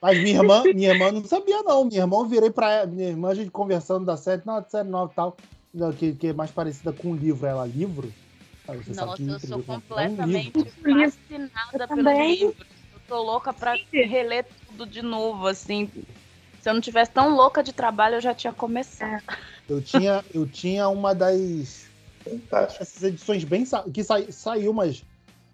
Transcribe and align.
Mas 0.00 0.18
minha 0.18 0.36
irmã, 0.36 0.62
minha 0.74 0.90
irmã 0.90 1.10
não 1.10 1.24
sabia, 1.24 1.62
não. 1.62 1.84
Minha 1.84 2.02
irmã, 2.02 2.18
eu 2.18 2.26
virei 2.26 2.50
pra 2.50 2.72
ela, 2.72 2.86
minha 2.86 3.08
irmã, 3.08 3.30
a 3.30 3.34
gente 3.34 3.50
conversando 3.50 4.04
da 4.04 4.16
série, 4.16 4.42
não, 4.44 4.64
série 4.68 4.88
nova 4.88 5.10
e 5.12 5.14
tal, 5.14 5.36
que, 5.96 6.14
que 6.14 6.26
é 6.28 6.32
mais 6.32 6.50
parecida 6.50 6.92
com 6.92 7.10
um 7.10 7.16
livro. 7.16 7.46
Ela, 7.46 7.66
livro? 7.66 8.12
Você 8.76 8.92
Nossa, 8.92 9.22
eu 9.22 9.40
sou 9.40 9.62
completamente 9.62 10.58
um 10.58 11.10
fascinada 11.10 11.88
pelo 11.88 12.22
livro. 12.22 12.66
Eu 12.92 13.00
tô 13.08 13.22
louca 13.22 13.52
pra 13.52 13.74
reler 13.92 14.46
tudo 14.66 14.86
de 14.86 15.00
novo, 15.00 15.46
assim. 15.46 15.90
Se 16.60 16.68
eu 16.68 16.74
não 16.74 16.80
tivesse 16.80 17.10
tão 17.10 17.34
louca 17.34 17.62
de 17.62 17.72
trabalho, 17.72 18.16
eu 18.16 18.20
já 18.20 18.34
tinha 18.34 18.52
começado. 18.52 19.22
Eu 19.68 19.80
tinha, 19.80 20.22
eu 20.34 20.46
tinha 20.46 20.88
uma 20.88 21.14
das. 21.14 21.88
Essas 22.52 23.02
edições 23.04 23.42
bem. 23.44 23.64
que 23.92 24.04
sa, 24.04 24.22
saiu, 24.30 24.74
mas 24.74 25.02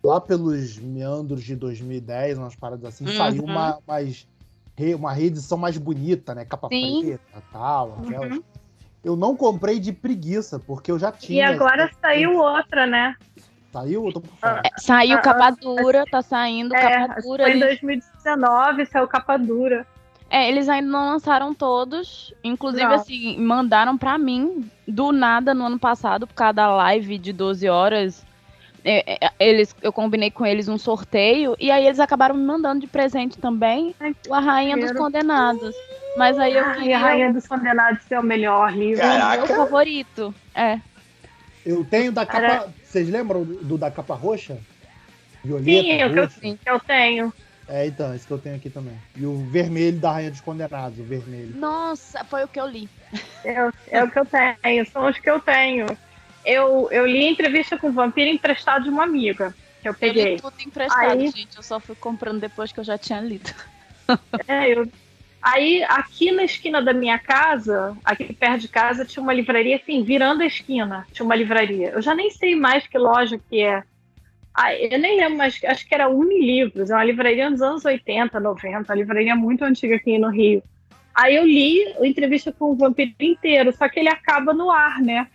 lá 0.03 0.21
pelos 0.21 0.77
meandros 0.79 1.45
de 1.45 1.55
2010, 1.55 2.39
umas 2.39 2.57
paradas 2.57 2.85
assim, 2.85 3.07
uhum. 3.07 3.17
saiu 3.17 3.45
uma, 3.45 3.79
mais, 3.87 4.27
uma 4.97 5.13
reedição 5.13 5.57
mais 5.57 5.79
bonita, 5.79 6.35
né? 6.35 6.45
Capa 6.45 6.69
Sim. 6.69 7.03
preta 7.05 7.43
tal, 7.53 7.99
aquelas. 8.03 8.33
Uhum. 8.33 8.43
Eu 9.05 9.17
não 9.17 9.37
comprei 9.37 9.79
de 9.79 9.93
preguiça, 9.93 10.59
porque 10.59 10.91
eu 10.91 10.99
já 10.99 11.13
tinha. 11.13 11.39
E 11.39 11.43
agora 11.43 11.91
saiu 12.01 12.37
outra, 12.37 12.87
né? 12.87 13.15
Saiu? 13.71 14.07
Eu 14.07 14.13
tô 14.13 14.21
por 14.21 14.35
fora. 14.37 14.63
É, 14.65 14.71
saiu 14.81 15.21
capa 15.21 15.51
dura, 15.51 16.05
tá 16.11 16.23
saindo 16.23 16.75
é, 16.75 16.81
capa 16.81 17.21
dura. 17.21 17.45
Foi 17.45 17.53
em 17.53 17.59
2019, 17.59 18.87
saiu 18.87 19.07
capa 19.07 19.37
dura. 19.37 19.87
É, 20.31 20.49
eles 20.49 20.69
ainda 20.69 20.89
não 20.89 21.07
lançaram 21.07 21.53
todos. 21.53 22.33
Inclusive, 22.43 22.85
não. 22.85 22.95
assim, 22.95 23.39
mandaram 23.39 23.99
para 23.99 24.17
mim 24.17 24.69
do 24.89 25.13
nada 25.13 25.53
no 25.53 25.67
ano 25.67 25.79
passado, 25.79 26.27
por 26.27 26.35
causa 26.35 26.55
da 26.55 26.75
live 26.75 27.19
de 27.19 27.33
12 27.33 27.69
horas. 27.69 28.24
É, 28.85 29.27
é, 29.27 29.31
eles, 29.41 29.75
eu 29.81 29.91
combinei 29.91 30.31
com 30.31 30.45
eles 30.45 30.69
um 30.69 30.77
sorteio 30.77 31.57
e 31.59 31.71
aí 31.71 31.87
eles 31.87 31.99
acabaram 31.99 32.35
me 32.35 32.45
mandando 32.45 32.81
de 32.81 32.87
presente 32.87 33.39
também 33.39 33.95
A 34.31 34.41
Rainha 34.41 34.77
dos 34.77 34.93
Condenados. 34.93 35.75
Mas 36.19 36.39
aí 36.39 36.55
eu 36.55 36.73
queria... 36.75 36.97
a 36.97 37.01
Rainha 37.01 37.33
dos 37.33 37.47
Condenados 37.47 38.05
é 38.11 38.21
o 38.21 38.23
melhor 38.23 38.73
livro. 38.73 39.01
Caraca. 39.01 39.41
É 39.41 39.45
o 39.45 39.49
meu 39.49 39.57
favorito. 39.57 40.35
É. 40.55 40.79
Eu 41.65 41.83
tenho 41.85 42.13
da 42.13 42.27
capa. 42.27 42.73
Vocês 42.85 43.09
lembram 43.09 43.43
do, 43.43 43.79
da 43.79 43.91
capa 43.91 44.15
roxa? 44.15 44.59
Violeta, 45.43 45.71
sim, 45.71 46.01
é 46.01 46.07
o 46.07 46.13
que 46.13 46.19
eu, 46.19 46.75
eu 46.75 46.81
tenho. 46.81 47.33
É, 47.67 47.87
então, 47.87 48.15
esse 48.15 48.27
que 48.27 48.33
eu 48.33 48.39
tenho 48.39 48.57
aqui 48.57 48.69
também. 48.69 48.97
E 49.17 49.25
o 49.25 49.39
vermelho 49.47 49.99
da 49.99 50.13
Rainha 50.13 50.31
dos 50.31 50.41
Condenados, 50.41 50.99
o 50.99 51.03
vermelho. 51.03 51.57
Nossa, 51.57 52.23
foi 52.25 52.45
o 52.45 52.49
que 52.49 52.61
eu 52.61 52.67
li. 52.67 52.89
É, 53.43 53.71
é 53.91 54.05
o 54.05 54.11
que 54.11 54.19
eu 54.19 54.27
tenho, 54.27 54.87
são 54.87 55.07
os 55.07 55.19
que 55.19 55.31
eu 55.31 55.41
tenho. 55.41 55.87
Eu, 56.45 56.89
eu 56.91 57.07
li 57.07 57.25
entrevista 57.25 57.79
com 57.79 57.89
o 57.89 57.93
vampiro 57.93 58.31
emprestado 58.31 58.85
de 58.85 58.91
uma 58.91 59.05
amiga, 59.05 59.55
que 59.81 59.89
eu 59.89 59.95
peguei. 59.95 60.25
Eu 60.25 60.37
li 60.37 60.41
tudo 60.41 60.55
emprestado, 60.67 61.11
Aí... 61.11 61.29
gente. 61.29 61.57
Eu 61.57 61.63
só 61.63 61.81
fui 61.81 61.95
comprando 61.95 62.41
depois 62.41 62.73
que 62.73 62.81
eu 62.81 62.85
já 62.85 62.99
tinha 62.99 63.21
lido. 63.21 63.51
É, 64.47 64.69
eu... 64.71 64.87
Aí, 65.41 65.83
aqui 65.85 66.31
na 66.31 66.45
esquina 66.45 66.83
da 66.83 66.93
minha 66.93 67.19
casa, 67.19 67.97
aqui 68.05 68.33
perto 68.35 68.61
de 68.61 68.69
casa, 68.69 69.05
tinha 69.05 69.23
uma 69.23 69.33
livraria, 69.33 69.77
assim, 69.77 70.03
virando 70.03 70.43
a 70.43 70.47
esquina, 70.47 71.07
tinha 71.13 71.25
uma 71.25 71.35
livraria. 71.35 71.91
Eu 71.91 72.03
já 72.03 72.15
nem 72.15 72.31
sei 72.31 72.55
mais 72.55 72.87
que 72.87 72.99
loja 72.99 73.39
que 73.39 73.63
é. 73.63 73.83
Ah, 74.55 74.75
eu 74.75 74.99
nem 74.99 75.19
lembro, 75.19 75.37
mas 75.37 75.59
acho 75.65 75.87
que 75.87 75.95
era 75.95 76.09
Unilivros, 76.09 76.91
é 76.91 76.95
uma 76.95 77.05
livraria 77.05 77.51
dos 77.51 77.61
anos 77.61 77.85
80, 77.85 78.39
90, 78.41 78.93
uma 78.93 78.97
livraria 78.97 79.37
muito 79.37 79.65
antiga 79.65 79.97
aqui 79.97 80.19
no 80.19 80.31
Rio. 80.31 80.63
Aí 81.15 81.37
eu 81.37 81.45
li 81.45 81.95
a 82.01 82.07
entrevista 82.07 82.51
com 82.51 82.71
o 82.71 82.77
vampiro 82.77 83.13
inteiro, 83.21 83.73
só 83.77 83.89
que 83.89 84.01
ele 84.01 84.09
acaba 84.09 84.55
no 84.55 84.71
ar, 84.71 85.01
né? 85.01 85.29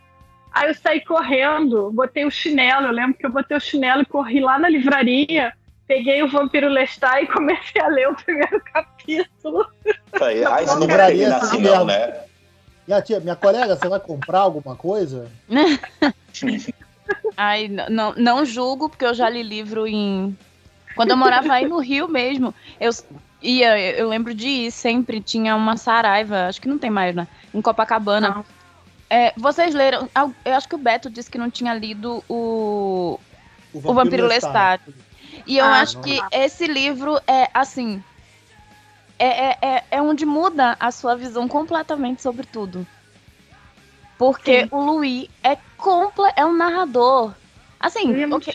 Aí 0.60 0.68
eu 0.68 0.76
saí 0.76 1.00
correndo, 1.00 1.90
botei 1.90 2.26
o 2.26 2.30
chinelo, 2.30 2.88
eu 2.88 2.92
lembro 2.92 3.18
que 3.18 3.26
eu 3.26 3.32
botei 3.32 3.56
o 3.56 3.62
chinelo 3.62 4.02
e 4.02 4.06
corri 4.06 4.42
lá 4.42 4.60
na 4.60 4.68
livraria, 4.68 5.54
peguei 5.88 6.22
o 6.22 6.28
Vampiro 6.28 6.68
Lestat 6.68 7.24
e 7.24 7.28
comecei 7.28 7.82
a 7.82 7.88
ler 7.88 8.10
o 8.10 8.16
primeiro 8.16 8.60
capítulo. 8.74 9.66
Aí, 10.20 10.44
aí 10.44 10.66
não 10.66 10.80
livraria 10.82 11.38
assim 11.38 11.61
não, 11.61 11.86
né? 11.86 12.23
Minha, 12.86 13.02
tia, 13.02 13.22
minha 13.22 13.38
colega, 13.38 13.78
você 13.78 13.88
vai 13.88 14.02
comprar 14.02 14.39
alguma 14.39 14.76
coisa? 14.76 15.32
Ai, 17.38 17.70
não, 17.70 18.14
não 18.16 18.44
julgo, 18.44 18.89
porque 18.89 19.06
eu 19.06 19.14
já 19.14 19.30
li 19.30 19.42
livro 19.42 19.88
em. 19.88 20.38
Quando 20.94 21.12
eu 21.12 21.17
morava 21.17 21.54
aí 21.54 21.70
no 21.70 21.80
Rio 21.80 22.10
mesmo, 22.10 22.54
eu 22.82 22.92
ia, 23.42 23.80
eu 23.92 24.10
lembro 24.10 24.33
de 24.33 24.50
ir, 24.50 24.72
sempre 24.72 25.22
tinha 25.22 25.56
uma 25.56 25.78
Saraiva, 25.78 26.48
acho 26.48 26.60
que 26.60 26.67
não 26.67 26.78
tem 26.78 26.89
mais, 26.89 27.16
né? 27.16 27.30
Em 27.54 27.62
Copacabana. 27.62 28.44
É, 29.09 29.33
vocês 29.36 29.73
leram. 29.73 30.09
Eu 30.45 30.53
acho 30.53 30.70
que 30.70 30.75
o 30.75 30.80
Beto 30.80 31.09
disse 31.09 31.31
que 31.31 31.37
não 31.37 31.49
tinha 31.49 31.73
lido 31.73 32.23
o. 32.30 33.20
O 33.73 33.80
Vampiro, 33.80 33.92
o 33.92 33.93
Vampiro 33.93 34.27
Lestat. 34.27 34.81
E 35.45 35.58
eu 35.58 35.65
ah, 35.65 35.81
acho 35.81 35.99
que 36.02 36.20
esse 36.31 36.67
livro 36.67 37.20
é 37.27 37.49
assim. 37.53 38.03
É, 39.17 39.47
é, 39.47 39.58
é, 39.61 39.83
é 39.92 40.02
onde 40.02 40.25
muda 40.25 40.77
a 40.80 40.92
sua 40.92 41.15
visão 41.15 41.47
completamente 41.47 42.21
sobre 42.21 42.45
tudo. 42.45 42.87
Porque 44.17 44.64
Sim. 44.64 44.70
o 44.71 44.81
Louis 44.81 45.30
é 45.43 45.58
comple 45.77 46.31
é 46.36 46.45
um 46.45 46.55
narrador. 46.55 47.33
Assim, 47.80 48.11
ele 48.11 48.23
é, 48.23 48.36
okay, 48.36 48.53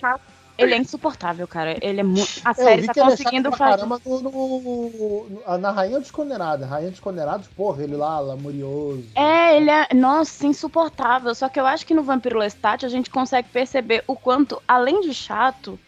ele 0.57 0.75
é 0.75 0.79
insuportável, 0.79 1.47
cara. 1.49 1.77
Ele 1.81 2.01
é 2.01 2.03
muito. 2.05 2.41
A 2.45 2.55
série 2.55 2.87
tá 2.87 2.95
conseguindo 2.95 3.51
fazer. 3.51 3.79
Caramba 3.79 4.01
no, 4.05 4.21
no, 4.21 5.59
na 5.59 5.71
Rainha 5.71 5.99
dos 5.99 6.11
Condenados. 6.11 6.69
Rainha 6.69 6.91
dos 6.91 7.01
Condenados, 7.01 7.49
porra, 7.49 7.83
ele 7.83 7.97
lá, 7.97 8.21
lamurioso. 8.21 9.05
É, 9.15 9.57
ele 9.57 9.71
é. 9.71 9.89
Nossa, 9.93 10.47
insuportável. 10.47 11.35
Só 11.35 11.49
que 11.49 11.59
eu 11.59 11.67
acho 11.67 11.85
que 11.85 11.95
no 11.95 12.03
Vampiro 12.03 12.39
Lestat 12.39 12.85
a 12.85 12.89
gente 12.89 13.11
consegue 13.11 13.49
perceber 13.49 14.05
o 14.07 14.15
quanto, 14.15 14.63
além 14.67 15.01
de 15.01 15.13
chato, 15.13 15.79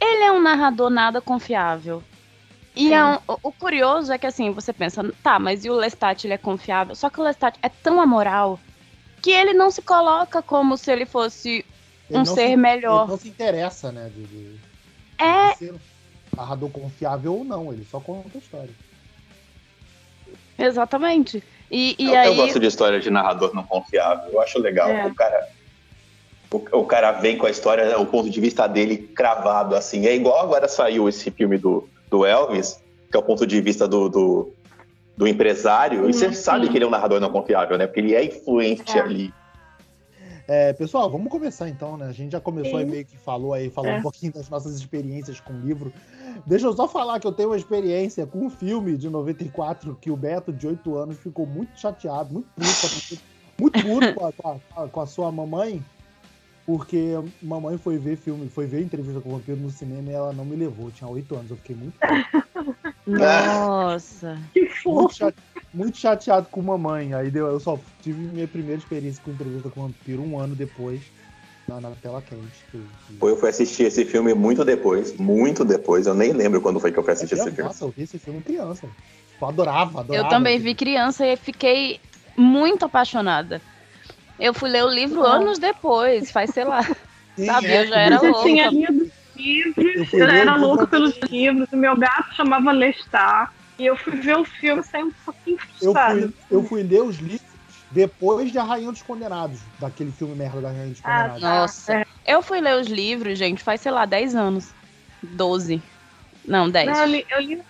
ele 0.00 0.24
é 0.24 0.32
um 0.32 0.40
narrador 0.40 0.88
nada 0.88 1.20
confiável. 1.20 2.02
E 2.74 2.92
é 2.92 3.04
um, 3.04 3.14
o, 3.26 3.38
o 3.44 3.52
curioso 3.52 4.12
é 4.12 4.18
que 4.18 4.26
assim, 4.26 4.50
você 4.50 4.70
pensa, 4.70 5.02
tá, 5.22 5.38
mas 5.38 5.64
e 5.64 5.70
o 5.70 5.74
Lestat 5.74 6.26
ele 6.26 6.34
é 6.34 6.38
confiável? 6.38 6.94
Só 6.94 7.08
que 7.08 7.18
o 7.18 7.24
Lestat 7.24 7.58
é 7.62 7.70
tão 7.70 8.00
amoral 8.00 8.60
que 9.22 9.30
ele 9.30 9.54
não 9.54 9.70
se 9.70 9.80
coloca 9.80 10.42
como 10.42 10.76
se 10.76 10.92
ele 10.92 11.06
fosse 11.06 11.64
um 12.10 12.24
ser 12.24 12.50
se, 12.50 12.56
melhor. 12.56 13.02
Ele 13.02 13.10
não 13.10 13.18
se 13.18 13.28
interessa, 13.28 13.92
né? 13.92 14.10
De, 14.14 14.24
de, 14.24 14.56
é. 15.18 15.52
De 15.52 15.58
ser 15.58 15.74
narrador 16.36 16.70
confiável 16.70 17.34
ou 17.34 17.44
não, 17.44 17.72
ele 17.72 17.86
só 17.90 18.00
conta 18.00 18.30
a 18.34 18.38
história. 18.38 18.70
Exatamente. 20.58 21.42
E, 21.70 21.96
e 21.98 22.08
eu, 22.08 22.18
aí... 22.18 22.28
eu 22.28 22.34
gosto 22.34 22.60
de 22.60 22.66
história 22.66 23.00
de 23.00 23.10
narrador 23.10 23.54
não 23.54 23.64
confiável. 23.64 24.32
Eu 24.32 24.40
acho 24.40 24.58
legal. 24.58 24.88
É. 24.88 25.06
O 25.06 25.14
cara. 25.14 25.48
O, 26.48 26.78
o, 26.78 26.86
cara 26.86 27.10
vem 27.10 27.36
com 27.36 27.46
a 27.46 27.50
história, 27.50 27.98
o 27.98 28.06
ponto 28.06 28.30
de 28.30 28.40
vista 28.40 28.68
dele 28.68 28.96
cravado, 28.96 29.74
assim. 29.74 30.06
É 30.06 30.14
igual 30.14 30.40
agora 30.40 30.68
saiu 30.68 31.08
esse 31.08 31.28
filme 31.30 31.58
do, 31.58 31.88
do 32.08 32.24
Elvis, 32.24 32.80
que 33.10 33.16
é 33.16 33.20
o 33.20 33.22
ponto 33.22 33.44
de 33.44 33.60
vista 33.60 33.88
do, 33.88 34.08
do 34.08 34.52
do 35.16 35.26
empresário, 35.26 36.08
e 36.08 36.12
você 36.12 36.28
sim. 36.28 36.34
sabe 36.34 36.68
que 36.68 36.76
ele 36.76 36.84
é 36.84 36.86
um 36.86 36.90
narrador 36.90 37.18
não 37.18 37.30
confiável, 37.30 37.78
né? 37.78 37.86
Porque 37.86 38.00
ele 38.00 38.14
é 38.14 38.24
influente 38.24 38.96
é. 38.96 39.00
ali. 39.00 39.32
É, 40.48 40.72
pessoal, 40.72 41.10
vamos 41.10 41.28
começar 41.28 41.68
então, 41.68 41.96
né? 41.96 42.06
A 42.06 42.12
gente 42.12 42.32
já 42.32 42.40
começou 42.40 42.78
aí 42.78 42.86
meio 42.86 43.04
que 43.04 43.18
falou 43.18 43.52
aí, 43.52 43.68
falou 43.68 43.90
é. 43.90 43.98
um 43.98 44.02
pouquinho 44.02 44.32
das 44.32 44.48
nossas 44.48 44.76
experiências 44.76 45.40
com 45.40 45.52
o 45.52 45.60
livro. 45.60 45.92
Deixa 46.46 46.66
eu 46.66 46.72
só 46.72 46.86
falar 46.86 47.18
que 47.18 47.26
eu 47.26 47.32
tenho 47.32 47.48
uma 47.48 47.56
experiência 47.56 48.26
com 48.26 48.46
um 48.46 48.50
filme 48.50 48.96
de 48.96 49.10
94 49.10 49.98
que 50.00 50.10
o 50.10 50.16
Beto, 50.16 50.52
de 50.52 50.68
8 50.68 50.96
anos, 50.96 51.18
ficou 51.18 51.46
muito 51.46 51.78
chateado, 51.78 52.32
muito 52.32 52.48
puto, 52.54 53.22
muito 53.58 53.82
puto 53.82 54.14
com, 54.14 54.60
a, 54.76 54.88
com 54.88 55.00
a 55.00 55.06
sua 55.06 55.32
mamãe, 55.32 55.82
porque 56.64 57.14
mamãe 57.42 57.76
foi 57.76 57.98
ver 57.98 58.16
filme, 58.16 58.48
foi 58.48 58.66
ver 58.66 58.82
entrevista 58.82 59.20
com 59.20 59.30
o 59.30 59.32
vampiro 59.32 59.58
no 59.58 59.70
cinema 59.70 60.10
e 60.10 60.14
ela 60.14 60.32
não 60.32 60.44
me 60.44 60.54
levou. 60.54 60.86
Eu 60.86 60.92
tinha 60.92 61.10
oito 61.10 61.34
anos, 61.34 61.50
eu 61.50 61.56
fiquei 61.56 61.74
muito. 61.74 61.98
Nossa! 63.04 64.38
que 64.52 64.68
fofo! 64.68 65.00
Muito, 65.00 65.14
chate, 65.14 65.38
muito, 65.76 65.98
chateado 65.98 66.48
com 66.50 66.62
mamãe. 66.62 67.12
Aí 67.14 67.30
deu, 67.30 67.46
eu 67.46 67.60
só 67.60 67.78
tive 68.02 68.18
minha 68.18 68.48
primeira 68.48 68.78
experiência 68.78 69.22
com 69.22 69.30
entrevista 69.30 69.68
com 69.68 69.80
o 69.80 69.82
vampiro 69.84 70.22
um 70.22 70.38
ano 70.38 70.54
depois, 70.54 71.00
na, 71.68 71.80
na 71.80 71.90
tela 71.90 72.22
quente. 72.22 72.64
Foi, 73.18 73.32
eu 73.32 73.36
fui 73.36 73.50
assistir 73.50 73.84
esse 73.84 74.04
filme 74.04 74.32
muito 74.32 74.64
depois, 74.64 75.14
muito 75.16 75.64
depois. 75.64 76.06
Eu 76.06 76.14
nem 76.14 76.32
lembro 76.32 76.60
quando 76.60 76.80
foi 76.80 76.90
que 76.90 76.98
eu 76.98 77.02
fui 77.02 77.12
assistir 77.12 77.34
é, 77.34 77.38
esse 77.38 77.50
filme. 77.50 77.68
Nossa, 77.68 77.84
eu 77.84 77.94
vi 77.94 78.04
esse 78.04 78.18
filme 78.18 78.40
criança. 78.40 78.88
Eu 79.40 79.48
adorava, 79.48 80.00
adorava. 80.00 80.26
Eu 80.26 80.28
também 80.28 80.58
vi 80.58 80.74
criança 80.74 81.26
e 81.26 81.36
fiquei 81.36 82.00
muito 82.36 82.86
apaixonada. 82.86 83.60
Eu 84.38 84.54
fui 84.54 84.70
ler 84.70 84.84
o 84.84 84.88
livro 84.88 85.22
anos 85.24 85.58
depois, 85.58 86.30
faz, 86.30 86.50
sei 86.50 86.64
lá. 86.64 86.82
Sim, 87.36 87.46
sabe, 87.46 87.66
é, 87.66 87.82
eu 87.82 87.86
já 87.88 88.00
era 88.00 88.20
louca. 88.20 88.42
tinha 88.42 88.70
lido 88.70 89.10
livros, 89.36 90.12
eu, 90.12 90.20
eu 90.20 90.28
era 90.28 90.56
louca 90.56 90.86
pelos 90.86 91.16
livros, 91.30 91.68
o 91.70 91.76
meu 91.76 91.96
gato 91.96 92.34
chamava 92.34 92.72
Lestar. 92.72 93.52
E 93.78 93.86
eu 93.86 93.96
fui 93.96 94.16
ver 94.16 94.36
o 94.36 94.44
filme 94.44 94.82
sem 94.82 95.04
um 95.04 95.10
pouquinho 95.24 95.58
frustrado. 95.58 96.20
Eu 96.20 96.30
fui, 96.30 96.34
eu 96.50 96.62
fui 96.64 96.82
ler 96.82 97.02
os 97.02 97.16
livros 97.16 97.56
depois 97.90 98.50
de 98.50 98.58
A 98.58 98.64
Rainha 98.64 98.90
dos 98.90 99.02
Condenados, 99.02 99.60
daquele 99.78 100.10
filme 100.10 100.34
merda 100.34 100.60
da 100.60 100.68
Rainha 100.68 100.88
dos 100.88 101.00
ah, 101.04 101.28
Condenados. 101.28 101.44
Ah, 101.44 101.60
nossa. 101.60 102.06
Eu 102.26 102.42
fui 102.42 102.60
ler 102.60 102.80
os 102.80 102.88
livros, 102.88 103.38
gente, 103.38 103.62
faz, 103.62 103.80
sei 103.80 103.92
lá, 103.92 104.04
10 104.04 104.34
anos. 104.34 104.74
12. 105.22 105.82
Não, 106.44 106.68
10. 106.70 106.86
Não, 106.86 107.00
eu 107.00 107.06
li, 107.06 107.26
eu 107.30 107.40
li 107.40 107.62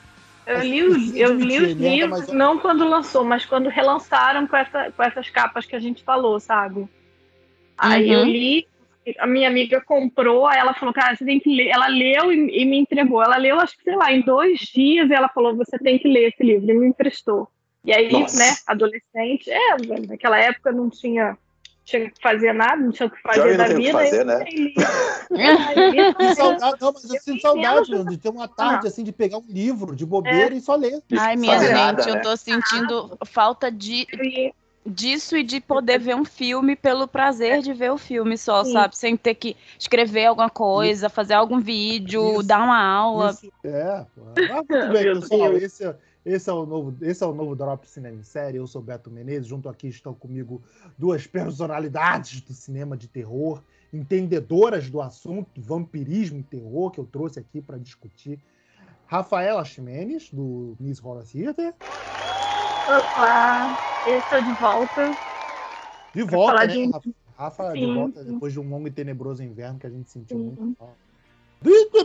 eu 0.46 0.60
li, 0.60 0.82
os, 0.84 1.14
eu 1.16 1.34
li 1.34 1.58
os 1.58 1.72
livros, 1.72 2.28
não 2.28 2.56
quando 2.56 2.88
lançou, 2.88 3.24
mas 3.24 3.44
quando 3.44 3.68
relançaram 3.68 4.46
com, 4.46 4.56
essa, 4.56 4.92
com 4.92 5.02
essas 5.02 5.28
capas 5.28 5.66
que 5.66 5.74
a 5.74 5.80
gente 5.80 6.04
falou, 6.04 6.38
sabe? 6.38 6.88
Aí 7.76 8.06
uhum. 8.06 8.20
eu 8.20 8.24
li, 8.24 8.68
a 9.18 9.26
minha 9.26 9.48
amiga 9.48 9.80
comprou, 9.80 10.46
aí 10.46 10.58
ela 10.58 10.74
falou, 10.74 10.92
cara, 10.92 11.14
você 11.14 11.24
tem 11.24 11.38
que 11.38 11.54
ler. 11.54 11.68
Ela 11.68 11.86
leu 11.86 12.32
e, 12.32 12.62
e, 12.62 12.64
me 12.64 12.78
entregou. 12.78 13.22
Ela 13.22 13.36
leu, 13.36 13.60
acho 13.60 13.76
que, 13.76 13.84
sei 13.84 13.96
lá, 13.96 14.12
em 14.12 14.22
dois 14.22 14.60
dias, 14.60 15.08
e 15.08 15.14
ela 15.14 15.28
falou, 15.28 15.56
você 15.56 15.78
tem 15.78 15.98
que 15.98 16.08
ler 16.08 16.28
esse 16.28 16.42
livro, 16.42 16.70
e 16.70 16.74
me 16.74 16.88
emprestou. 16.88 17.48
E 17.84 17.92
aí, 17.92 18.10
Nossa. 18.10 18.38
né, 18.38 18.56
adolescente, 18.66 19.48
é, 19.48 19.76
naquela 20.08 20.38
época 20.38 20.72
não 20.72 20.90
tinha 20.90 21.38
tinha 21.86 22.10
que 22.10 22.20
fazer 22.20 22.52
nada, 22.52 22.82
não 22.82 22.90
tinha 22.90 23.06
o 23.06 23.10
que 23.10 23.22
fazer 23.22 23.56
da 23.56 23.68
vida. 23.68 23.92
Fazer, 23.92 24.24
né? 24.24 24.44
saudade, 26.34 26.76
não, 26.82 26.92
mas 26.92 27.04
eu 27.04 27.20
sinto 27.20 27.40
saudade 27.40 28.04
de 28.06 28.18
ter 28.18 28.28
uma 28.28 28.48
tarde 28.48 28.86
ah. 28.86 28.88
assim 28.88 29.04
de 29.04 29.12
pegar 29.12 29.38
um 29.38 29.44
livro 29.48 29.94
de 29.94 30.04
bobeira 30.04 30.52
é. 30.52 30.58
e 30.58 30.60
só 30.60 30.74
ler. 30.74 31.00
Ai, 31.16 31.36
minha 31.36 31.60
gente, 31.60 31.72
nada, 31.72 32.02
eu 32.02 32.14
né? 32.16 32.20
tô 32.20 32.36
sentindo 32.36 33.16
falta 33.24 33.70
de 33.70 34.04
disso 34.86 35.36
e 35.36 35.42
de 35.42 35.60
poder 35.60 35.98
ver 35.98 36.14
um 36.14 36.24
filme 36.24 36.76
pelo 36.76 37.08
prazer 37.08 37.60
de 37.60 37.72
ver 37.72 37.90
o 37.90 37.98
filme 37.98 38.38
só, 38.38 38.64
Sim. 38.64 38.72
sabe? 38.72 38.96
Sem 38.96 39.16
ter 39.16 39.34
que 39.34 39.56
escrever 39.78 40.26
alguma 40.26 40.50
coisa, 40.50 41.08
fazer 41.08 41.34
algum 41.34 41.60
vídeo, 41.60 42.32
isso, 42.32 42.42
dar 42.42 42.62
uma 42.62 42.82
aula. 42.82 43.30
Isso, 43.30 43.50
é, 43.64 43.82
ah, 43.82 44.06
muito 44.16 44.68
bem, 44.92 45.20
pessoal. 45.20 45.52
Esse 45.54 45.84
é 45.84 45.96
esse 46.26 46.50
é 46.50 46.52
o 46.52 46.66
novo, 46.66 46.96
esse 47.02 47.22
é 47.22 47.26
o 47.26 47.32
novo 47.32 47.54
Drop 47.54 47.86
Cinema 47.88 48.18
em 48.18 48.24
Série. 48.24 48.58
Eu 48.58 48.66
sou 48.66 48.82
Beto 48.82 49.08
Menezes. 49.08 49.46
Junto 49.46 49.68
aqui 49.68 49.86
estão 49.86 50.12
comigo 50.12 50.60
duas 50.98 51.24
personalidades 51.24 52.40
do 52.40 52.52
cinema 52.52 52.96
de 52.96 53.06
terror, 53.06 53.62
entendedoras 53.92 54.90
do 54.90 55.00
assunto 55.00 55.60
vampirismo 55.60 56.40
e 56.40 56.42
terror 56.42 56.90
que 56.90 56.98
eu 56.98 57.04
trouxe 57.04 57.38
aqui 57.38 57.62
para 57.62 57.78
discutir. 57.78 58.40
Rafaela 59.06 59.64
Ximenes, 59.64 60.28
do 60.32 60.76
Miss 60.80 61.00
Horror 61.00 61.22
Theater. 61.22 61.72
Olá, 62.86 63.76
eu 64.06 64.18
estou 64.18 64.40
de 64.40 64.52
volta. 64.52 65.12
De 66.14 66.22
volta, 66.22 66.66
né? 66.66 66.68
De... 66.68 66.90
Rafa, 67.36 67.72
sim, 67.72 67.80
de 67.80 67.94
volta 67.94 68.22
sim. 68.22 68.32
depois 68.32 68.52
de 68.52 68.60
um 68.60 68.68
longo 68.68 68.86
e 68.86 68.90
tenebroso 68.90 69.42
inverno 69.42 69.78
que 69.78 69.86
a 69.86 69.90
gente 69.90 70.08
sentiu 70.08 70.38
sim. 70.38 70.44
muito. 70.44 70.76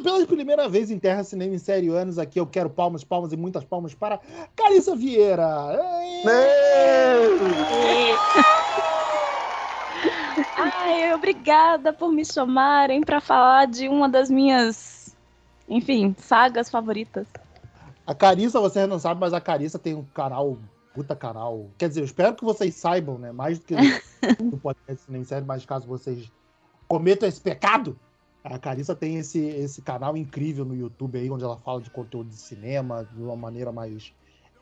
Pela 0.03 0.25
primeira 0.25 0.67
vez 0.67 0.89
em 0.89 0.97
Terra 0.97 1.23
Cinema 1.23 1.53
em 1.53 1.59
Série 1.59 1.89
anos 1.89 2.17
aqui, 2.17 2.39
eu 2.39 2.47
quero 2.47 2.69
palmas, 2.69 3.03
palmas 3.03 3.31
e 3.31 3.37
muitas 3.37 3.63
palmas 3.63 3.93
para 3.93 4.19
Carissa 4.55 4.95
Vieira. 4.95 5.45
Ai, 10.55 11.13
obrigada 11.13 11.93
por 11.93 12.11
me 12.11 12.25
chamarem 12.25 13.01
para 13.01 13.21
falar 13.21 13.67
de 13.67 13.87
uma 13.87 14.09
das 14.09 14.31
minhas, 14.31 15.15
enfim, 15.69 16.15
sagas 16.17 16.71
favoritas. 16.71 17.27
A 18.05 18.13
Carissa, 18.15 18.59
vocês 18.59 18.89
não 18.89 18.99
sabem, 18.99 19.19
mas 19.19 19.33
a 19.33 19.39
Carissa 19.39 19.77
tem 19.77 19.93
um 19.93 20.03
canal, 20.03 20.57
puta 20.93 21.15
canal. 21.15 21.69
Quer 21.77 21.89
dizer, 21.89 22.01
eu 22.01 22.05
espero 22.05 22.35
que 22.35 22.43
vocês 22.43 22.75
saibam, 22.75 23.17
né? 23.17 23.31
Mais 23.31 23.59
do 23.59 23.65
que 23.65 23.75
no 24.41 24.57
podcast 24.57 25.03
Cinema 25.03 25.23
em 25.23 25.25
Série, 25.25 25.45
mas 25.45 25.65
caso 25.65 25.87
vocês 25.87 26.31
cometam 26.87 27.27
esse 27.27 27.39
pecado, 27.39 27.97
a 28.43 28.57
Carissa 28.57 28.95
tem 28.95 29.17
esse, 29.17 29.39
esse 29.39 29.81
canal 29.81 30.17
incrível 30.17 30.65
no 30.65 30.75
YouTube 30.75 31.17
aí, 31.17 31.29
onde 31.29 31.43
ela 31.43 31.57
fala 31.57 31.81
de 31.81 31.89
conteúdo 31.91 32.29
de 32.29 32.35
cinema 32.35 33.07
de 33.13 33.21
uma 33.21 33.35
maneira 33.35 33.71
mais. 33.71 34.13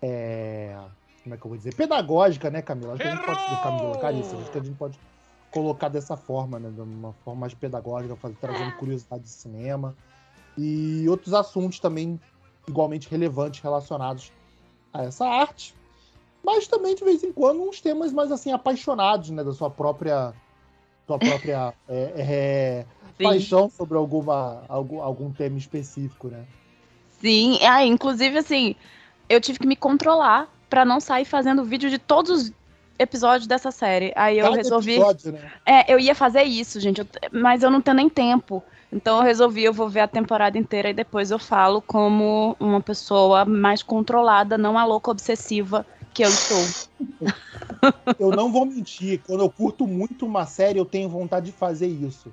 É, 0.01 0.77
como 1.23 1.35
é 1.35 1.37
que 1.37 1.45
eu 1.45 1.49
vou 1.49 1.57
dizer? 1.57 1.73
Pedagógica, 1.75 2.49
né, 2.49 2.61
Camila? 2.61 2.93
Acho 2.93 3.01
que 3.01 3.07
a 3.07 3.15
gente 3.15 3.25
pode. 3.25 3.63
Camila, 3.63 3.97
Carissa, 3.97 4.37
acho 4.37 4.51
que 4.51 4.57
a 4.57 4.63
gente 4.63 4.77
pode 4.77 4.99
colocar 5.51 5.87
dessa 5.87 6.17
forma, 6.17 6.59
né? 6.59 6.69
De 6.69 6.81
uma 6.81 7.13
forma 7.13 7.41
mais 7.41 7.53
pedagógica, 7.53 8.17
trazendo 8.39 8.75
curiosidade 8.75 9.23
de 9.23 9.29
cinema. 9.29 9.95
E 10.57 11.07
outros 11.07 11.33
assuntos 11.33 11.79
também 11.79 12.19
igualmente 12.67 13.09
relevantes 13.09 13.61
relacionados 13.61 14.31
a 14.93 15.03
essa 15.03 15.25
arte. 15.25 15.73
Mas 16.49 16.67
também, 16.67 16.95
de 16.95 17.03
vez 17.03 17.23
em 17.23 17.31
quando, 17.31 17.61
uns 17.61 17.79
temas 17.79 18.11
mais 18.11 18.31
assim, 18.31 18.51
apaixonados, 18.51 19.29
né? 19.29 19.43
Da 19.43 19.53
sua 19.53 19.69
própria. 19.69 20.33
Sua 21.05 21.19
própria. 21.19 21.73
É, 21.87 22.85
é, 23.17 23.23
paixão 23.23 23.69
sobre 23.69 23.97
alguma, 23.97 24.63
algum, 24.67 25.01
algum 25.01 25.31
tema 25.31 25.57
específico, 25.59 26.27
né? 26.27 26.45
Sim, 27.21 27.59
ah, 27.61 27.85
inclusive 27.85 28.37
assim, 28.37 28.75
eu 29.27 29.39
tive 29.41 29.59
que 29.59 29.67
me 29.67 29.75
controlar 29.75 30.47
para 30.69 30.85
não 30.85 30.99
sair 30.99 31.25
fazendo 31.25 31.63
vídeo 31.63 31.89
de 31.89 31.99
todos 31.99 32.29
os 32.31 32.53
episódios 32.97 33.45
dessa 33.45 33.69
série. 33.69 34.11
Aí 34.15 34.39
eu 34.39 34.45
Cada 34.45 34.57
resolvi. 34.57 34.93
Episódio, 34.93 35.31
né? 35.33 35.51
É, 35.65 35.93
eu 35.93 35.99
ia 35.99 36.15
fazer 36.15 36.43
isso, 36.43 36.79
gente, 36.79 37.01
eu... 37.01 37.07
mas 37.31 37.61
eu 37.61 37.69
não 37.69 37.81
tenho 37.81 37.97
nem 37.97 38.09
tempo. 38.09 38.63
Então 38.91 39.17
eu 39.17 39.23
resolvi, 39.23 39.63
eu 39.63 39.73
vou 39.73 39.87
ver 39.87 39.99
a 39.99 40.07
temporada 40.07 40.57
inteira 40.57 40.89
e 40.89 40.93
depois 40.93 41.29
eu 41.29 41.37
falo 41.37 41.79
como 41.81 42.55
uma 42.59 42.81
pessoa 42.81 43.45
mais 43.45 43.83
controlada, 43.83 44.57
não 44.57 44.79
a 44.79 44.85
louca 44.85 45.11
obsessiva 45.11 45.85
que 46.19 46.23
eu 46.25 46.31
sou. 46.31 46.89
Eu 48.19 48.31
não 48.31 48.51
vou 48.51 48.65
mentir, 48.65 49.21
quando 49.25 49.41
eu 49.41 49.49
curto 49.49 49.87
muito 49.87 50.25
uma 50.25 50.45
série, 50.45 50.77
eu 50.77 50.83
tenho 50.83 51.07
vontade 51.07 51.45
de 51.45 51.51
fazer 51.53 51.87
isso. 51.87 52.29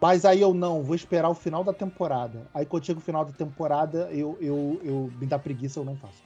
Mas 0.00 0.24
aí 0.24 0.40
eu 0.40 0.54
não, 0.54 0.82
vou 0.82 0.94
esperar 0.94 1.28
o 1.28 1.34
final 1.34 1.64
da 1.64 1.72
temporada. 1.72 2.46
Aí 2.54 2.64
quando 2.64 2.86
chega 2.86 3.00
o 3.00 3.02
final 3.02 3.24
da 3.24 3.32
temporada, 3.32 4.08
eu, 4.12 4.38
eu, 4.40 4.80
eu 4.84 5.12
me 5.20 5.26
dá 5.26 5.38
preguiça, 5.40 5.80
eu 5.80 5.84
não 5.84 5.96
faço. 5.96 6.22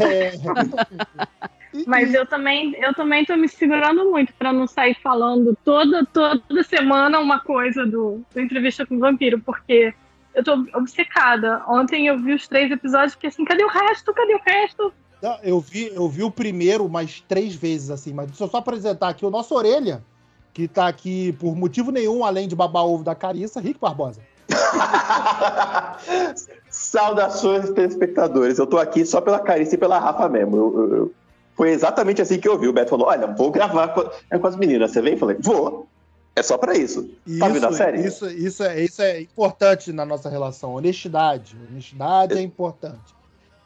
É... 0.00 0.32
Mas 1.84 2.14
eu 2.14 2.24
também, 2.24 2.72
eu 2.78 2.94
também 2.94 3.24
tô 3.24 3.36
me 3.36 3.48
segurando 3.48 4.08
muito 4.08 4.32
para 4.34 4.52
não 4.52 4.68
sair 4.68 4.96
falando 5.02 5.58
toda, 5.64 6.06
toda 6.06 6.62
semana 6.62 7.18
uma 7.18 7.40
coisa 7.40 7.84
do, 7.84 8.24
do 8.32 8.40
entrevista 8.40 8.86
com 8.86 8.94
o 8.94 9.00
vampiro, 9.00 9.40
porque 9.40 9.92
eu 10.32 10.44
tô 10.44 10.52
obcecada. 10.74 11.64
Ontem 11.66 12.06
eu 12.06 12.16
vi 12.16 12.32
os 12.32 12.46
três 12.46 12.70
episódios 12.70 13.12
e 13.12 13.16
fiquei 13.16 13.28
assim, 13.28 13.44
cadê 13.44 13.64
o 13.64 13.68
resto? 13.68 14.14
Cadê 14.14 14.36
o 14.36 14.40
resto? 14.46 14.94
Não, 15.24 15.38
eu 15.42 15.58
vi, 15.58 15.90
eu 15.94 16.06
vi 16.06 16.22
o 16.22 16.30
primeiro 16.30 16.86
mais 16.86 17.24
três 17.26 17.54
vezes, 17.54 17.88
assim, 17.88 18.12
mas 18.12 18.26
deixa 18.26 18.44
eu 18.44 18.48
só 18.48 18.58
apresentar 18.58 19.08
aqui 19.08 19.24
o 19.24 19.30
nosso 19.30 19.54
orelha 19.54 20.04
que 20.52 20.68
tá 20.68 20.86
aqui 20.86 21.32
por 21.40 21.56
motivo 21.56 21.90
nenhum, 21.90 22.22
além 22.22 22.46
de 22.46 22.54
babar 22.54 22.84
ovo 22.84 23.02
da 23.02 23.14
Carissa, 23.14 23.58
Rick 23.58 23.80
Barbosa. 23.80 24.20
Saudações, 26.68 27.70
telespectadores. 27.70 28.58
Eu 28.58 28.66
tô 28.66 28.76
aqui 28.76 29.06
só 29.06 29.18
pela 29.18 29.40
Carissa 29.40 29.76
e 29.76 29.78
pela 29.78 29.98
Rafa 29.98 30.28
mesmo. 30.28 30.58
Eu, 30.58 30.78
eu, 30.78 30.96
eu... 30.96 31.10
Foi 31.56 31.70
exatamente 31.70 32.20
assim 32.20 32.38
que 32.38 32.46
eu 32.46 32.58
vi. 32.58 32.68
O 32.68 32.72
Beto 32.74 32.90
falou: 32.90 33.06
Olha, 33.06 33.26
vou 33.26 33.50
gravar 33.50 33.88
com, 33.88 34.06
é 34.30 34.38
com 34.38 34.46
as 34.46 34.56
meninas. 34.56 34.90
Você 34.90 35.00
vem? 35.00 35.14
Eu 35.14 35.18
falei: 35.18 35.38
Vou. 35.40 35.88
É 36.36 36.42
só 36.42 36.58
para 36.58 36.76
isso. 36.76 37.10
isso. 37.26 37.38
Tá 37.38 37.48
vendo 37.48 37.66
a 37.66 37.72
série? 37.72 38.06
Isso, 38.06 38.28
isso, 38.28 38.62
é, 38.62 38.82
isso 38.82 39.00
é 39.00 39.22
importante 39.22 39.90
na 39.90 40.04
nossa 40.04 40.28
relação. 40.28 40.74
Honestidade. 40.74 41.56
Honestidade 41.70 42.34
é, 42.34 42.38
é 42.38 42.42
importante. 42.42 43.14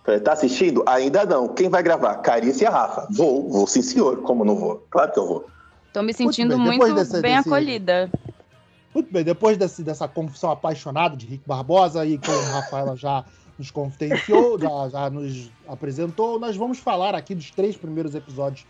Falei, 0.05 0.21
tá 0.21 0.33
assistindo? 0.33 0.83
Ainda 0.87 1.25
não. 1.25 1.49
Quem 1.49 1.69
vai 1.69 1.83
gravar? 1.83 2.17
Carissa 2.17 2.65
e 2.65 2.67
a 2.67 2.71
Rafa. 2.71 3.07
Vou, 3.11 3.49
vou 3.49 3.67
sim, 3.67 3.83
senhor. 3.83 4.23
Como 4.23 4.45
não 4.45 4.57
vou? 4.57 4.87
Claro 4.91 5.13
que 5.13 5.19
eu 5.19 5.27
vou. 5.27 5.47
Tô 5.93 6.03
me 6.03 6.13
sentindo 6.13 6.59
muito, 6.59 6.85
bem, 6.85 6.95
desse, 6.95 7.21
bem 7.21 7.37
desse, 7.37 7.49
acolhida. 7.49 8.11
Muito 8.95 9.13
bem, 9.13 9.23
depois 9.23 9.57
desse, 9.57 9.83
dessa 9.83 10.09
confissão 10.09 10.51
apaixonada 10.51 11.17
de 11.17 11.27
Rick 11.27 11.45
Barbosa 11.47 12.05
e 12.07 12.19
como 12.19 12.39
a 12.39 12.61
Rafaela 12.61 12.97
já 12.97 13.25
nos 13.59 13.71
confidenciou, 13.71 14.59
já, 14.61 14.89
já 14.89 15.11
nos 15.11 15.51
apresentou, 15.67 16.39
nós 16.39 16.57
vamos 16.57 16.79
falar 16.79 17.15
aqui 17.15 17.35
dos 17.35 17.51
três 17.51 17.77
primeiros 17.77 18.15
episódios 18.15 18.67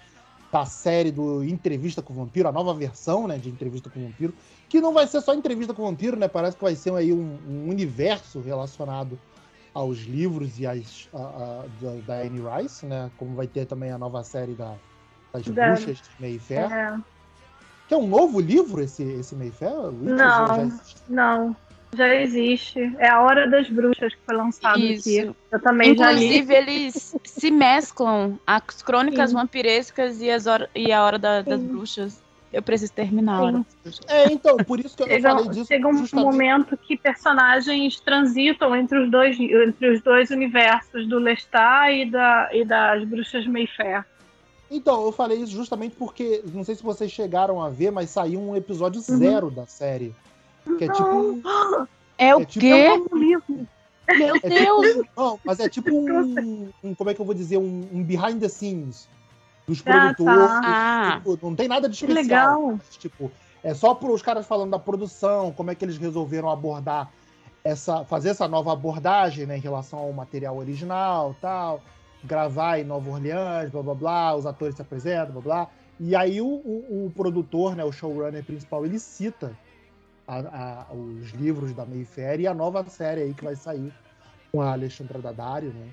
da 0.51 0.65
série 0.65 1.11
do 1.11 1.45
Entrevista 1.45 2.01
com 2.01 2.13
o 2.13 2.17
Vampiro, 2.17 2.49
a 2.49 2.53
nova 2.53 2.73
versão 2.73 3.29
né, 3.29 3.37
de 3.37 3.49
Entrevista 3.49 3.91
com 3.91 4.01
o 4.01 4.05
Vampiro, 4.05 4.35
que 4.69 4.81
não 4.81 4.93
vai 4.93 5.07
ser 5.07 5.21
só 5.21 5.35
Entrevista 5.35 5.75
com 5.75 5.83
o 5.83 5.87
Vampiro, 5.87 6.17
né? 6.17 6.27
Parece 6.27 6.57
que 6.57 6.63
vai 6.63 6.75
ser 6.75 6.93
aí 6.95 7.13
um, 7.13 7.39
um 7.47 7.69
universo 7.69 8.41
relacionado 8.41 9.19
aos 9.79 9.99
livros 10.01 10.59
e 10.59 10.67
às, 10.67 11.09
a, 11.15 11.19
a, 11.19 11.65
da, 12.05 12.15
Anne 12.23 12.41
Rice, 12.41 12.85
né? 12.85 13.11
Como 13.17 13.37
vai 13.37 13.47
ter 13.47 13.65
também 13.65 13.93
a 13.93 13.99
nova 13.99 14.25
série 14.25 14.55
da, 14.55 14.75
das 15.33 15.47
da... 15.47 15.69
Bruxas 15.69 15.99
de 15.99 16.09
Mayfair. 16.21 16.73
É. 16.73 16.99
Que 17.87 17.95
é 17.95 17.97
um 17.97 18.09
novo 18.09 18.41
livro 18.41 18.83
esse, 18.83 19.05
esse 19.05 19.37
Mayfair? 19.37 19.93
Não, 19.93 20.17
já 20.17 20.81
não. 21.09 21.57
Já 21.97 22.15
existe. 22.17 22.81
É 22.99 23.09
a 23.09 23.23
Hora 23.23 23.49
das 23.49 23.71
Bruxas 23.71 24.13
que 24.13 24.21
foi 24.27 24.37
lançado 24.37 24.79
Isso. 24.79 25.09
aqui. 25.09 25.37
Eu 25.51 25.61
também 25.61 25.93
Inclusive, 25.93 26.55
eles 26.55 27.17
se 27.25 27.51
mesclam 27.51 28.39
as 28.47 28.83
crônicas 28.83 29.31
Sim. 29.31 29.37
vampirescas 29.37 30.21
e, 30.21 30.29
as 30.29 30.47
hora, 30.47 30.69
e 30.75 30.93
a 30.93 31.03
Hora 31.03 31.19
da, 31.19 31.41
das 31.41 31.63
Bruxas. 31.63 32.21
Eu 32.53 32.63
preciso 32.63 32.93
terminar. 32.93 33.63
É, 34.07 34.33
então, 34.33 34.57
por 34.59 34.81
isso 34.81 34.97
que 34.97 35.03
eu 35.03 35.07
chega, 35.09 35.29
falei 35.29 35.49
disso. 35.49 35.67
Chega 35.67 35.89
um 35.89 35.99
justamente... 35.99 36.25
momento 36.25 36.77
que 36.77 36.97
personagens 36.97 38.01
transitam 38.01 38.75
entre 38.75 38.99
os 38.99 39.11
dois, 39.11 39.39
entre 39.39 39.91
os 39.91 40.03
dois 40.03 40.31
universos, 40.31 41.07
do 41.07 41.19
Lestat 41.19 41.93
e, 41.93 42.11
da, 42.11 42.49
e 42.53 42.65
das 42.65 43.05
Bruxas 43.05 43.47
Mayfair. 43.47 44.05
Então, 44.71 45.05
eu 45.05 45.13
falei 45.13 45.39
isso 45.39 45.53
justamente 45.53 45.97
porque, 45.97 46.43
não 46.53 46.65
sei 46.65 46.75
se 46.75 46.83
vocês 46.83 47.11
chegaram 47.11 47.63
a 47.63 47.69
ver, 47.69 47.91
mas 47.91 48.11
saiu 48.11 48.41
um 48.41 48.57
episódio 48.57 49.03
uhum. 49.09 49.17
zero 49.19 49.51
da 49.51 49.67
série. 49.67 50.15
Que 50.79 50.85
é 50.85 50.89
tipo. 50.89 51.41
É 52.21 52.35
o 52.35 52.41
é 52.41 52.45
tipo, 52.45 52.67
quê? 52.67 52.89
Meu 54.09 54.35
é 54.43 54.49
Deus! 54.49 54.87
Tipo, 54.89 55.09
não, 55.17 55.39
mas 55.45 55.61
é 55.61 55.69
tipo 55.69 55.95
um, 55.95 56.69
um, 56.83 56.95
Como 56.97 57.11
é 57.11 57.15
que 57.15 57.21
eu 57.21 57.25
vou 57.25 57.33
dizer? 57.33 57.59
Um, 57.59 57.89
um 57.93 58.03
behind 58.03 58.41
the 58.41 58.49
scenes 58.49 59.09
dos 59.69 59.83
ah, 59.87 60.15
produtores. 60.15 60.49
Tá. 60.49 61.23
Tipo, 61.25 61.39
não 61.43 61.55
tem 61.55 61.69
nada 61.69 61.89
de 61.89 61.95
especial. 61.95 62.17
Que 62.17 62.23
legal. 62.23 62.81
Tipo, 62.99 63.31
é 63.63 63.75
só 63.75 63.95
para 63.95 64.11
os 64.11 64.23
caras 64.23 64.47
falando 64.47 64.71
da 64.71 64.79
produção, 64.79 65.53
como 65.53 65.71
é 65.71 65.75
que 65.75 65.85
eles 65.85 65.99
resolveram 65.99 66.51
abordar 66.51 67.11
essa. 67.63 68.05
fazer 68.05 68.31
essa 68.31 68.49
nova 68.49 68.73
abordagem 68.73 69.47
né, 69.47 69.59
em 69.59 69.61
relação 69.61 69.99
ao 69.99 70.13
material 70.13 70.57
original 70.57 71.37
tal 71.41 71.81
gravar 72.25 72.79
em 72.79 72.85
Nova 72.85 73.11
Orleans, 73.11 73.71
blá 73.71 73.83
blá 73.83 73.95
blá, 73.95 74.35
os 74.35 74.45
atores 74.45 74.75
se 74.75 74.83
apresentam, 74.83 75.33
blá 75.35 75.41
blá. 75.41 75.71
E 76.01 76.15
aí 76.15 76.41
o, 76.41 76.47
o, 76.47 77.07
o 77.07 77.13
produtor, 77.15 77.77
né, 77.77 77.85
o 77.85 77.93
showrunner 77.93 78.45
principal, 78.45 78.85
ele 78.85 78.99
cita 78.99 79.57
a, 80.27 80.39
a, 80.91 80.93
os 80.93 81.31
livros 81.31 81.73
da 81.73 81.85
Mayfair 81.85 82.41
e 82.41 82.47
a 82.47 82.55
nova 82.55 82.85
série 82.89 83.23
aí 83.23 83.35
que 83.35 83.45
vai 83.45 83.57
sair 83.57 83.93
com 84.53 84.61
a 84.61 84.73
Alexandra 84.73 85.21
Daddario, 85.21 85.71
né? 85.71 85.89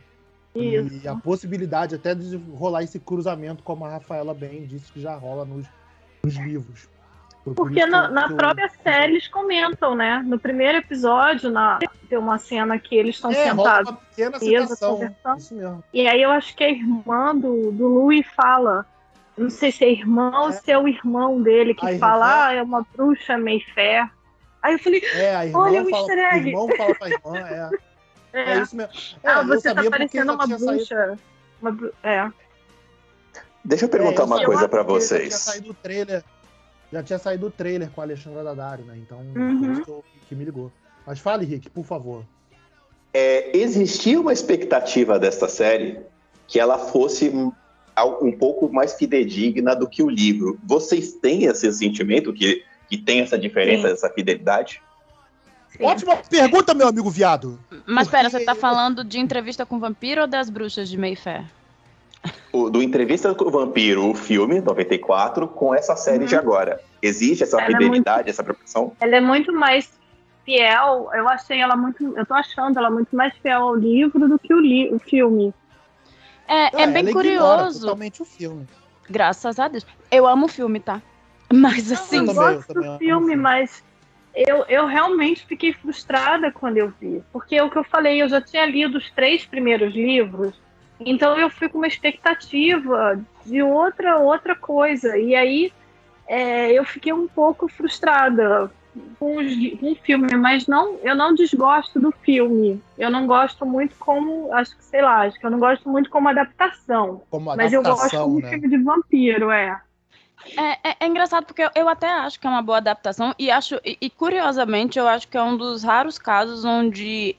Isso. 0.56 1.02
E 1.04 1.08
a 1.08 1.16
possibilidade 1.16 1.96
até 1.96 2.16
de 2.16 2.38
rolar 2.38 2.84
esse 2.84 3.00
cruzamento, 3.00 3.62
como 3.62 3.86
a 3.86 3.90
Rafaela 3.90 4.34
bem 4.34 4.66
disse, 4.66 4.92
que 4.92 5.02
já 5.02 5.16
rola 5.16 5.44
nos, 5.44 5.66
nos 6.24 6.36
livros. 6.36 6.88
Porque 7.54 7.86
na, 7.86 8.08
na 8.08 8.28
eu... 8.28 8.36
própria 8.36 8.70
série 8.82 9.14
eles 9.14 9.28
comentam, 9.28 9.96
né? 9.96 10.24
No 10.26 10.40
primeiro 10.40 10.80
episódio, 10.80 11.52
na, 11.52 11.78
tem 12.10 12.18
uma 12.18 12.40
cena 12.40 12.80
que 12.80 12.96
eles 12.96 13.16
estão 13.16 13.30
é, 13.32 13.50
sentados. 13.50 13.92
Uma 13.92 13.98
pequena 13.98 14.40
citação. 14.40 15.14
Isso 15.38 15.54
mesmo. 15.54 15.84
E 15.94 16.08
aí 16.08 16.22
eu 16.24 16.32
acho 16.32 16.56
que 16.56 16.64
a 16.64 16.70
irmã 16.70 17.36
do, 17.36 17.72
do 17.72 17.88
Louis 17.88 18.26
fala. 18.36 18.86
Não 19.38 19.50
sei 19.50 19.70
se 19.70 19.84
é 19.84 19.92
irmão 19.92 20.34
é. 20.34 20.40
ou 20.46 20.52
se 20.54 20.72
é 20.72 20.78
o 20.78 20.88
irmão 20.88 21.42
dele 21.42 21.74
que 21.74 21.86
a 21.86 22.00
fala, 22.00 22.26
irmã... 22.26 22.46
ah, 22.46 22.54
é 22.54 22.64
uma 22.64 22.88
bruxa 22.96 23.38
Mayfair. 23.38 24.10
Aí 24.64 24.74
eu 24.74 24.80
falei, 24.80 25.02
é, 25.14 25.36
a 25.36 25.46
irmã 25.46 25.60
olha 25.60 25.84
o 25.84 25.90
easter 25.90 26.18
egg. 26.18 26.46
O 26.46 26.48
irmão 26.48 26.70
fala 26.78 26.96
pra 26.96 27.10
irmã, 27.10 27.38
é. 27.38 27.70
É, 28.36 28.58
é 28.58 28.62
isso 28.62 28.76
mesmo. 28.76 28.92
É, 29.24 29.30
ah, 29.30 29.42
você 29.44 29.74
tá 29.74 29.90
parecendo 29.90 30.34
uma 30.34 30.46
bruxa. 30.46 31.18
Uma, 31.62 31.92
é. 32.04 32.30
Deixa 33.64 33.86
eu 33.86 33.90
perguntar 33.90 34.22
é, 34.22 34.26
eu 34.26 34.28
uma 34.28 34.44
coisa 34.44 34.68
para 34.68 34.84
vocês. 34.84 35.24
Já 35.24 35.30
tinha 35.30 35.40
saído 35.40 35.72
o 35.72 35.74
trailer. 35.74 36.24
Já 36.92 37.04
tinha 37.04 37.20
saído 37.20 37.48
o 37.48 37.52
trailer 37.52 37.90
com 37.90 38.02
a 38.02 38.04
Alexandra 38.04 38.44
Daddario, 38.44 38.86
né? 38.86 38.98
Então, 38.98 39.20
uhum. 39.20 39.82
que, 39.82 40.28
que, 40.28 40.36
me 40.36 40.44
ligou. 40.44 40.72
Mas 41.08 41.20
fale, 41.20 41.46
Rick, 41.46 41.70
por 41.70 41.86
favor. 41.86 42.26
É, 43.14 43.58
existia 43.58 44.20
uma 44.20 44.34
expectativa 44.34 45.18
desta 45.18 45.48
série 45.48 46.02
que 46.46 46.60
ela 46.60 46.78
fosse 46.78 47.30
um, 47.30 47.52
um 48.22 48.32
pouco 48.34 48.72
mais 48.72 48.96
fidedigna 48.96 49.74
do 49.74 49.88
que 49.88 50.04
o 50.04 50.10
livro. 50.10 50.60
Vocês 50.64 51.14
têm 51.14 51.46
esse 51.46 51.72
sentimento 51.72 52.34
que, 52.34 52.64
que 52.90 52.98
tem 52.98 53.22
essa 53.22 53.38
diferença, 53.38 53.88
Sim. 53.88 53.94
essa 53.94 54.10
fidelidade? 54.10 54.82
Sim. 55.78 55.84
Ótima 55.84 56.18
pergunta, 56.18 56.74
meu 56.74 56.88
amigo 56.88 57.10
viado. 57.10 57.60
Mas 57.86 58.08
pera, 58.08 58.30
você 58.30 58.44
tá 58.44 58.56
falando 58.56 59.04
de 59.04 59.20
entrevista 59.20 59.66
com 59.66 59.76
o 59.76 59.80
vampiro 59.80 60.22
ou 60.22 60.28
das 60.28 60.50
bruxas 60.50 60.90
de 60.90 60.98
Mayfair? 60.98 61.46
O, 62.52 62.70
do 62.70 62.82
Entrevista 62.82 63.36
com 63.36 63.46
o 63.46 63.52
Vampiro, 63.52 64.10
o 64.10 64.16
filme, 64.16 64.60
94, 64.60 65.48
com 65.48 65.76
essa 65.76 65.96
série 65.96 66.22
uhum. 66.22 66.26
de 66.26 66.36
agora. 66.36 66.82
Existe 67.02 67.44
essa 67.44 67.58
ela 67.58 67.68
fidelidade, 67.68 68.10
é 68.10 68.16
muito, 68.16 68.30
essa 68.30 68.44
proporção? 68.44 68.94
Ela 69.00 69.18
é 69.18 69.22
muito 69.22 69.54
mais 69.54 69.92
fiel, 70.44 71.10
eu 71.14 71.28
achei 71.28 71.60
ela 71.60 71.76
muito, 71.76 72.18
eu 72.18 72.26
tô 72.26 72.34
achando 72.34 72.80
ela 72.80 72.90
muito 72.90 73.16
mais 73.16 73.34
fiel 73.38 73.62
ao 73.62 73.76
livro 73.76 74.28
do 74.28 74.40
que 74.40 74.54
o, 74.54 74.60
li, 74.60 74.92
o 74.92 74.98
filme. 74.98 75.54
É, 76.48 76.78
é, 76.78 76.84
é 76.84 76.88
bem 76.88 77.12
curioso. 77.12 77.82
totalmente 77.82 78.22
o 78.22 78.26
filme. 78.26 78.68
Graças 79.10 79.60
a 79.60 79.68
Deus. 79.68 79.86
Eu 80.10 80.26
amo 80.26 80.46
o 80.46 80.50
filme, 80.50 80.80
tá? 80.80 81.02
Mas 81.54 81.92
assim. 81.92 82.18
Eu, 82.18 82.26
eu 82.28 82.34
gosto 82.34 82.74
do 82.74 82.98
filme, 82.98 83.36
mas 83.36 83.84
eu, 84.36 84.66
eu 84.68 84.86
realmente 84.86 85.46
fiquei 85.46 85.74
frustrada 85.74 86.52
quando 86.52 86.78
eu 86.78 86.94
vi. 87.00 87.24
Porque 87.32 87.56
é 87.56 87.64
o 87.64 87.70
que 87.70 87.78
eu 87.78 87.84
falei, 87.84 88.22
eu 88.22 88.28
já 88.28 88.42
tinha 88.42 88.66
lido 88.66 88.98
os 88.98 89.10
três 89.12 89.46
primeiros 89.46 89.94
livros, 89.94 90.54
então 91.00 91.38
eu 91.38 91.50
fui 91.50 91.70
com 91.70 91.78
uma 91.78 91.88
expectativa 91.88 93.20
de 93.46 93.62
outra 93.62 94.18
outra 94.18 94.56
coisa. 94.56 95.18
E 95.18 95.36
aí 95.36 95.72
é, 96.28 96.72
eu 96.72 96.84
fiquei 96.84 97.14
um 97.14 97.28
pouco 97.28 97.68
frustrada 97.68 98.70
com, 99.20 99.38
os, 99.38 99.80
com, 99.80 99.92
o 99.92 99.96
filme, 99.96 100.36
mas 100.36 100.68
não, 100.68 100.98
eu 101.04 101.16
não 101.16 101.34
desgosto 101.34 102.00
do 102.00 102.12
filme. 102.12 102.82
Eu 102.98 103.10
não 103.10 103.28
gosto 103.28 103.66
muito 103.66 103.96
como, 103.98 104.54
acho 104.54 104.76
que 104.76 104.84
sei 104.84 105.02
lá, 105.02 105.22
acho 105.22 105.40
que 105.40 105.46
eu 105.46 105.52
não 105.52 105.60
gosto 105.60 105.90
muito 105.90 106.10
como 106.10 106.30
adaptação. 106.30 107.22
Como 107.30 107.52
adaptação 107.52 107.58
mas 107.58 107.74
eu 107.74 107.84
gosto 107.84 108.18
como 108.18 108.40
né? 108.40 108.50
filme 108.50 108.70
de 108.70 108.78
vampiro, 108.78 109.52
é. 109.52 109.82
É, 110.58 110.90
é, 110.90 110.96
é, 111.00 111.08
engraçado 111.08 111.46
porque 111.46 111.64
eu, 111.64 111.70
eu, 111.76 111.90
até 111.90 112.08
acho 112.08 112.40
que 112.40 112.46
é 112.46 112.50
uma 112.50 112.62
boa 112.62 112.78
adaptação 112.78 113.34
e 113.40 113.50
acho 113.50 113.80
e, 113.84 113.98
e, 114.00 114.10
curiosamente 114.10 115.00
eu 115.00 115.08
acho 115.08 115.28
que 115.28 115.38
é 115.38 115.42
um 115.42 115.58
dos 115.58 115.84
raros 115.84 116.20
casos 116.20 116.64
onde 116.64 117.36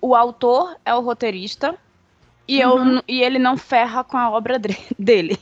o 0.00 0.14
autor 0.14 0.76
é 0.84 0.94
o 0.94 1.00
roteirista 1.00 1.76
e, 2.46 2.64
uhum. 2.64 2.96
eu, 2.96 3.02
e 3.08 3.22
ele 3.22 3.38
não 3.38 3.56
ferra 3.56 4.04
com 4.04 4.16
a 4.16 4.30
obra 4.30 4.60
dele. 4.98 5.38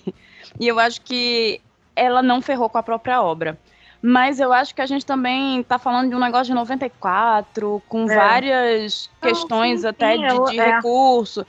E 0.58 0.68
eu 0.68 0.78
acho 0.78 1.00
que 1.02 1.60
ela 1.94 2.22
não 2.22 2.40
ferrou 2.40 2.68
com 2.68 2.78
a 2.78 2.82
própria 2.82 3.22
obra. 3.22 3.58
Mas 4.00 4.40
eu 4.40 4.52
acho 4.52 4.74
que 4.74 4.82
a 4.82 4.86
gente 4.86 5.06
também 5.06 5.60
está 5.60 5.78
falando 5.78 6.10
de 6.10 6.16
um 6.16 6.18
negócio 6.18 6.46
de 6.46 6.54
94, 6.54 7.80
com 7.88 8.10
é. 8.10 8.16
várias 8.16 9.08
questões 9.20 9.82
sim, 9.82 9.86
até 9.86 10.16
sim, 10.16 10.26
de, 10.26 10.50
de 10.50 10.60
é. 10.60 10.76
recurso. 10.76 11.46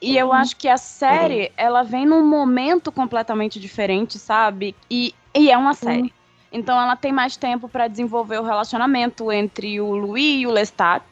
E 0.00 0.16
eu 0.16 0.32
acho 0.32 0.56
que 0.56 0.68
a 0.68 0.76
série, 0.76 1.50
ela 1.56 1.82
vem 1.82 2.06
num 2.06 2.24
momento 2.24 2.92
completamente 2.92 3.58
diferente, 3.58 4.18
sabe? 4.18 4.74
E, 4.88 5.12
e 5.34 5.50
é 5.50 5.58
uma 5.58 5.74
série. 5.74 6.12
Então 6.52 6.80
ela 6.80 6.94
tem 6.94 7.12
mais 7.12 7.36
tempo 7.36 7.68
para 7.68 7.88
desenvolver 7.88 8.38
o 8.38 8.44
relacionamento 8.44 9.30
entre 9.32 9.80
o 9.80 9.90
Louis 9.90 10.42
e 10.42 10.46
o 10.46 10.50
Lestat. 10.50 11.04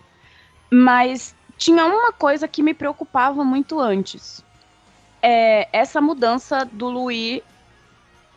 Mas 0.71 1.35
tinha 1.59 1.85
uma 1.85 2.13
coisa 2.13 2.47
que 2.47 2.63
me 2.63 2.73
preocupava 2.73 3.45
muito 3.45 3.81
antes. 3.81 4.45
É 5.21 5.69
essa 5.73 6.01
mudança 6.01 6.65
do 6.65 6.89
Louis 6.89 7.43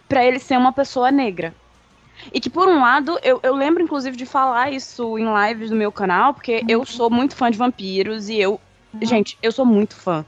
para 0.07 0.25
ele 0.25 0.39
ser 0.39 0.57
uma 0.57 0.73
pessoa 0.73 1.11
negra. 1.11 1.53
E 2.33 2.39
que, 2.39 2.49
por 2.49 2.67
um 2.67 2.81
lado, 2.81 3.17
eu, 3.21 3.39
eu 3.43 3.55
lembro, 3.55 3.83
inclusive, 3.83 4.17
de 4.17 4.25
falar 4.25 4.73
isso 4.73 5.17
em 5.17 5.25
lives 5.47 5.69
do 5.69 5.75
meu 5.75 5.91
canal, 5.91 6.33
porque 6.33 6.57
uhum. 6.57 6.65
eu 6.67 6.85
sou 6.85 7.09
muito 7.09 7.35
fã 7.35 7.49
de 7.51 7.57
vampiros 7.57 8.27
e 8.29 8.37
eu. 8.37 8.59
Uhum. 8.93 9.05
Gente, 9.05 9.37
eu 9.41 9.51
sou 9.51 9.65
muito 9.65 9.95
fã 9.95 10.25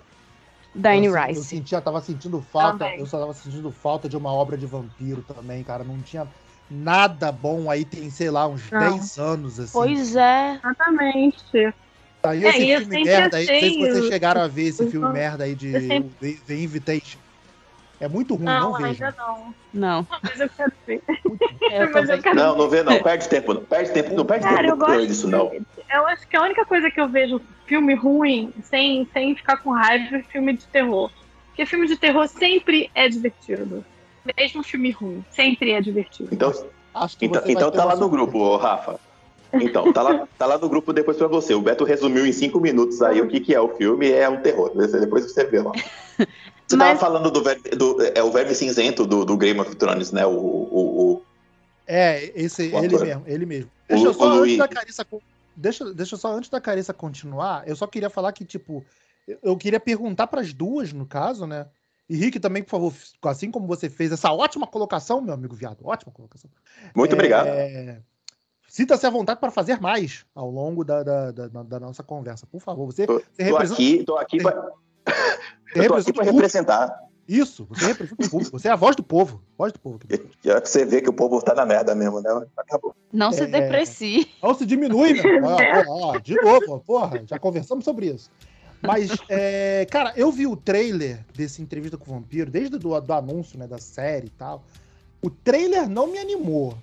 da 0.73 0.91
Anne 0.91 1.09
Rice. 1.09 1.39
Eu 1.39 1.43
sentia, 1.43 1.81
tava 1.81 2.01
sentindo 2.01 2.41
falta, 2.41 2.85
também. 2.85 2.99
eu 2.99 3.05
só 3.05 3.19
tava 3.19 3.33
sentindo 3.33 3.71
falta 3.71 4.07
de 4.07 4.17
uma 4.17 4.31
obra 4.31 4.57
de 4.57 4.65
vampiro 4.65 5.21
também, 5.21 5.63
cara. 5.63 5.83
Não 5.83 6.01
tinha 6.01 6.27
nada 6.69 7.31
bom 7.31 7.69
aí, 7.69 7.83
tem, 7.83 8.09
sei 8.09 8.29
lá, 8.29 8.47
uns 8.47 8.69
não. 8.71 8.79
10 8.79 9.17
anos, 9.17 9.59
assim. 9.59 9.73
Pois 9.73 10.15
é. 10.15 10.55
Exatamente. 10.55 11.73
Aí 12.23 12.45
é, 12.45 12.49
esse 12.49 12.85
filme 12.85 13.03
merda 13.03 13.37
aí, 13.37 13.45
não 13.45 13.53
sei 13.53 13.71
se 13.71 13.79
vocês 13.79 14.05
chegaram 14.05 14.41
a 14.41 14.47
ver 14.47 14.67
esse 14.67 14.89
filme 14.89 14.99
então, 14.99 15.13
merda 15.13 15.43
aí 15.43 15.55
de 15.55 15.71
sempre... 15.87 16.33
The 16.45 16.55
Invitation. 16.55 17.19
É 17.99 18.07
muito 18.07 18.33
ruim, 18.33 18.45
não, 18.45 18.71
não 18.71 18.77
vejo. 18.79 19.03
Ainda 19.03 19.15
não. 19.17 19.55
Não. 19.71 20.07
Mas 20.23 20.39
eu 20.39 20.49
quero 20.49 20.71
ver. 20.87 21.03
Eu 21.71 22.33
não, 22.33 22.57
não 22.57 22.69
vê 22.69 22.83
não, 22.83 23.01
perde 23.01 23.29
tempo 23.29 23.53
não. 23.53 23.63
Perde 23.63 23.91
tempo, 23.91 24.13
não 24.15 24.25
perde 24.25 24.43
Cara, 24.43 24.71
tempo 24.71 24.91
eu 24.91 25.05
disso 25.05 25.29
não. 25.29 25.51
Eu 25.93 26.07
acho 26.07 26.27
que 26.27 26.35
a 26.35 26.41
única 26.41 26.65
coisa 26.65 26.89
que 26.89 26.99
eu 26.99 27.07
vejo 27.07 27.39
filme 27.71 27.95
ruim, 27.95 28.53
sem, 28.63 29.07
sem 29.13 29.33
ficar 29.33 29.55
com 29.55 29.69
raiva, 29.71 30.17
é 30.17 30.23
filme 30.23 30.57
de 30.57 30.65
terror. 30.65 31.09
Porque 31.47 31.65
filme 31.65 31.87
de 31.87 31.95
terror 31.95 32.27
sempre 32.27 32.91
é 32.93 33.07
divertido. 33.07 33.85
Mesmo 34.37 34.61
filme 34.61 34.91
ruim, 34.91 35.23
sempre 35.31 35.71
é 35.71 35.79
divertido. 35.79 36.27
Então, 36.33 36.51
então, 37.21 37.41
então 37.45 37.71
tá 37.71 37.85
lá 37.85 37.95
no 37.95 38.09
grupo, 38.09 38.57
Rafa. 38.57 38.99
Então, 39.53 39.93
tá 39.93 40.01
lá, 40.01 40.27
tá 40.37 40.45
lá 40.45 40.57
no 40.57 40.67
grupo 40.67 40.91
depois 40.91 41.15
pra 41.15 41.27
você. 41.27 41.53
O 41.53 41.61
Beto 41.61 41.85
resumiu 41.85 42.25
em 42.25 42.33
cinco 42.33 42.59
minutos 42.59 43.01
aí 43.01 43.21
o 43.21 43.27
que, 43.29 43.39
que 43.39 43.55
é 43.55 43.61
o 43.61 43.69
filme. 43.69 44.11
É 44.11 44.27
um 44.27 44.41
terror. 44.41 44.71
Depois 44.75 45.31
você 45.31 45.45
vê 45.45 45.61
lá. 45.61 45.71
Você 46.67 46.77
Mas... 46.77 46.87
tava 46.87 46.99
falando 46.99 47.29
do, 47.29 47.41
do, 47.41 48.01
é, 48.15 48.23
o 48.23 48.31
Verme 48.31 48.55
Cinzento 48.55 49.05
do, 49.05 49.25
do 49.25 49.35
Game 49.35 49.59
of 49.59 49.75
Thrones, 49.75 50.13
né? 50.13 50.25
O, 50.25 50.31
o, 50.31 51.11
o... 51.11 51.21
É, 51.85 52.31
esse, 52.33 52.69
o 52.69 52.77
ele 52.77 52.97
mesmo, 52.97 53.23
ele 53.27 53.45
mesmo. 53.45 53.71
Deixa 53.89 54.05
eu 54.05 54.13
só, 54.13 54.41
antes 54.41 54.57
da 54.57 54.69
Carissa, 54.69 55.05
deixa, 55.55 55.93
deixa 55.93 56.17
só 56.17 56.33
antes 56.33 56.49
da 56.49 56.61
Carissa 56.61 56.93
continuar, 56.93 57.67
eu 57.67 57.75
só 57.75 57.87
queria 57.87 58.09
falar 58.09 58.31
que, 58.31 58.45
tipo, 58.45 58.85
eu 59.41 59.55
queria 59.57 59.79
perguntar 59.79 60.27
para 60.27 60.41
as 60.41 60.53
duas, 60.53 60.91
no 60.93 61.05
caso, 61.05 61.45
né? 61.45 61.67
E 62.09 62.15
Rick 62.15 62.39
também, 62.39 62.61
por 62.61 62.69
favor, 62.69 62.93
assim 63.23 63.49
como 63.49 63.67
você 63.67 63.89
fez 63.89 64.11
essa 64.11 64.31
ótima 64.33 64.67
colocação, 64.67 65.21
meu 65.21 65.33
amigo 65.33 65.55
viado, 65.55 65.85
ótima 65.85 66.11
colocação. 66.11 66.49
Muito 66.95 67.11
é... 67.11 67.15
obrigado. 67.15 67.47
Sinta-se 68.67 69.05
à 69.05 69.09
vontade 69.09 69.39
para 69.39 69.51
fazer 69.51 69.79
mais 69.79 70.25
ao 70.33 70.49
longo 70.49 70.83
da, 70.83 71.03
da, 71.03 71.31
da, 71.31 71.47
da, 71.47 71.79
nossa 71.79 72.03
conversa. 72.03 72.45
Por 72.45 72.61
favor, 72.61 72.85
você, 72.85 73.05
tô, 73.05 73.21
você 73.31 73.49
tô 73.49 73.57
aqui, 73.57 74.03
tô 74.05 74.17
aqui 74.17 74.37
para 74.41 74.71
eu 75.75 75.87
tô 75.87 75.95
aqui 75.95 76.13
para 76.13 76.23
representar. 76.23 77.10
Isso, 77.27 77.65
você 77.69 77.85
representa 77.87 78.25
o 78.25 78.29
público. 78.29 78.59
Você 78.59 78.67
é 78.67 78.71
a 78.71 78.75
voz 78.75 78.95
do 78.95 79.03
povo. 79.03 79.41
Voz 79.57 79.71
do 79.71 79.79
povo. 79.79 79.99
Já 80.43 80.59
que 80.59 80.69
você 80.69 80.85
vê 80.85 81.01
que 81.01 81.09
o 81.09 81.13
povo 81.13 81.41
tá 81.41 81.53
na 81.53 81.65
merda 81.65 81.95
mesmo, 81.95 82.21
né? 82.21 82.29
Acabou. 82.57 82.95
Não 83.13 83.31
se 83.31 83.43
é, 83.43 83.47
deprecie. 83.47 84.27
Não 84.41 84.53
se 84.53 84.65
diminui, 84.65 85.13
né? 85.13 85.21
Ah, 86.13 86.17
de 86.19 86.35
novo, 86.41 86.79
porra, 86.79 87.23
já 87.25 87.39
conversamos 87.39 87.85
sobre 87.85 88.07
isso. 88.07 88.29
Mas, 88.81 89.11
é, 89.29 89.85
cara, 89.89 90.11
eu 90.15 90.31
vi 90.31 90.47
o 90.47 90.55
trailer 90.55 91.23
desse 91.35 91.61
entrevista 91.61 91.97
com 91.97 92.11
o 92.11 92.15
vampiro, 92.15 92.49
desde 92.49 92.77
do, 92.77 92.99
do 92.99 93.13
anúncio, 93.13 93.57
né, 93.57 93.67
da 93.67 93.77
série 93.77 94.27
e 94.27 94.31
tal. 94.31 94.63
O 95.21 95.29
trailer 95.29 95.87
não 95.87 96.07
me 96.07 96.17
animou. 96.17 96.75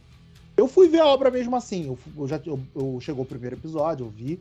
Eu 0.56 0.68
fui 0.68 0.88
ver 0.88 1.00
a 1.00 1.06
obra 1.06 1.30
mesmo 1.30 1.56
assim. 1.56 1.86
Eu, 1.86 1.98
eu 2.16 2.28
já 2.28 2.40
eu, 2.46 2.60
eu, 2.74 2.98
chegou 3.00 3.24
o 3.24 3.26
primeiro 3.26 3.56
episódio, 3.56 4.06
eu 4.06 4.10
vi. 4.10 4.40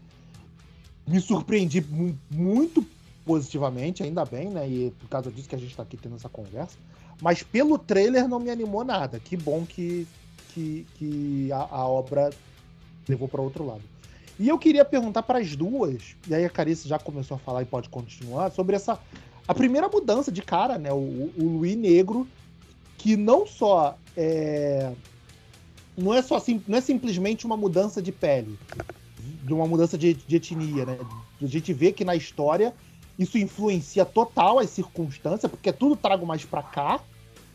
Me 1.07 1.19
surpreendi 1.19 1.83
muito 2.29 2.85
positivamente, 3.27 4.01
ainda 4.01 4.23
bem, 4.23 4.49
né? 4.49 4.67
E 4.67 4.91
por 4.91 5.09
causa 5.09 5.29
disso 5.29 5.49
que 5.49 5.55
a 5.55 5.59
gente 5.59 5.75
tá 5.75 5.83
aqui 5.83 5.97
tendo 5.97 6.15
essa 6.15 6.29
conversa. 6.29 6.77
Mas 7.21 7.43
pelo 7.43 7.77
trailer 7.77 8.27
não 8.27 8.39
me 8.39 8.49
animou 8.49 8.85
nada. 8.85 9.19
Que 9.19 9.35
bom 9.35 9.65
que, 9.65 10.07
que, 10.53 10.87
que 10.95 11.51
a, 11.51 11.67
a 11.69 11.87
obra 11.87 12.29
levou 13.07 13.27
para 13.27 13.41
outro 13.41 13.65
lado. 13.65 13.81
E 14.39 14.47
eu 14.47 14.57
queria 14.57 14.85
perguntar 14.85 15.23
para 15.23 15.39
as 15.39 15.55
duas, 15.55 16.15
e 16.27 16.33
aí 16.33 16.45
a 16.45 16.49
Carice 16.49 16.87
já 16.87 16.97
começou 16.97 17.35
a 17.35 17.39
falar 17.39 17.63
e 17.63 17.65
pode 17.65 17.89
continuar, 17.89 18.51
sobre 18.51 18.75
essa. 18.75 18.99
A 19.47 19.53
primeira 19.53 19.89
mudança 19.89 20.31
de 20.31 20.41
cara, 20.41 20.77
né? 20.77 20.91
O, 20.93 21.31
o 21.35 21.57
Luiz 21.57 21.75
Negro, 21.75 22.27
que 22.97 23.17
não 23.17 23.45
só 23.45 23.97
é, 24.15 24.93
não 25.97 26.13
é 26.13 26.21
só 26.21 26.41
não 26.67 26.77
é 26.77 26.81
simplesmente 26.81 27.45
uma 27.45 27.57
mudança 27.57 28.01
de 28.01 28.11
pele, 28.11 28.57
de 29.43 29.53
uma 29.53 29.65
mudança 29.65 29.97
de, 29.97 30.13
de 30.13 30.35
etnia, 30.35 30.85
né? 30.85 30.99
A 31.41 31.45
gente 31.45 31.73
vê 31.73 31.91
que 31.91 32.05
na 32.05 32.15
história 32.15 32.73
isso 33.17 33.37
influencia 33.37 34.05
total 34.05 34.59
as 34.59 34.69
circunstâncias, 34.69 35.49
porque 35.49 35.69
é 35.69 35.73
tudo 35.73 35.95
trago 35.95 36.25
mais 36.25 36.45
para 36.45 36.61
cá 36.61 36.99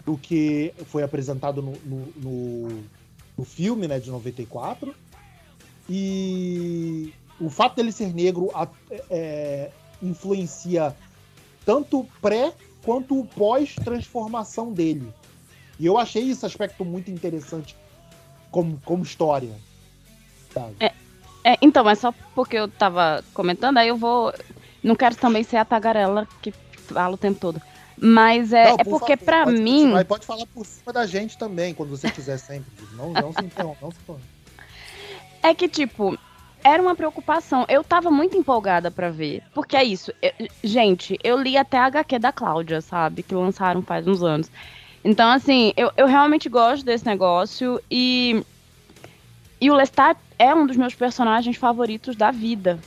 do 0.05 0.17
que 0.17 0.75
foi 0.87 1.03
apresentado 1.03 1.63
no, 1.63 1.73
no, 1.85 2.13
no, 2.17 2.85
no, 3.39 3.45
filme, 3.45 3.87
né, 3.87 4.01
de 4.01 4.11
94. 4.11 4.95
E 5.89 7.13
o 7.41 7.49
fato 7.49 7.77
dele 7.77 7.93
ser 7.93 8.13
negro 8.13 8.51
é, 9.09 9.71
influencia 10.03 10.97
tanto 11.65 12.07
pré 12.21 12.53
quanto 12.85 13.25
pós-transformação 13.37 14.73
dele. 14.73 15.13
E 15.79 15.87
eu 15.87 15.97
achei 15.97 16.31
esse 16.31 16.45
aspecto 16.45 16.85
muito 16.85 17.11
interessante 17.11 17.77
como, 18.51 18.81
como 18.85 19.03
história. 19.03 19.53
É, 20.79 20.93
é, 21.45 21.59
então, 21.63 21.89
é 21.89 21.95
só 21.95 22.13
porque 22.35 22.57
eu 22.57 22.69
tava 22.69 23.25
comentando, 23.33 23.79
aí 23.79 23.89
eu 23.89 23.97
vou. 23.97 24.33
Não 24.83 24.97
quero 24.97 25.15
também 25.15 25.43
ser 25.43 25.57
a 25.59 25.65
tagarela 25.65 26.27
que 26.41 26.51
fala 26.51 27.15
o 27.15 27.19
tempo 27.19 27.39
todo. 27.39 27.63
Mas 27.97 28.53
é, 28.53 28.71
não, 28.71 28.77
é 28.79 28.85
porque 28.85 29.17
para 29.17 29.47
mim. 29.47 29.93
Mas 29.93 30.07
pode 30.07 30.27
falar 30.27 30.47
por 30.47 30.67
cima 30.67 30.93
da 30.93 31.07
gente 31.07 31.39
também, 31.39 31.73
quando 31.73 31.91
você 31.91 32.11
quiser 32.11 32.39
sempre. 32.39 32.71
Não, 32.97 33.13
não 33.13 33.33
se 33.33 33.45
interrompa, 33.45 33.79
não 33.81 33.91
se 33.93 33.99
interrompa. 33.99 34.25
É 35.43 35.55
que, 35.55 35.69
tipo, 35.69 36.19
era 36.65 36.83
uma 36.83 36.95
preocupação. 36.95 37.65
Eu 37.69 37.85
tava 37.85 38.11
muito 38.11 38.37
empolgada 38.37 38.91
para 38.91 39.11
ver. 39.11 39.43
Porque 39.55 39.77
é 39.77 39.85
isso. 39.85 40.13
Eu, 40.21 40.33
gente, 40.63 41.19
eu 41.23 41.41
li 41.41 41.57
até 41.57 41.79
a 41.79 41.87
HQ 41.87 42.19
da 42.19 42.33
Cláudia, 42.33 42.81
sabe? 42.81 43.23
Que 43.23 43.35
lançaram 43.35 43.83
faz 43.83 44.07
uns 44.07 44.23
anos. 44.23 44.51
Então, 45.05 45.31
assim, 45.31 45.73
eu, 45.77 45.91
eu 45.97 46.07
realmente 46.07 46.49
gosto 46.49 46.85
desse 46.85 47.07
negócio 47.07 47.81
e. 47.91 48.45
E 49.61 49.71
o 49.71 49.75
Lestat 49.75 50.19
é 50.41 50.53
um 50.53 50.67
dos 50.67 50.77
meus 50.77 50.93
personagens 50.93 51.57
favoritos 51.57 52.17
da 52.17 52.33
vida. 52.33 52.81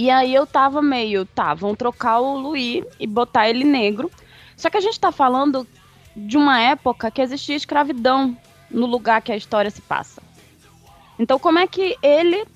E 0.00 0.08
aí 0.08 0.34
eu 0.34 0.46
tava 0.46 0.80
meio, 0.80 1.26
tá, 1.26 1.52
vão 1.52 1.74
trocar 1.74 2.20
o 2.20 2.34
Louis 2.34 2.82
e 2.98 3.06
botar 3.06 3.50
ele 3.50 3.64
negro. 3.64 4.10
Só 4.56 4.70
que 4.70 4.78
a 4.78 4.80
gente 4.80 4.98
tá 4.98 5.12
falando 5.12 5.68
de 6.16 6.38
uma 6.38 6.58
época 6.58 7.10
que 7.10 7.20
existia 7.20 7.54
escravidão 7.54 8.34
no 8.70 8.86
lugar 8.86 9.20
que 9.20 9.30
a 9.30 9.36
história 9.36 9.70
se 9.70 9.82
passa. 9.82 10.22
Então, 11.18 11.38
como 11.38 11.58
é 11.58 11.66
que 11.66 11.98
ele 12.02 12.46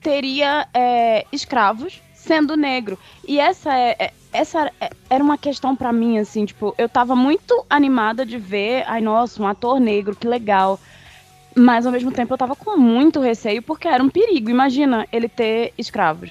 teria 0.00 0.66
é, 0.74 1.24
escravos 1.30 2.02
sendo 2.12 2.56
negro? 2.56 2.98
E 3.24 3.38
essa 3.38 3.72
é, 3.72 3.94
é 4.00 4.12
essa 4.32 4.72
é, 4.80 4.90
era 5.08 5.22
uma 5.22 5.38
questão 5.38 5.76
para 5.76 5.92
mim, 5.92 6.18
assim, 6.18 6.44
tipo, 6.44 6.74
eu 6.76 6.88
tava 6.88 7.14
muito 7.14 7.64
animada 7.70 8.26
de 8.26 8.36
ver, 8.36 8.82
ai, 8.88 9.00
nossa, 9.00 9.40
um 9.40 9.46
ator 9.46 9.78
negro, 9.78 10.16
que 10.16 10.26
legal. 10.26 10.80
Mas 11.58 11.84
ao 11.84 11.92
mesmo 11.92 12.12
tempo 12.12 12.32
eu 12.32 12.38
tava 12.38 12.54
com 12.54 12.76
muito 12.76 13.20
receio 13.20 13.62
porque 13.62 13.88
era 13.88 14.02
um 14.02 14.08
perigo. 14.08 14.48
Imagina 14.48 15.06
ele 15.12 15.28
ter 15.28 15.72
escravos. 15.76 16.30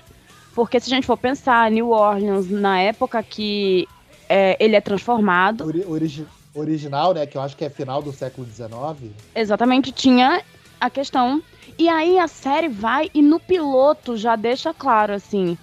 Porque 0.56 0.80
se 0.80 0.92
a 0.92 0.96
gente 0.96 1.06
for 1.06 1.18
pensar, 1.18 1.70
New 1.70 1.90
Orleans, 1.90 2.50
na 2.50 2.80
época 2.80 3.22
que 3.22 3.88
é, 4.28 4.58
ele 4.60 4.76
é 4.76 4.82
transformado. 4.82 5.66
Origi 5.88 6.26
original, 6.56 7.14
né? 7.14 7.26
Que 7.26 7.38
eu 7.38 7.42
acho 7.42 7.56
que 7.56 7.66
é 7.66 7.70
final 7.70 8.02
do 8.02 8.12
século 8.12 8.48
XIX. 8.48 9.14
Exatamente, 9.36 9.92
tinha 9.92 10.42
a 10.80 10.90
questão. 10.90 11.42
E 11.78 11.88
aí 11.88 12.18
a 12.18 12.28
série 12.28 12.68
vai 12.68 13.10
e 13.14 13.22
no 13.22 13.40
piloto 13.40 14.18
já 14.18 14.36
deixa 14.36 14.74
claro 14.74 15.14
assim. 15.14 15.58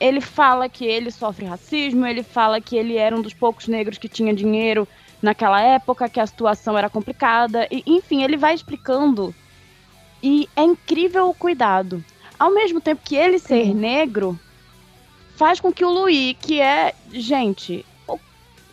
Ele 0.00 0.20
fala 0.20 0.68
que 0.68 0.84
ele 0.84 1.10
sofre 1.10 1.44
racismo, 1.44 2.06
ele 2.06 2.22
fala 2.22 2.60
que 2.60 2.76
ele 2.76 2.96
era 2.96 3.14
um 3.14 3.20
dos 3.20 3.34
poucos 3.34 3.68
negros 3.68 3.98
que 3.98 4.08
tinha 4.08 4.32
dinheiro 4.32 4.88
naquela 5.22 5.60
época, 5.60 6.08
que 6.08 6.20
a 6.20 6.26
situação 6.26 6.76
era 6.76 6.90
complicada, 6.90 7.66
e 7.70 7.82
enfim, 7.86 8.22
ele 8.22 8.36
vai 8.36 8.54
explicando. 8.54 9.34
E 10.22 10.48
é 10.56 10.62
incrível 10.62 11.28
o 11.28 11.34
cuidado. 11.34 12.04
Ao 12.38 12.52
mesmo 12.52 12.80
tempo 12.80 13.02
que 13.04 13.16
ele 13.16 13.38
ser 13.38 13.74
negro 13.74 14.38
faz 15.36 15.60
com 15.60 15.72
que 15.72 15.84
o 15.84 15.90
Louis, 15.90 16.36
que 16.40 16.60
é, 16.60 16.94
gente, 17.10 17.84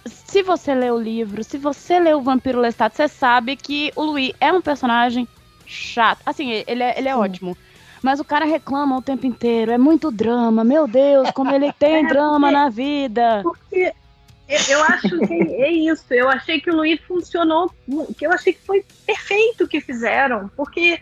se 0.05 0.41
você 0.41 0.73
lê 0.73 0.91
o 0.91 0.99
livro, 0.99 1.43
se 1.43 1.57
você 1.57 1.99
lê 1.99 2.13
o 2.13 2.21
Vampiro 2.21 2.59
Lestat, 2.59 2.95
você 2.95 3.07
sabe 3.07 3.55
que 3.55 3.91
o 3.95 4.03
Louis 4.03 4.33
é 4.39 4.51
um 4.51 4.61
personagem 4.61 5.27
chato. 5.65 6.19
Assim, 6.25 6.63
ele 6.67 6.83
é, 6.83 6.97
ele 6.97 7.09
é 7.09 7.15
ótimo. 7.15 7.57
Mas 8.01 8.19
o 8.19 8.23
cara 8.23 8.45
reclama 8.45 8.97
o 8.97 9.01
tempo 9.01 9.25
inteiro. 9.25 9.71
É 9.71 9.77
muito 9.77 10.11
drama. 10.11 10.63
Meu 10.63 10.87
Deus, 10.87 11.31
como 11.31 11.51
ele 11.51 11.71
tem 11.73 11.95
é 12.05 12.07
drama 12.07 12.51
na 12.51 12.69
vida. 12.69 13.41
Porque 13.43 13.93
eu 14.47 14.83
acho 14.83 15.19
que 15.27 15.33
é 15.33 15.71
isso. 15.71 16.05
Eu 16.11 16.29
achei 16.29 16.61
que 16.61 16.69
o 16.69 16.75
Luiz 16.75 16.99
funcionou, 17.01 17.71
que 18.17 18.25
eu 18.25 18.31
achei 18.31 18.53
que 18.53 18.61
foi 18.61 18.83
perfeito 19.05 19.65
o 19.65 19.67
que 19.67 19.81
fizeram, 19.81 20.49
porque 20.55 21.01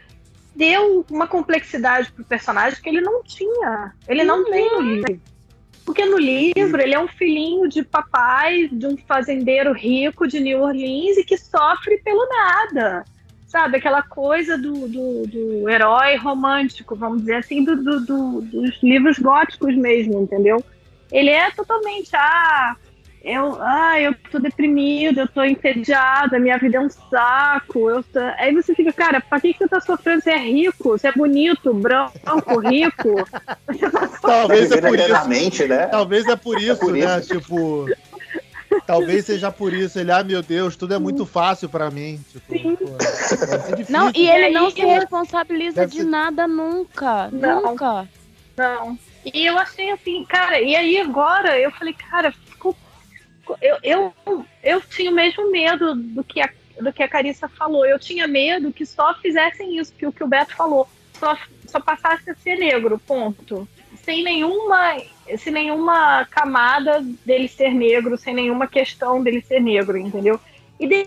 deu 0.55 1.05
uma 1.11 1.27
complexidade 1.27 2.11
pro 2.11 2.23
personagem 2.23 2.81
que 2.81 2.89
ele 2.89 3.01
não 3.01 3.21
tinha. 3.23 3.93
Ele 4.07 4.23
não 4.23 4.39
uhum. 4.39 4.51
tem 4.51 4.71
no 4.71 4.81
livro. 4.81 5.21
Porque 5.85 6.03
no 6.03 6.17
livro 6.17 6.81
ele 6.81 6.95
é 6.95 6.99
um 6.99 7.07
filhinho 7.07 7.67
de 7.69 7.83
papai, 7.83 8.67
de 8.71 8.87
um 8.87 8.97
fazendeiro 8.97 9.71
rico 9.71 10.27
de 10.27 10.39
New 10.39 10.61
Orleans 10.63 11.17
e 11.17 11.23
que 11.23 11.37
sofre 11.37 11.99
pelo 11.99 12.27
nada. 12.27 13.05
Sabe, 13.45 13.77
aquela 13.77 14.01
coisa 14.01 14.57
do, 14.57 14.87
do, 14.87 15.27
do 15.27 15.69
herói 15.69 16.17
romântico, 16.17 16.95
vamos 16.95 17.19
dizer 17.19 17.35
assim, 17.35 17.63
do, 17.63 17.75
do, 17.75 18.41
dos 18.41 18.81
livros 18.81 19.19
góticos 19.19 19.75
mesmo, 19.75 20.23
entendeu? 20.23 20.61
Ele 21.11 21.29
é 21.29 21.51
totalmente, 21.51 22.09
ah, 22.15 22.75
eu, 23.25 23.57
ah, 23.59 23.99
eu 23.99 24.13
tô 24.31 24.37
deprimido, 24.37 25.21
eu 25.21 25.27
tô 25.27 25.43
entediada, 25.43 26.37
minha 26.37 26.59
vida 26.59 26.77
é 26.77 26.79
um 26.79 26.89
saco. 26.89 27.89
Eu 27.89 28.03
tô... 28.03 28.19
Aí 28.37 28.53
você 28.53 28.75
fica, 28.75 28.93
cara, 28.93 29.19
pra 29.19 29.41
que, 29.41 29.51
que 29.51 29.57
você 29.57 29.67
tá 29.67 29.81
sofrendo? 29.81 30.21
Você 30.21 30.29
é 30.29 30.37
rico, 30.37 30.89
você 30.89 31.07
é 31.07 31.11
bonito, 31.11 31.73
branco, 31.73 32.59
rico. 32.59 33.25
Tá 33.25 33.57
talvez 34.21 34.71
é 34.71 34.79
por 34.79 34.99
isso. 34.99 35.67
Né? 35.67 35.87
Talvez 35.87 36.27
é 36.27 36.35
por 36.35 36.61
isso, 36.61 36.71
é 36.71 36.75
por 36.75 36.93
né? 36.93 37.19
Isso. 37.19 37.33
Tipo. 37.33 37.87
Talvez 38.85 39.25
seja 39.25 39.51
por 39.51 39.73
isso. 39.73 39.97
Ele, 39.97 40.11
ah, 40.11 40.23
meu 40.23 40.43
Deus, 40.43 40.75
tudo 40.75 40.93
é 40.93 40.99
muito 40.99 41.25
fácil 41.25 41.67
para 41.67 41.89
mim. 41.89 42.23
Tipo, 42.31 42.77
pô, 42.77 42.91
não, 43.89 44.11
e 44.13 44.29
ele 44.29 44.51
não 44.51 44.69
se 44.69 44.85
responsabiliza 44.85 45.87
de 45.87 45.97
ser... 45.97 46.03
nada 46.03 46.47
nunca. 46.47 47.29
Não. 47.31 47.63
Nunca. 47.63 48.07
Não. 48.55 48.99
E 49.25 49.47
eu 49.47 49.57
achei 49.57 49.89
assim, 49.89 50.23
cara, 50.25 50.61
e 50.61 50.75
aí 50.75 50.99
agora 50.99 51.59
eu 51.59 51.71
falei, 51.71 51.93
cara, 51.93 52.31
eu, 53.61 53.77
eu, 53.83 54.45
eu 54.63 54.81
tinha 54.81 55.11
o 55.11 55.13
mesmo 55.13 55.51
medo 55.51 55.95
do 55.95 56.23
que, 56.23 56.41
a, 56.41 56.49
do 56.79 56.91
que 56.91 57.03
a 57.03 57.07
Carissa 57.07 57.47
falou. 57.47 57.85
Eu 57.85 57.99
tinha 57.99 58.27
medo 58.27 58.73
que 58.73 58.85
só 58.85 59.13
fizessem 59.15 59.77
isso, 59.77 59.93
que 59.93 60.05
o 60.05 60.11
que 60.11 60.23
o 60.23 60.27
Beto 60.27 60.55
falou, 60.55 60.87
só, 61.13 61.37
só 61.67 61.79
passasse 61.79 62.29
a 62.29 62.35
ser 62.35 62.57
negro, 62.57 62.99
ponto. 62.99 63.67
Sem 64.03 64.23
nenhuma, 64.23 64.97
sem 65.37 65.51
nenhuma 65.51 66.25
camada 66.25 67.01
dele 67.25 67.47
ser 67.47 67.73
negro, 67.73 68.17
sem 68.17 68.33
nenhuma 68.33 68.67
questão 68.67 69.23
dele 69.23 69.41
ser 69.41 69.59
negro, 69.59 69.97
entendeu? 69.97 70.39
E 70.79 70.87
de 70.87 71.03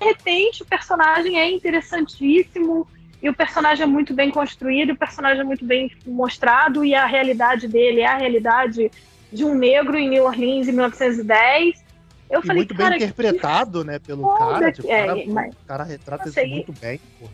repente 0.00 0.62
o 0.62 0.66
personagem 0.66 1.38
é 1.38 1.50
interessantíssimo, 1.50 2.86
e 3.20 3.28
o 3.28 3.34
personagem 3.34 3.82
é 3.82 3.86
muito 3.86 4.14
bem 4.14 4.30
construído, 4.30 4.92
o 4.92 4.96
personagem 4.96 5.40
é 5.40 5.44
muito 5.44 5.64
bem 5.64 5.90
mostrado, 6.06 6.84
e 6.84 6.94
a 6.94 7.04
realidade 7.04 7.66
dele 7.66 8.00
é 8.00 8.06
a 8.06 8.16
realidade 8.16 8.90
de 9.32 9.44
um 9.44 9.54
negro 9.54 9.96
em 9.96 10.08
New 10.08 10.24
Orleans 10.24 10.68
em 10.68 10.72
1910. 10.72 11.84
Eu 12.30 12.40
e 12.40 12.46
falei, 12.46 12.56
muito 12.60 12.74
bem 12.74 12.96
interpretado, 12.96 13.84
né, 13.84 13.98
pelo 13.98 14.34
cara. 14.36 14.72
Tipo, 14.72 14.88
é, 14.88 15.06
cara, 15.06 15.24
mas, 15.28 15.54
o 15.54 15.66
cara 15.66 15.84
retrata 15.84 16.28
isso 16.28 16.46
muito 16.46 16.72
bem. 16.72 17.00
Porra. 17.18 17.32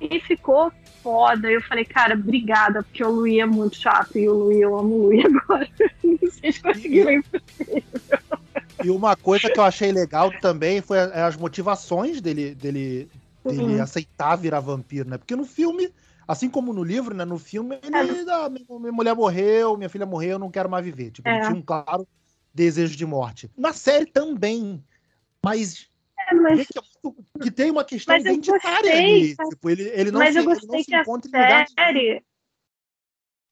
E 0.00 0.20
ficou 0.20 0.72
foda. 1.02 1.50
Eu 1.50 1.62
falei, 1.62 1.84
cara, 1.84 2.14
obrigada, 2.14 2.82
porque 2.82 3.04
o 3.04 3.10
Luí 3.10 3.40
é 3.40 3.46
muito 3.46 3.76
chato 3.76 4.18
e 4.18 4.28
o 4.28 4.34
Luí, 4.34 4.60
eu 4.60 4.76
amo 4.76 4.94
o 4.94 5.02
Luí 5.06 5.22
agora. 5.26 5.68
Vocês 6.20 6.58
conseguiram 6.58 7.12
impossível. 7.12 7.82
E 8.82 8.90
uma 8.90 9.14
coisa 9.14 9.48
que 9.48 9.58
eu 9.58 9.64
achei 9.64 9.92
legal 9.92 10.32
também 10.40 10.80
foi 10.80 10.98
as 10.98 11.36
motivações 11.36 12.20
dele, 12.20 12.54
dele, 12.54 13.08
dele 13.44 13.62
uhum. 13.62 13.82
aceitar 13.82 14.34
virar 14.34 14.58
vampiro, 14.58 15.08
né? 15.08 15.18
Porque 15.18 15.36
no 15.36 15.44
filme 15.44 15.92
Assim 16.32 16.48
como 16.48 16.72
no 16.72 16.82
livro, 16.82 17.14
né? 17.14 17.26
No 17.26 17.38
filme, 17.38 17.78
ele. 17.82 17.94
É. 17.94 18.32
Ah, 18.32 18.48
minha, 18.48 18.90
mulher 18.90 19.14
morreu, 19.14 19.76
minha 19.76 19.90
filha 19.90 20.06
morreu, 20.06 20.30
eu 20.30 20.38
não 20.38 20.50
quero 20.50 20.66
mais 20.66 20.82
viver. 20.82 21.10
Tipo, 21.10 21.28
é. 21.28 21.34
ele 21.34 21.40
tinha 21.42 21.54
um 21.54 21.60
claro 21.60 22.08
desejo 22.54 22.96
de 22.96 23.04
morte. 23.04 23.50
Na 23.54 23.74
série 23.74 24.06
também. 24.06 24.82
Mas. 25.44 25.90
É, 26.18 26.34
mas... 26.34 26.66
Que, 26.66 26.78
é 26.78 27.42
que, 27.42 27.50
tem 27.50 27.70
uma 27.70 27.84
questão 27.84 28.14
mas 28.14 28.24
identitária 28.24 28.94
ali. 28.94 29.36
Tipo, 29.36 29.68
ele, 29.68 29.82
ele 29.90 30.10
não 30.10 30.20
mas 30.20 30.32
se, 30.32 30.38
eu 30.38 30.44
gostei 30.44 30.82
que 30.82 30.94
a 30.94 31.04
série. 31.66 32.24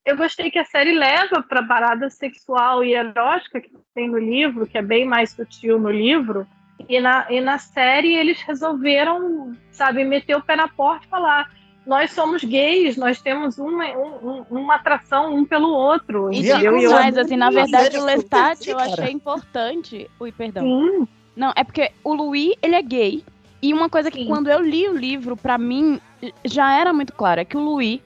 Eu 0.06 0.16
gostei 0.16 0.50
que 0.50 0.58
a 0.58 0.64
série 0.64 0.94
leva 0.94 1.42
para 1.42 1.62
parada 1.62 2.08
sexual 2.08 2.82
e 2.82 2.94
erótica 2.94 3.60
que 3.60 3.70
tem 3.94 4.08
no 4.08 4.18
livro, 4.18 4.66
que 4.66 4.78
é 4.78 4.82
bem 4.82 5.04
mais 5.04 5.32
sutil 5.32 5.78
no 5.78 5.90
livro. 5.90 6.46
E 6.88 6.98
na, 6.98 7.30
e 7.30 7.42
na 7.42 7.58
série 7.58 8.14
eles 8.14 8.40
resolveram, 8.40 9.54
sabe, 9.70 10.02
meter 10.02 10.34
o 10.34 10.42
pé 10.42 10.56
na 10.56 10.66
porta 10.66 11.04
e 11.04 11.10
falar: 11.10 11.59
nós 11.86 12.12
somos 12.12 12.44
gays, 12.44 12.96
nós 12.96 13.20
temos 13.20 13.58
uma, 13.58 13.84
um, 13.86 14.44
uma 14.50 14.74
atração 14.74 15.34
um 15.34 15.44
pelo 15.44 15.70
outro. 15.70 16.32
E 16.32 16.42
digo 16.42 16.90
mais, 16.90 17.16
assim, 17.16 17.36
na 17.36 17.50
verdade, 17.50 17.96
o 17.96 18.04
Lestat 18.04 18.68
eu 18.68 18.78
achei 18.78 19.10
importante. 19.10 20.10
Ui, 20.20 20.30
perdão. 20.30 20.62
Sim. 20.62 21.08
Não, 21.34 21.52
é 21.56 21.64
porque 21.64 21.90
o 22.04 22.12
Louis, 22.12 22.54
ele 22.60 22.74
é 22.74 22.82
gay, 22.82 23.24
E 23.62 23.72
uma 23.72 23.88
coisa 23.88 24.10
que 24.10 24.20
Sim. 24.20 24.26
quando 24.26 24.50
eu 24.50 24.60
li 24.60 24.88
o 24.88 24.96
livro, 24.96 25.36
para 25.36 25.56
mim, 25.56 26.00
já 26.44 26.74
era 26.78 26.92
muito 26.92 27.12
claro, 27.12 27.40
é 27.40 27.44
que 27.44 27.56
o 27.56 27.60
Louis, 27.60 28.00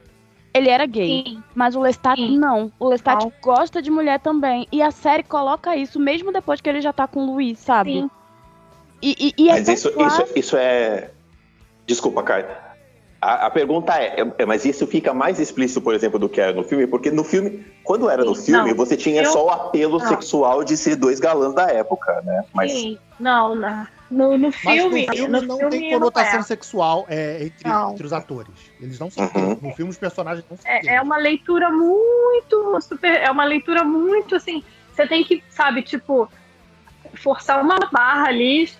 ele 0.52 0.70
era 0.70 0.86
gay. 0.86 1.24
Sim. 1.26 1.42
Mas 1.54 1.74
o 1.74 1.80
Lestat 1.80 2.16
Sim. 2.16 2.38
não. 2.38 2.72
O 2.78 2.88
Lestat 2.88 3.24
não. 3.24 3.32
gosta 3.42 3.82
de 3.82 3.90
mulher 3.90 4.20
também. 4.20 4.68
E 4.70 4.80
a 4.80 4.92
série 4.92 5.24
coloca 5.24 5.76
isso 5.76 5.98
mesmo 5.98 6.32
depois 6.32 6.60
que 6.60 6.68
ele 6.68 6.80
já 6.80 6.92
tá 6.92 7.08
com 7.08 7.24
o 7.24 7.26
Louis, 7.26 7.58
sabe? 7.58 7.94
Sim. 7.94 8.10
E, 9.02 9.34
e, 9.38 9.42
e 9.44 9.48
é 9.48 9.52
mas 9.52 9.68
isso, 9.68 9.92
claro. 9.92 10.22
isso, 10.22 10.38
isso 10.38 10.56
é. 10.56 11.10
Desculpa, 11.86 12.22
Caio. 12.22 12.46
A, 13.24 13.46
a, 13.46 13.50
pergunta 13.50 13.94
é, 13.94 14.22
é, 14.36 14.44
mas 14.44 14.66
isso 14.66 14.86
fica 14.86 15.14
mais 15.14 15.40
explícito, 15.40 15.80
por 15.80 15.94
exemplo, 15.94 16.18
do 16.18 16.28
que 16.28 16.42
era 16.42 16.52
no 16.52 16.62
filme? 16.62 16.86
Porque 16.86 17.10
no 17.10 17.24
filme, 17.24 17.64
quando 17.82 18.10
era 18.10 18.22
no 18.22 18.34
filme, 18.34 18.68
não, 18.68 18.76
você 18.76 18.98
tinha 18.98 19.22
eu, 19.22 19.32
só 19.32 19.46
o 19.46 19.50
apelo 19.50 19.98
não. 19.98 20.06
sexual 20.06 20.62
de 20.62 20.76
ser 20.76 20.94
dois 20.94 21.18
galãs 21.20 21.54
da 21.54 21.66
época, 21.70 22.20
né? 22.20 22.44
Mas... 22.52 22.70
Sim, 22.70 22.98
não, 23.18 23.54
não. 23.54 23.86
No, 24.10 24.36
no 24.36 24.52
filme, 24.52 25.06
Mas 25.06 25.18
no 25.18 25.26
filme 25.26 25.40
no 25.40 25.46
não 25.46 25.56
filme 25.56 25.78
tem 25.78 25.92
conotação 25.92 26.34
não 26.34 26.40
é. 26.40 26.42
sexual 26.42 27.06
é, 27.08 27.44
entre, 27.44 27.66
entre, 27.66 28.06
os 28.06 28.12
atores. 28.12 28.52
Eles 28.78 28.98
não 28.98 29.10
são. 29.10 29.24
Uhum. 29.34 29.58
No 29.62 29.72
filme, 29.72 29.90
os 29.90 29.96
personagens 29.96 30.44
não 30.50 30.58
são. 30.58 30.70
É, 30.70 30.96
é, 30.96 31.00
uma 31.00 31.16
leitura 31.16 31.70
muito. 31.70 32.78
Super, 32.82 33.22
é 33.22 33.30
uma 33.30 33.46
leitura 33.46 33.82
muito 33.84 34.36
assim. 34.36 34.62
Você 34.94 35.06
tem 35.06 35.24
que, 35.24 35.42
sabe, 35.48 35.80
tipo, 35.80 36.28
forçar 37.14 37.62
uma 37.62 37.78
barra 37.90 38.28
ali 38.28 38.70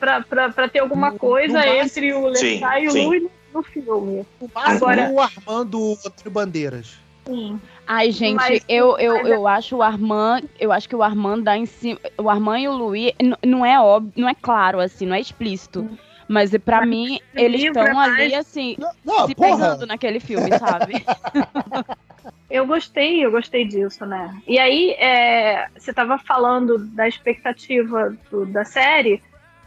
pra, 0.00 0.22
pra, 0.22 0.48
pra 0.50 0.68
ter 0.68 0.80
alguma 0.80 1.12
coisa 1.12 1.64
entre 1.64 2.12
o 2.12 2.26
Lestat 2.26 2.82
e 2.82 2.88
o 2.88 3.04
Louis 3.04 3.30
no 3.52 3.62
filme. 3.62 4.26
O 4.40 4.50
Agora, 4.54 5.10
o 5.10 5.20
Armando 5.20 5.98
Antônio 6.04 6.30
Bandeiras. 6.30 6.98
Sim. 7.26 7.60
Ai, 7.86 8.10
gente, 8.10 8.36
mas, 8.36 8.64
eu, 8.68 8.96
eu, 8.98 9.14
mas... 9.14 9.28
eu 9.28 9.46
acho 9.46 9.76
o 9.76 9.82
Armand, 9.82 10.42
eu 10.58 10.72
acho 10.72 10.88
que 10.88 10.96
o 10.96 11.02
Armand 11.02 11.42
dá 11.42 11.56
em 11.56 11.66
cima. 11.66 11.98
O 12.18 12.28
Armand 12.28 12.60
e 12.60 12.68
o 12.68 12.72
Louis 12.72 13.12
não 13.44 13.64
é 13.64 13.80
óbvio, 13.80 14.12
não 14.16 14.28
é 14.28 14.34
claro, 14.34 14.80
assim, 14.80 15.06
não 15.06 15.14
é 15.14 15.20
explícito. 15.20 15.88
Mas 16.28 16.56
para 16.56 16.80
mas 16.80 16.88
mim, 16.88 17.20
eles 17.34 17.62
estão 17.62 17.82
é 17.82 17.92
mais... 17.92 18.12
ali, 18.14 18.34
assim, 18.34 18.76
não, 18.78 18.90
não, 19.04 19.26
se 19.26 19.34
porra. 19.34 19.50
pegando 19.50 19.86
naquele 19.86 20.18
filme, 20.18 20.50
sabe? 20.58 21.04
eu 22.48 22.66
gostei, 22.66 23.24
eu 23.24 23.30
gostei 23.30 23.66
disso, 23.66 24.06
né? 24.06 24.34
E 24.46 24.58
aí, 24.58 24.92
é, 24.92 25.68
você 25.76 25.90
estava 25.90 26.18
falando 26.18 26.78
da 26.78 27.06
expectativa 27.06 28.16
do, 28.30 28.46
da 28.46 28.64
série 28.64 29.22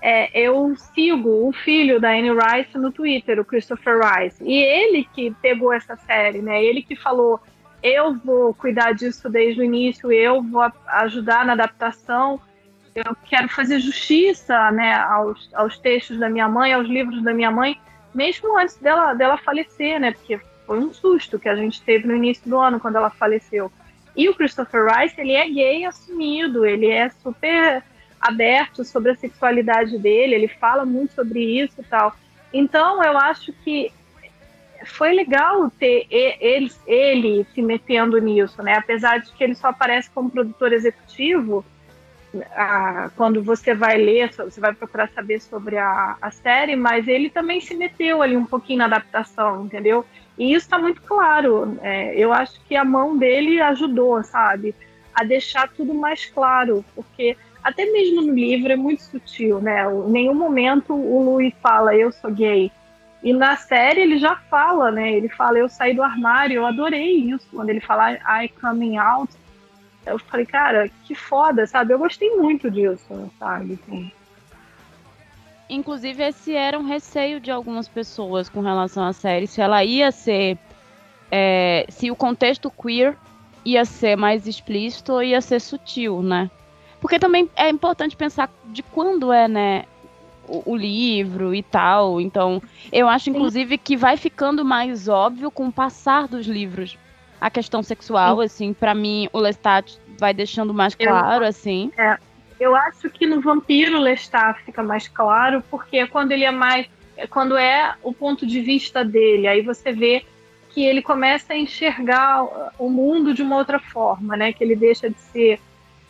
é, 0.08 0.30
eu 0.40 0.76
sigo 0.94 1.50
o 1.50 1.52
filho 1.52 2.00
da 2.00 2.12
Anne 2.12 2.30
Rice 2.30 2.78
no 2.78 2.92
Twitter, 2.92 3.40
o 3.40 3.44
Christopher 3.44 3.98
Rice. 4.00 4.38
E 4.44 4.54
ele 4.54 5.04
que 5.12 5.32
pegou 5.42 5.74
essa 5.74 5.96
série, 5.96 6.44
né? 6.44 6.64
Ele 6.64 6.84
que 6.84 6.96
falou: 6.96 7.42
eu 7.82 8.14
vou 8.14 8.54
cuidar 8.54 8.94
disso 8.94 9.28
desde 9.28 9.62
o 9.62 9.64
início, 9.64 10.12
eu 10.12 10.44
vou 10.44 10.62
ajudar 10.90 11.44
na 11.44 11.54
adaptação, 11.54 12.40
eu 12.94 13.18
quero 13.26 13.50
fazer 13.50 13.80
justiça 13.80 14.70
né, 14.70 14.94
aos, 14.94 15.50
aos 15.56 15.80
textos 15.80 16.20
da 16.20 16.30
minha 16.30 16.48
mãe, 16.48 16.72
aos 16.72 16.88
livros 16.88 17.24
da 17.24 17.34
minha 17.34 17.50
mãe, 17.50 17.76
mesmo 18.14 18.56
antes 18.60 18.78
dela, 18.78 19.16
dela 19.16 19.40
falecer, 19.40 20.00
né? 20.00 20.12
Porque 20.12 20.40
foi 20.68 20.78
um 20.78 20.94
susto 20.94 21.40
que 21.40 21.50
a 21.50 21.56
gente 21.56 21.82
teve 21.82 22.08
no 22.08 22.16
início 22.16 22.48
do 22.48 22.60
ano 22.60 22.80
quando 22.80 22.98
ela 22.98 23.10
faleceu. 23.10 23.72
E 24.16 24.30
o 24.30 24.36
Christopher 24.36 24.86
Rice, 24.86 25.20
ele 25.20 25.32
é 25.32 25.50
gay 25.50 25.84
assumido, 25.84 26.64
ele 26.64 26.92
é 26.92 27.10
super 27.10 27.84
aberto 28.28 28.84
sobre 28.84 29.12
a 29.12 29.16
sexualidade 29.16 29.98
dele, 29.98 30.36
ele 30.36 30.48
fala 30.48 30.86
muito 30.86 31.14
sobre 31.14 31.40
isso 31.62 31.76
e 31.80 31.84
tal. 31.84 32.16
Então, 32.54 33.04
eu 33.04 33.18
acho 33.18 33.54
que 33.64 33.92
foi 34.86 35.14
legal 35.14 35.70
ter 35.72 36.06
ele, 36.10 36.72
ele 36.86 37.46
se 37.54 37.62
metendo 37.62 38.18
nisso, 38.20 38.62
né? 38.62 38.76
Apesar 38.76 39.20
de 39.20 39.32
que 39.32 39.44
ele 39.44 39.56
só 39.56 39.68
aparece 39.68 40.10
como 40.12 40.30
produtor 40.30 40.72
executivo, 40.74 41.66
ah, 42.52 43.10
quando 43.16 43.42
você 43.42 43.74
vai 43.74 43.98
ler, 43.98 44.32
você 44.34 44.60
vai 44.60 44.74
procurar 44.74 45.10
saber 45.10 45.40
sobre 45.40 45.78
a, 45.78 46.18
a 46.22 46.32
série, 46.32 46.76
mas 46.76 47.08
ele 47.08 47.30
também 47.30 47.62
se 47.62 47.76
meteu 47.76 48.22
ali 48.22 48.36
um 48.36 48.46
pouquinho 48.46 48.80
na 48.80 48.86
adaptação, 48.86 49.66
entendeu? 49.66 50.06
E 50.38 50.54
isso 50.54 50.66
está 50.66 50.78
muito 50.78 51.02
claro. 51.02 51.78
É, 51.82 52.14
eu 52.18 52.34
acho 52.34 52.60
que 52.66 52.76
a 52.76 52.84
mão 52.84 53.18
dele 53.18 53.62
ajudou, 53.62 54.22
sabe? 54.24 54.76
A 55.14 55.24
deixar 55.24 55.70
tudo 55.70 55.94
mais 55.94 56.26
claro, 56.26 56.84
porque 56.94 57.38
até 57.66 57.84
mesmo 57.88 58.22
no 58.22 58.32
livro 58.32 58.72
é 58.72 58.76
muito 58.76 59.02
sutil, 59.02 59.60
né? 59.60 59.92
Em 59.92 60.12
nenhum 60.12 60.36
momento 60.36 60.94
o 60.94 61.24
Louis 61.24 61.52
fala 61.64 61.96
eu 61.96 62.12
sou 62.12 62.32
gay. 62.32 62.72
E 63.24 63.34
na 63.34 63.58
série 63.58 64.02
ele 64.02 64.20
já 64.20 64.36
fala, 64.36 64.92
né? 64.92 65.14
Ele 65.14 65.28
fala 65.28 65.58
eu 65.58 65.68
saí 65.68 65.96
do 65.96 66.04
armário, 66.04 66.58
eu 66.58 66.66
adorei 66.68 67.16
isso. 67.16 67.48
Quando 67.52 67.72
ele 67.72 67.80
fala 67.80 68.12
I 68.12 68.50
coming 68.62 68.98
out, 68.98 69.34
eu 70.06 70.20
falei, 70.20 70.46
cara, 70.46 70.88
que 71.06 71.16
foda, 71.16 71.66
sabe? 71.66 71.92
Eu 71.92 71.98
gostei 71.98 72.30
muito 72.36 72.70
disso, 72.70 73.32
sabe? 73.40 73.80
Assim. 73.82 74.12
Inclusive, 75.68 76.22
esse 76.22 76.54
era 76.54 76.78
um 76.78 76.86
receio 76.86 77.40
de 77.40 77.50
algumas 77.50 77.88
pessoas 77.88 78.48
com 78.48 78.62
relação 78.62 79.04
à 79.04 79.12
série, 79.12 79.48
se 79.48 79.60
ela 79.60 79.84
ia 79.84 80.12
ser. 80.12 80.60
É, 81.32 81.88
se 81.90 82.12
o 82.12 82.16
contexto 82.16 82.70
queer 82.70 83.18
ia 83.66 83.84
ser 83.86 84.16
mais 84.16 84.46
explícito 84.46 85.14
ou 85.14 85.24
ia 85.24 85.42
ser 85.42 85.60
sutil, 85.60 86.22
né? 86.22 86.52
Porque 87.06 87.20
também 87.20 87.48
é 87.56 87.70
importante 87.70 88.16
pensar 88.16 88.50
de 88.66 88.82
quando 88.82 89.32
é, 89.32 89.48
né, 89.48 89.86
o, 90.48 90.72
o 90.72 90.76
livro 90.76 91.54
e 91.54 91.62
tal. 91.62 92.20
Então, 92.20 92.60
eu 92.92 93.08
acho, 93.08 93.30
inclusive, 93.30 93.78
que 93.78 93.96
vai 93.96 94.18
ficando 94.18 94.66
mais 94.66 95.08
óbvio 95.08 95.52
com 95.52 95.68
o 95.68 95.72
passar 95.72 96.28
dos 96.28 96.48
livros. 96.48 96.98
A 97.40 97.52
questão 97.52 97.84
sexual, 97.84 98.38
Sim. 98.38 98.44
assim, 98.44 98.74
para 98.74 98.96
mim, 98.96 99.30
o 99.32 99.38
Lestat 99.38 100.00
vai 100.20 100.34
deixando 100.34 100.74
mais 100.74 100.96
claro, 100.96 101.44
eu, 101.44 101.48
assim. 101.48 101.92
É, 101.96 102.18
eu 102.60 102.76
acho 102.76 103.08
que 103.12 103.28
no 103.28 103.40
Vampiro 103.40 104.00
o 104.00 104.02
Lestat 104.02 104.64
fica 104.64 104.82
mais 104.82 105.08
claro, 105.08 105.64
porque 105.70 106.08
quando 106.08 106.32
ele 106.32 106.44
é 106.44 106.50
mais. 106.50 106.88
Quando 107.30 107.56
é 107.56 107.94
o 108.02 108.12
ponto 108.12 108.48
de 108.48 108.62
vista 108.62 109.06
dele, 109.06 109.46
aí 109.46 109.62
você 109.62 109.92
vê 109.92 110.26
que 110.72 110.84
ele 110.84 111.04
começa 111.04 111.54
a 111.54 111.56
enxergar 111.56 112.44
o 112.80 112.90
mundo 112.90 113.32
de 113.32 113.44
uma 113.44 113.58
outra 113.58 113.78
forma, 113.78 114.36
né? 114.36 114.52
Que 114.52 114.64
ele 114.64 114.76
deixa 114.76 115.08
de 115.08 115.20
ser 115.20 115.60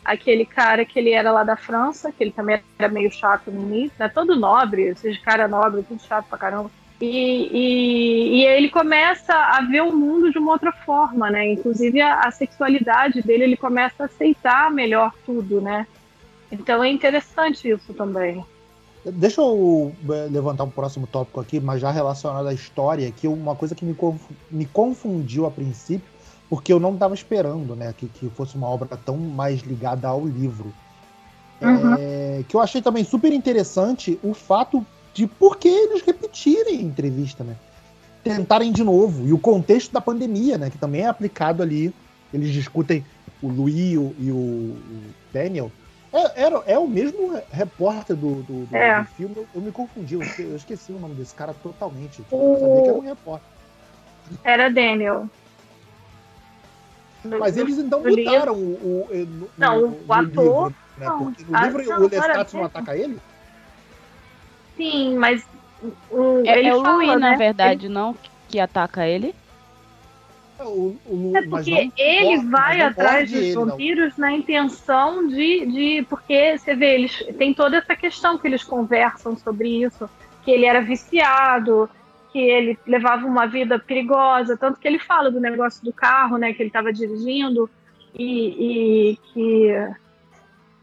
aquele 0.06 0.46
cara 0.46 0.84
que 0.84 0.98
ele 0.98 1.10
era 1.10 1.32
lá 1.32 1.42
da 1.42 1.56
França, 1.56 2.12
que 2.12 2.22
ele 2.22 2.30
também 2.30 2.60
era 2.78 2.88
meio 2.88 3.10
chato 3.10 3.50
no 3.50 3.60
início, 3.62 3.92
né? 3.98 4.08
Todo 4.08 4.36
nobre, 4.36 4.82
esses 4.82 5.18
cara 5.18 5.48
nobre, 5.48 5.82
tudo 5.82 6.00
chato 6.02 6.26
pra 6.28 6.38
caramba. 6.38 6.70
E, 7.00 7.50
e, 7.52 8.36
e, 8.38 8.44
ele 8.46 8.70
começa 8.70 9.34
a 9.34 9.60
ver 9.60 9.82
o 9.82 9.94
mundo 9.94 10.30
de 10.32 10.38
uma 10.38 10.52
outra 10.52 10.72
forma, 10.72 11.30
né? 11.30 11.52
Inclusive 11.52 12.00
a, 12.00 12.20
a, 12.20 12.30
sexualidade 12.30 13.20
dele, 13.20 13.44
ele 13.44 13.56
começa 13.56 14.04
a 14.04 14.06
aceitar 14.06 14.70
melhor 14.70 15.12
tudo, 15.26 15.60
né? 15.60 15.86
Então 16.50 16.82
é 16.82 16.88
interessante 16.88 17.68
isso 17.68 17.92
também. 17.92 18.42
Deixa 19.04 19.40
eu 19.40 19.94
eh, 20.10 20.28
levantar 20.30 20.64
um 20.64 20.70
próximo 20.70 21.06
tópico 21.06 21.38
aqui, 21.38 21.60
mas 21.60 21.80
já 21.80 21.90
relacionado 21.90 22.48
à 22.48 22.54
história, 22.54 23.10
que 23.12 23.28
uma 23.28 23.54
coisa 23.54 23.74
que 23.74 23.84
me, 23.84 23.94
me 24.50 24.64
confundiu 24.64 25.46
a 25.46 25.50
princípio 25.50 26.15
porque 26.48 26.72
eu 26.72 26.78
não 26.78 26.94
estava 26.94 27.14
esperando, 27.14 27.74
né, 27.74 27.94
que, 27.96 28.06
que 28.08 28.28
fosse 28.30 28.56
uma 28.56 28.68
obra 28.68 28.88
tão 29.04 29.16
mais 29.16 29.60
ligada 29.60 30.08
ao 30.08 30.24
livro. 30.26 30.72
Uhum. 31.60 31.94
É, 31.98 32.44
que 32.48 32.54
eu 32.54 32.60
achei 32.60 32.82
também 32.82 33.02
super 33.02 33.32
interessante 33.32 34.18
o 34.22 34.34
fato 34.34 34.84
de 35.14 35.26
por 35.26 35.56
que 35.56 35.68
eles 35.68 36.02
repetirem 36.02 36.78
a 36.78 36.82
entrevista, 36.82 37.42
né? 37.42 37.56
Tentarem 38.22 38.70
de 38.70 38.84
novo. 38.84 39.26
E 39.26 39.32
o 39.32 39.38
contexto 39.38 39.90
da 39.92 40.00
pandemia, 40.00 40.58
né? 40.58 40.68
Que 40.68 40.76
também 40.76 41.02
é 41.02 41.06
aplicado 41.06 41.62
ali. 41.62 41.94
Eles 42.34 42.52
discutem 42.52 43.04
o 43.40 43.48
Louis 43.48 43.74
e 43.74 43.96
o, 43.96 44.14
e 44.18 44.30
o 44.30 44.76
Daniel. 45.32 45.72
É, 46.12 46.44
era, 46.44 46.62
é 46.66 46.78
o 46.78 46.86
mesmo 46.86 47.40
repórter 47.50 48.16
do, 48.16 48.42
do, 48.42 48.66
do, 48.66 48.76
é. 48.76 49.00
do 49.00 49.06
filme. 49.06 49.34
Eu, 49.36 49.46
eu, 49.54 49.60
me 49.60 49.72
confundi, 49.72 50.14
eu 50.14 50.22
esqueci, 50.22 50.42
eu 50.42 50.56
esqueci, 50.56 50.92
o 50.92 50.98
nome 50.98 51.14
desse 51.14 51.34
cara 51.34 51.54
totalmente. 51.54 52.16
Tipo, 52.16 52.36
eu 52.36 52.58
sabia 52.60 52.82
que 52.82 52.88
era 52.88 52.98
um 52.98 53.00
repórter. 53.00 53.48
Era 54.44 54.68
Daniel. 54.68 55.28
Mas 57.38 57.56
eles 57.56 57.78
então 57.78 58.00
mudaram 58.02 58.54
o, 58.54 58.58
o, 58.58 59.08
o, 59.12 59.50
Não, 59.56 59.84
o, 59.84 60.04
o 60.06 60.12
ator. 60.12 60.68
Livro, 60.68 60.74
né? 60.98 61.06
não, 61.06 61.18
Porque 61.18 61.44
no 61.48 61.58
livro 61.58 61.84
não, 61.84 61.98
o 61.98 62.08
Lestat 62.08 62.54
não 62.54 62.64
ataca 62.64 62.96
ele? 62.96 63.18
Sim, 64.76 65.16
mas. 65.16 65.44
O, 66.10 66.42
é, 66.44 66.62
é 66.62 66.74
o 66.74 66.80
Louis, 66.80 67.08
né? 67.08 67.16
na 67.16 67.36
verdade, 67.36 67.86
ele... 67.86 67.94
não 67.94 68.16
que 68.48 68.58
ataca 68.58 69.06
ele. 69.06 69.34
É, 70.58 70.64
o, 70.64 70.96
o, 71.06 71.32
é 71.36 71.42
porque 71.42 71.92
ele 71.96 72.44
vai 72.48 72.80
atrás 72.80 73.30
dos 73.30 73.54
vampiros 73.54 74.16
na 74.16 74.32
intenção 74.32 75.26
de, 75.26 75.66
de. 75.66 76.06
Porque 76.08 76.56
você 76.58 76.74
vê, 76.74 76.94
eles 76.94 77.24
tem 77.36 77.52
toda 77.52 77.76
essa 77.76 77.94
questão 77.94 78.38
que 78.38 78.46
eles 78.46 78.64
conversam 78.64 79.36
sobre 79.36 79.82
isso, 79.82 80.08
que 80.44 80.50
ele 80.50 80.64
era 80.64 80.80
viciado, 80.80 81.88
que 82.36 82.50
ele 82.50 82.78
levava 82.86 83.26
uma 83.26 83.46
vida 83.46 83.78
perigosa, 83.78 84.58
tanto 84.58 84.78
que 84.78 84.86
ele 84.86 84.98
fala 84.98 85.30
do 85.30 85.40
negócio 85.40 85.82
do 85.82 85.90
carro, 85.90 86.36
né, 86.36 86.52
que 86.52 86.60
ele 86.60 86.68
estava 86.68 86.92
dirigindo 86.92 87.70
e, 88.14 89.12
e, 89.12 89.16
que 89.16 89.70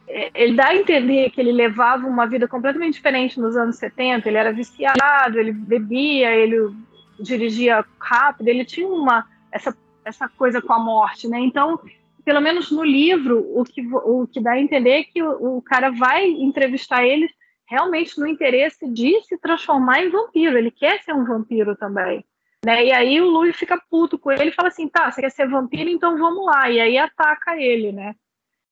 é, 0.08 0.32
ele 0.34 0.56
dá 0.56 0.70
a 0.70 0.76
entender 0.76 1.30
que 1.30 1.40
ele 1.40 1.52
levava 1.52 2.08
uma 2.08 2.26
vida 2.26 2.48
completamente 2.48 2.96
diferente 2.96 3.40
nos 3.40 3.56
anos 3.56 3.76
70, 3.76 4.28
ele 4.28 4.38
era 4.38 4.52
viciado, 4.52 5.38
ele 5.38 5.52
bebia, 5.52 6.32
ele 6.36 6.76
dirigia 7.20 7.86
rápido, 8.00 8.48
ele 8.48 8.66
tinha 8.66 8.88
uma 8.88 9.28
essa 9.52 9.78
essa 10.04 10.28
coisa 10.28 10.60
com 10.60 10.74
a 10.74 10.80
morte, 10.80 11.28
né? 11.28 11.40
Então, 11.40 11.80
pelo 12.26 12.42
menos 12.42 12.72
no 12.72 12.84
livro, 12.84 13.46
o 13.54 13.64
que 13.64 13.88
o 13.94 14.26
que 14.26 14.42
dá 14.42 14.54
a 14.54 14.60
entender 14.60 14.90
é 14.90 15.04
que 15.04 15.22
o, 15.22 15.58
o 15.58 15.62
cara 15.62 15.92
vai 15.92 16.26
entrevistar 16.26 17.06
eles 17.06 17.30
realmente 17.68 18.20
no 18.20 18.28
interesse 18.28 18.88
de 18.88 19.22
se 19.24 19.38
transformar 19.38 20.04
em 20.04 20.10
vampiro. 20.10 20.58
Ele 20.58 20.72
quer 20.72 21.02
ser 21.04 21.14
um 21.14 21.26
vampiro 21.26 21.76
também. 21.76 22.26
Né? 22.66 22.86
E 22.86 22.92
aí 22.92 23.22
o 23.22 23.26
Louis 23.26 23.56
fica 23.56 23.82
puto 23.90 24.18
com 24.18 24.32
ele 24.32 24.50
e 24.50 24.54
fala 24.54 24.70
assim: 24.70 24.88
tá, 24.88 25.12
você 25.12 25.22
quer 25.22 25.32
ser 25.32 25.50
vampiro, 25.50 25.90
então 25.90 26.18
vamos 26.18 26.46
lá. 26.46 26.70
E 26.70 26.80
aí 26.80 26.98
ataca 26.98 27.58
ele, 27.58 27.92
né? 27.92 28.16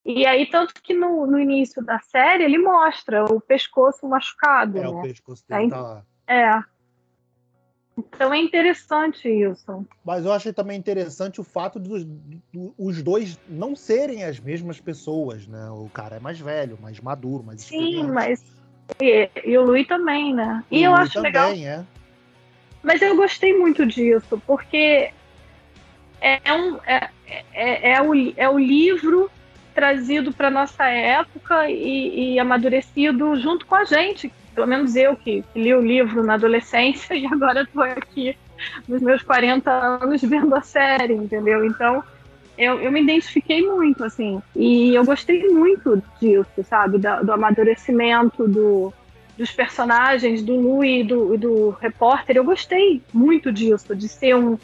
E 0.04 0.26
aí, 0.26 0.48
tanto 0.48 0.74
que 0.82 0.96
no, 0.96 1.28
no 1.28 1.40
início 1.40 1.84
da 1.84 2.00
série 2.00 2.44
ele 2.44 2.58
mostra 2.58 3.24
o 3.26 3.40
pescoço 3.40 4.08
machucado. 4.08 4.78
É, 4.78 4.82
né? 4.82 4.88
o 4.88 5.02
pescoço 5.02 5.44
dele 5.48 5.64
aí, 5.64 5.70
tá. 5.70 6.04
É. 6.28 6.64
Então 7.98 8.34
é 8.34 8.38
interessante 8.40 9.30
isso. 9.30 9.86
Mas 10.04 10.26
eu 10.26 10.32
achei 10.32 10.52
também 10.52 10.78
interessante 10.78 11.40
o 11.40 11.44
fato 11.44 11.80
dos 11.80 12.08
os 12.78 13.04
dois 13.04 13.38
não 13.48 13.76
serem 13.76 14.24
as 14.24 14.40
mesmas 14.40 14.80
pessoas, 14.80 15.46
né? 15.46 15.70
O 15.70 15.90
cara 15.90 16.16
é 16.16 16.20
mais 16.20 16.40
velho, 16.40 16.80
mais 16.82 17.00
maduro, 17.00 17.44
mais 17.44 17.62
Sim, 17.62 18.04
mas. 18.12 18.44
E, 19.00 19.30
e, 19.46 19.58
o 19.58 19.64
Luiz 19.64 19.88
também, 19.88 20.34
né? 20.34 20.64
E, 20.70 20.80
e 20.80 20.84
eu 20.84 20.94
acho 20.94 21.14
também, 21.14 21.32
legal. 21.32 21.52
É. 21.52 21.84
Mas 22.84 23.02
eu 23.02 23.16
gostei 23.16 23.58
muito 23.58 23.86
disso, 23.86 24.42
porque 24.46 25.12
é, 26.20 26.54
um, 26.54 26.78
é, 26.86 27.10
é, 27.54 27.92
é, 27.94 28.02
o, 28.02 28.14
é 28.36 28.50
o 28.50 28.58
livro 28.58 29.30
trazido 29.74 30.34
para 30.34 30.50
nossa 30.50 30.86
época 30.86 31.70
e, 31.70 32.34
e, 32.34 32.40
amadurecido 32.40 33.36
junto 33.38 33.66
com 33.66 33.76
a 33.76 33.86
gente. 33.86 34.32
Pelo 34.54 34.68
menos 34.68 34.96
eu 34.96 35.16
que, 35.16 35.44
que 35.54 35.62
li 35.62 35.74
o 35.74 35.82
livro 35.82 36.24
na 36.24 36.34
adolescência 36.34 37.14
e 37.16 37.26
agora 37.26 37.62
estou 37.64 37.84
aqui 37.84 38.38
nos 38.88 39.02
meus 39.02 39.24
40 39.24 39.72
anos 39.72 40.22
vendo 40.22 40.54
a 40.56 40.62
série, 40.62 41.14
entendeu? 41.14 41.66
Então 41.66 42.04
eu, 42.62 42.80
eu 42.80 42.92
me 42.92 43.02
identifiquei 43.02 43.66
muito, 43.66 44.04
assim. 44.04 44.40
E 44.56 44.94
eu 44.94 45.04
gostei 45.04 45.48
muito 45.48 46.02
disso, 46.20 46.64
sabe? 46.70 47.00
Do, 47.00 47.26
do 47.26 47.34
amadurecimento, 47.34 48.48
do, 48.48 48.94
dos 49.36 49.52
personagens, 49.52 50.44
do 50.44 50.56
Lu 50.56 50.86
e 50.86 51.04
do, 51.04 51.36
do 51.40 51.70
repórter. 51.72 52.38
Eu 52.38 52.44
gostei 52.44 53.02
muito 53.12 53.52
disso, 53.52 53.96
de 53.96 54.08
ser 54.08 54.36
um, 54.36 54.60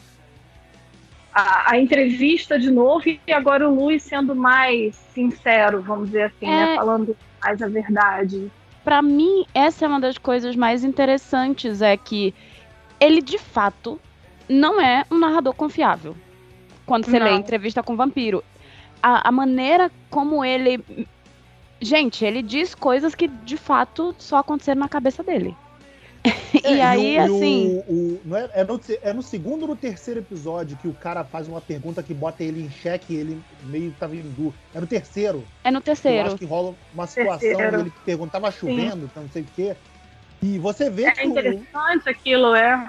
a, 1.34 1.72
a, 1.72 1.78
entrevista 1.80 2.56
de 2.56 2.70
novo 2.70 3.02
e 3.08 3.32
agora 3.32 3.68
o 3.68 3.74
Luiz 3.74 4.04
sendo 4.04 4.32
mais 4.32 4.94
sincero, 5.12 5.82
vamos 5.82 6.06
dizer 6.06 6.22
assim, 6.22 6.46
né? 6.46 6.52
é... 6.52 6.66
né? 6.66 6.76
Falando 6.76 7.16
mais 7.42 7.60
a 7.60 7.66
verdade. 7.66 8.48
Para 8.84 9.02
mim, 9.02 9.44
essa 9.52 9.84
é 9.84 9.88
uma 9.88 10.00
das 10.00 10.16
coisas 10.16 10.54
mais 10.54 10.84
interessantes, 10.84 11.82
é 11.82 11.96
que 11.96 12.32
ele 13.00 13.20
de 13.20 13.38
fato 13.38 14.00
não 14.48 14.80
é 14.80 15.04
um 15.10 15.18
narrador 15.18 15.52
confiável. 15.52 16.16
Quando 16.88 17.04
você 17.04 17.18
não. 17.18 17.26
lê 17.26 17.32
entrevista 17.34 17.82
com 17.82 17.92
o 17.92 17.96
vampiro. 17.96 18.42
A, 19.02 19.28
a 19.28 19.30
maneira 19.30 19.92
como 20.10 20.42
ele. 20.42 21.06
Gente, 21.80 22.24
ele 22.24 22.42
diz 22.42 22.74
coisas 22.74 23.14
que 23.14 23.28
de 23.28 23.56
fato 23.56 24.14
só 24.18 24.38
aconteceram 24.38 24.80
na 24.80 24.88
cabeça 24.88 25.22
dele. 25.22 25.54
É, 26.64 26.74
e 26.74 26.80
aí, 26.80 27.14
e 27.14 27.18
o, 27.18 27.22
assim. 27.22 27.82
O, 27.86 27.92
o, 27.92 28.20
não 28.24 28.36
é, 28.36 28.50
é, 28.54 28.64
no, 28.64 28.80
é 29.02 29.12
no 29.12 29.22
segundo 29.22 29.62
ou 29.62 29.68
no 29.68 29.76
terceiro 29.76 30.20
episódio 30.20 30.78
que 30.78 30.88
o 30.88 30.94
cara 30.94 31.22
faz 31.22 31.46
uma 31.46 31.60
pergunta 31.60 32.02
que 32.02 32.12
bota 32.12 32.42
ele 32.42 32.62
em 32.62 32.70
xeque 32.70 33.12
e 33.12 33.16
ele 33.16 33.42
meio 33.64 33.94
tá 34.00 34.06
vindo. 34.06 34.52
É 34.74 34.80
no 34.80 34.86
terceiro. 34.86 35.44
É 35.62 35.70
no 35.70 35.80
terceiro. 35.80 36.18
Eu 36.18 36.26
acho 36.26 36.38
que 36.38 36.46
rola 36.46 36.74
uma 36.92 37.06
situação 37.06 37.38
terceiro. 37.38 37.80
ele 37.80 37.92
pergunta, 38.04 38.32
tava 38.32 38.50
chovendo, 38.50 39.04
então 39.04 39.22
não 39.22 39.30
sei 39.30 39.42
o 39.42 39.46
quê. 39.54 39.76
E 40.42 40.58
você 40.58 40.88
vê 40.88 41.04
é 41.04 41.12
que. 41.12 41.20
É 41.20 41.26
interessante 41.26 42.06
o, 42.06 42.10
aquilo, 42.10 42.54
é. 42.54 42.88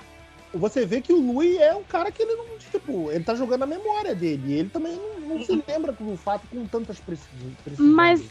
Você 0.54 0.86
vê 0.86 1.02
que 1.02 1.14
o 1.14 1.20
Lui 1.20 1.58
é 1.58 1.76
um 1.76 1.84
cara 1.84 2.12
que 2.12 2.22
ele 2.22 2.36
não. 2.36 2.46
Tipo, 2.72 3.12
ele 3.12 3.24
tá 3.24 3.36
jogando 3.36 3.64
a 3.64 3.68
memória 3.68 4.16
dele. 4.16 4.54
Ele 4.54 4.70
também 4.70 4.96
não, 4.96 5.36
não 5.36 5.44
se 5.44 5.64
lembra 5.68 5.92
do 5.92 6.18
fato 6.18 6.48
com 6.48 6.66
tantas 6.66 7.00
precisões. 7.00 7.54
Mas. 7.78 8.24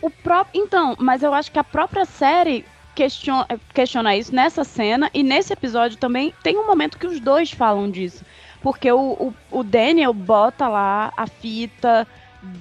O 0.00 0.10
próprio. 0.10 0.62
Então, 0.62 0.96
mas 0.98 1.22
eu 1.22 1.32
acho 1.34 1.50
que 1.50 1.58
a 1.58 1.64
própria 1.64 2.04
série 2.04 2.64
questiona, 2.94 3.46
questiona 3.72 4.16
isso 4.16 4.34
nessa 4.34 4.64
cena 4.64 5.08
e 5.14 5.22
nesse 5.22 5.52
episódio 5.52 5.96
também 5.96 6.34
tem 6.42 6.58
um 6.58 6.66
momento 6.66 6.98
que 6.98 7.06
os 7.06 7.20
dois 7.20 7.50
falam 7.50 7.90
disso. 7.90 8.24
Porque 8.60 8.90
o, 8.90 8.98
o, 8.98 9.34
o 9.52 9.62
Daniel 9.62 10.12
bota 10.12 10.66
lá 10.66 11.12
a 11.16 11.26
fita 11.26 12.06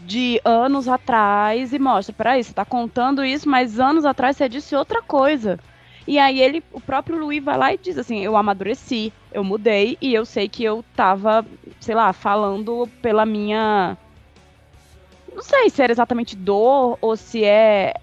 de 0.06 0.40
anos 0.46 0.88
atrás 0.88 1.74
e 1.74 1.80
mostra, 1.80 2.14
peraí, 2.14 2.44
você 2.44 2.54
tá 2.54 2.66
contando 2.66 3.26
isso, 3.26 3.50
mas 3.50 3.80
anos 3.80 4.06
atrás 4.06 4.38
você 4.38 4.48
disse 4.48 4.76
outra 4.76 5.02
coisa. 5.02 5.60
E 6.08 6.18
aí 6.18 6.42
ele, 6.42 6.64
o 6.72 6.80
próprio 6.80 7.18
Luiz 7.18 7.44
vai 7.44 7.58
lá 7.58 7.74
e 7.74 7.78
diz 7.78 7.98
assim, 7.98 8.20
eu 8.24 8.38
amadureci, 8.38 9.12
eu 9.32 9.44
mudei 9.44 9.98
e 10.02 10.14
eu 10.14 10.26
sei 10.26 10.48
que 10.48 10.64
eu 10.64 10.84
tava, 10.96 11.46
sei 11.82 11.94
lá, 11.94 12.14
falando 12.14 12.88
pela 13.02 13.26
minha 13.26 13.98
não 15.36 15.44
sei 15.44 15.70
se 15.70 15.84
era 15.84 15.92
exatamente 15.92 16.36
dor 16.36 16.98
ou 17.00 17.16
se 17.16 17.44
é 17.44 17.94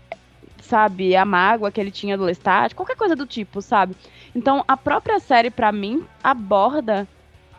sabe, 0.64 1.14
a 1.14 1.25
mágoa 1.25 1.71
que 1.71 1.81
ele 1.81 1.90
tinha 1.90 2.17
do 2.17 2.25
Lestat, 2.25 2.75
qualquer 2.75 2.97
coisa 2.97 3.14
do 3.14 3.27
tipo, 3.27 3.61
sabe? 3.61 3.95
Então, 4.35 4.64
a 4.67 4.77
própria 4.77 5.21
série, 5.21 5.51
para 5.51 5.71
mim, 5.71 6.07
aborda 6.23 7.07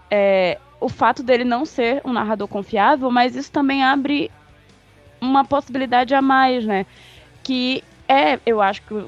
é, 0.10 0.58
o 0.80 0.90
fato 0.90 1.22
dele 1.22 1.44
não 1.44 1.66
ser 1.66 2.02
um 2.04 2.12
narrador 2.12 2.48
confiável, 2.48 3.12
mas 3.12 3.36
isso 3.36 3.52
também 3.52 3.84
abre 3.84 4.32
uma 5.22 5.46
possibilidade 5.46 6.16
a 6.16 6.22
mais, 6.22 6.66
né? 6.66 6.86
Que 7.44 7.84
é, 8.08 8.40
eu 8.46 8.62
acho 8.62 8.82
que 8.82 9.06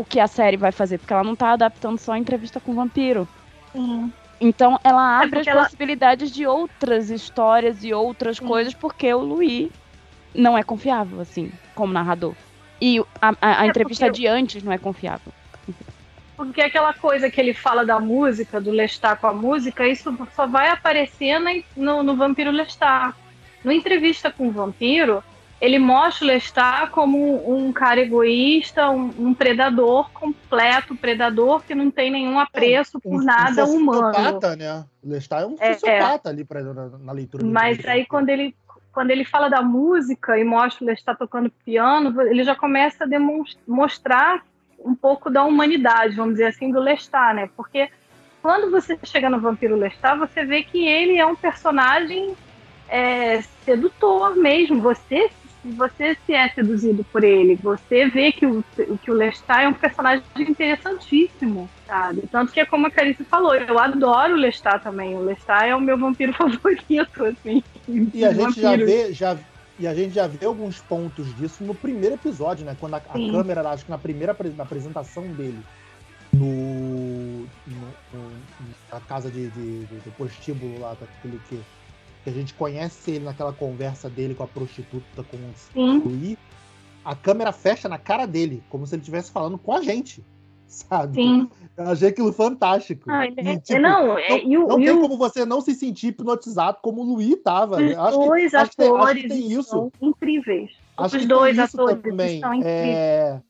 o, 0.00 0.04
que 0.04 0.20
a 0.20 0.26
série 0.26 0.56
vai 0.56 0.72
fazer, 0.72 0.98
porque 0.98 1.12
ela 1.12 1.24
não 1.24 1.36
tá 1.36 1.52
adaptando 1.52 1.98
só 1.98 2.12
a 2.12 2.18
entrevista 2.18 2.60
com 2.60 2.72
o 2.72 2.74
vampiro. 2.74 3.28
Uhum. 3.74 4.10
Então 4.40 4.78
ela 4.82 5.20
é 5.20 5.24
abre 5.24 5.38
é 5.38 5.40
as 5.42 5.46
ela... 5.46 5.62
possibilidades 5.64 6.30
de 6.30 6.46
outras 6.46 7.10
histórias 7.10 7.84
e 7.84 7.92
outras 7.92 8.38
uhum. 8.38 8.48
coisas, 8.48 8.74
porque 8.74 9.12
o 9.12 9.20
Luiz 9.20 9.70
não 10.34 10.56
é 10.56 10.62
confiável, 10.62 11.20
assim, 11.20 11.52
como 11.74 11.92
narrador. 11.92 12.34
E 12.80 12.98
a, 13.20 13.28
a, 13.40 13.60
a 13.60 13.66
é 13.66 13.68
entrevista 13.68 14.06
porque... 14.06 14.20
de 14.20 14.26
antes 14.26 14.62
não 14.62 14.72
é 14.72 14.78
confiável. 14.78 15.32
Porque 16.36 16.62
aquela 16.62 16.94
coisa 16.94 17.30
que 17.30 17.38
ele 17.38 17.52
fala 17.52 17.84
da 17.84 18.00
música, 18.00 18.58
do 18.58 18.70
Lestat 18.70 19.20
com 19.20 19.26
a 19.26 19.34
música, 19.34 19.86
isso 19.86 20.16
só 20.34 20.46
vai 20.46 20.70
aparecer 20.70 21.38
no, 21.76 22.02
no 22.02 22.16
Vampiro 22.16 22.50
Lestat. 22.50 23.14
No 23.62 23.70
entrevista 23.70 24.30
com 24.30 24.48
o 24.48 24.50
Vampiro, 24.50 25.22
ele 25.60 25.78
mostra 25.78 26.24
o 26.24 26.28
Lestat 26.28 26.90
como 26.90 27.54
um 27.54 27.70
cara 27.72 28.00
egoísta, 28.00 28.88
um, 28.88 29.12
um, 29.18 29.34
predador 29.34 30.10
completo, 30.12 30.96
predador 30.96 31.62
que 31.62 31.74
não 31.74 31.90
tem 31.90 32.10
nenhum 32.10 32.38
apreço 32.38 32.96
é, 32.96 33.08
um, 33.08 33.10
por 33.10 33.22
nada 33.22 33.66
um 33.66 33.76
humano. 33.76 34.40
Né? 34.56 34.84
O 35.02 35.10
Lestat 35.10 35.42
é 35.42 35.46
um 35.46 35.56
é, 35.60 35.74
sociopata 35.74 36.30
é. 36.30 36.32
ali 36.32 36.44
pra, 36.44 36.62
na, 36.62 36.88
na 36.98 37.12
leitura. 37.12 37.44
Mas 37.44 37.84
aí 37.84 38.06
quando 38.06 38.30
ele 38.30 38.54
quando 38.92 39.10
ele 39.10 39.24
fala 39.24 39.48
da 39.48 39.62
música 39.62 40.36
e 40.36 40.42
mostra 40.42 40.84
ele 40.84 40.92
está 40.92 41.14
tocando 41.14 41.50
piano, 41.64 42.20
ele 42.22 42.42
já 42.42 42.56
começa 42.56 43.04
a 43.04 43.06
demonstrar 43.06 44.44
um 44.84 44.94
pouco 44.94 45.30
da 45.30 45.44
humanidade, 45.44 46.16
vamos 46.16 46.32
dizer 46.32 46.46
assim, 46.46 46.72
do 46.72 46.80
Lestat, 46.80 47.34
né? 47.34 47.50
Porque 47.56 47.88
quando 48.42 48.70
você 48.70 48.98
chega 49.04 49.28
no 49.28 49.40
Vampiro 49.40 49.76
Lestat, 49.76 50.18
você 50.18 50.44
vê 50.44 50.62
que 50.62 50.86
ele 50.86 51.18
é 51.18 51.26
um 51.26 51.36
personagem 51.36 52.34
é, 52.88 53.42
sedutor 53.64 54.34
mesmo. 54.36 54.80
Você 54.80 55.30
você 55.64 56.16
se 56.26 56.32
é 56.32 56.48
seduzido 56.48 57.04
por 57.04 57.22
ele, 57.22 57.54
você 57.56 58.08
vê 58.08 58.32
que 58.32 58.46
o, 58.46 58.64
que 59.02 59.10
o 59.10 59.14
Lestat 59.14 59.62
é 59.62 59.68
um 59.68 59.74
personagem 59.74 60.22
interessantíssimo, 60.38 61.68
sabe? 61.86 62.22
Tanto 62.30 62.52
que 62.52 62.60
é 62.60 62.66
como 62.66 62.86
a 62.86 62.90
Carice 62.90 63.24
falou, 63.24 63.54
eu 63.54 63.78
adoro 63.78 64.34
o 64.34 64.38
Lestat 64.38 64.82
também. 64.82 65.14
O 65.14 65.22
Lestat 65.22 65.66
é 65.66 65.76
o 65.76 65.80
meu 65.80 65.98
vampiro 65.98 66.32
favorito, 66.34 67.24
assim. 67.24 67.62
E 68.14 68.24
a 68.24 68.32
gente 68.32 68.60
já 68.60 68.76
vê, 68.76 69.12
já, 69.12 69.36
e 69.78 69.86
a 69.86 69.94
gente 69.94 70.14
já 70.14 70.26
vê 70.26 70.46
alguns 70.46 70.80
pontos 70.80 71.34
disso 71.36 71.62
no 71.62 71.74
primeiro 71.74 72.14
episódio, 72.14 72.64
né? 72.64 72.76
Quando 72.78 72.94
a, 72.94 72.98
a 72.98 73.30
câmera, 73.30 73.68
acho 73.68 73.84
que 73.84 73.90
na 73.90 73.98
primeira 73.98 74.34
na 74.56 74.64
apresentação 74.64 75.26
dele 75.28 75.60
no, 76.32 77.40
no, 77.66 77.94
no 78.12 78.30
na 78.90 79.00
casa 79.00 79.30
de, 79.30 79.50
de, 79.50 79.84
de, 79.84 79.96
do 79.96 80.12
prostíbulo 80.16 80.80
lá, 80.80 80.96
daquele 80.98 81.40
que 81.48 81.60
que 82.22 82.30
a 82.30 82.32
gente 82.32 82.54
conhece 82.54 83.12
ele 83.12 83.24
naquela 83.24 83.52
conversa 83.52 84.08
dele 84.08 84.34
com 84.34 84.42
a 84.42 84.46
prostituta, 84.46 85.24
com 85.24 85.36
o 85.78 86.08
Luí, 86.08 86.38
a 87.04 87.14
câmera 87.14 87.52
fecha 87.52 87.88
na 87.88 87.98
cara 87.98 88.26
dele, 88.26 88.62
como 88.68 88.86
se 88.86 88.94
ele 88.94 89.00
estivesse 89.00 89.30
falando 89.30 89.56
com 89.56 89.72
a 89.72 89.82
gente, 89.82 90.22
sabe? 90.66 91.14
Sim. 91.14 91.50
Eu 91.76 91.88
achei 91.88 92.08
aquilo 92.08 92.32
fantástico. 92.32 93.10
Ah, 93.10 93.26
e, 93.26 93.58
tipo, 93.60 93.80
não, 93.80 94.18
é, 94.18 94.44
não, 94.44 94.68
não 94.68 94.76
tem 94.76 95.00
como 95.00 95.16
você 95.16 95.46
não 95.46 95.60
se 95.60 95.74
sentir 95.74 96.08
hipnotizado 96.08 96.78
como 96.82 97.00
o 97.00 97.14
Luí 97.14 97.32
estava. 97.32 97.76
Os 97.76 97.96
acho 97.96 98.18
dois 98.18 98.50
que, 98.50 98.56
atores 98.56 99.00
acho 99.00 99.14
que 99.22 99.28
tem, 99.28 99.52
isso. 99.52 99.92
incríveis. 100.00 100.70
Acho 100.96 101.16
Os 101.16 101.26
dois 101.26 101.58
atores 101.58 102.02
também. 102.02 102.42
É, 102.62 103.40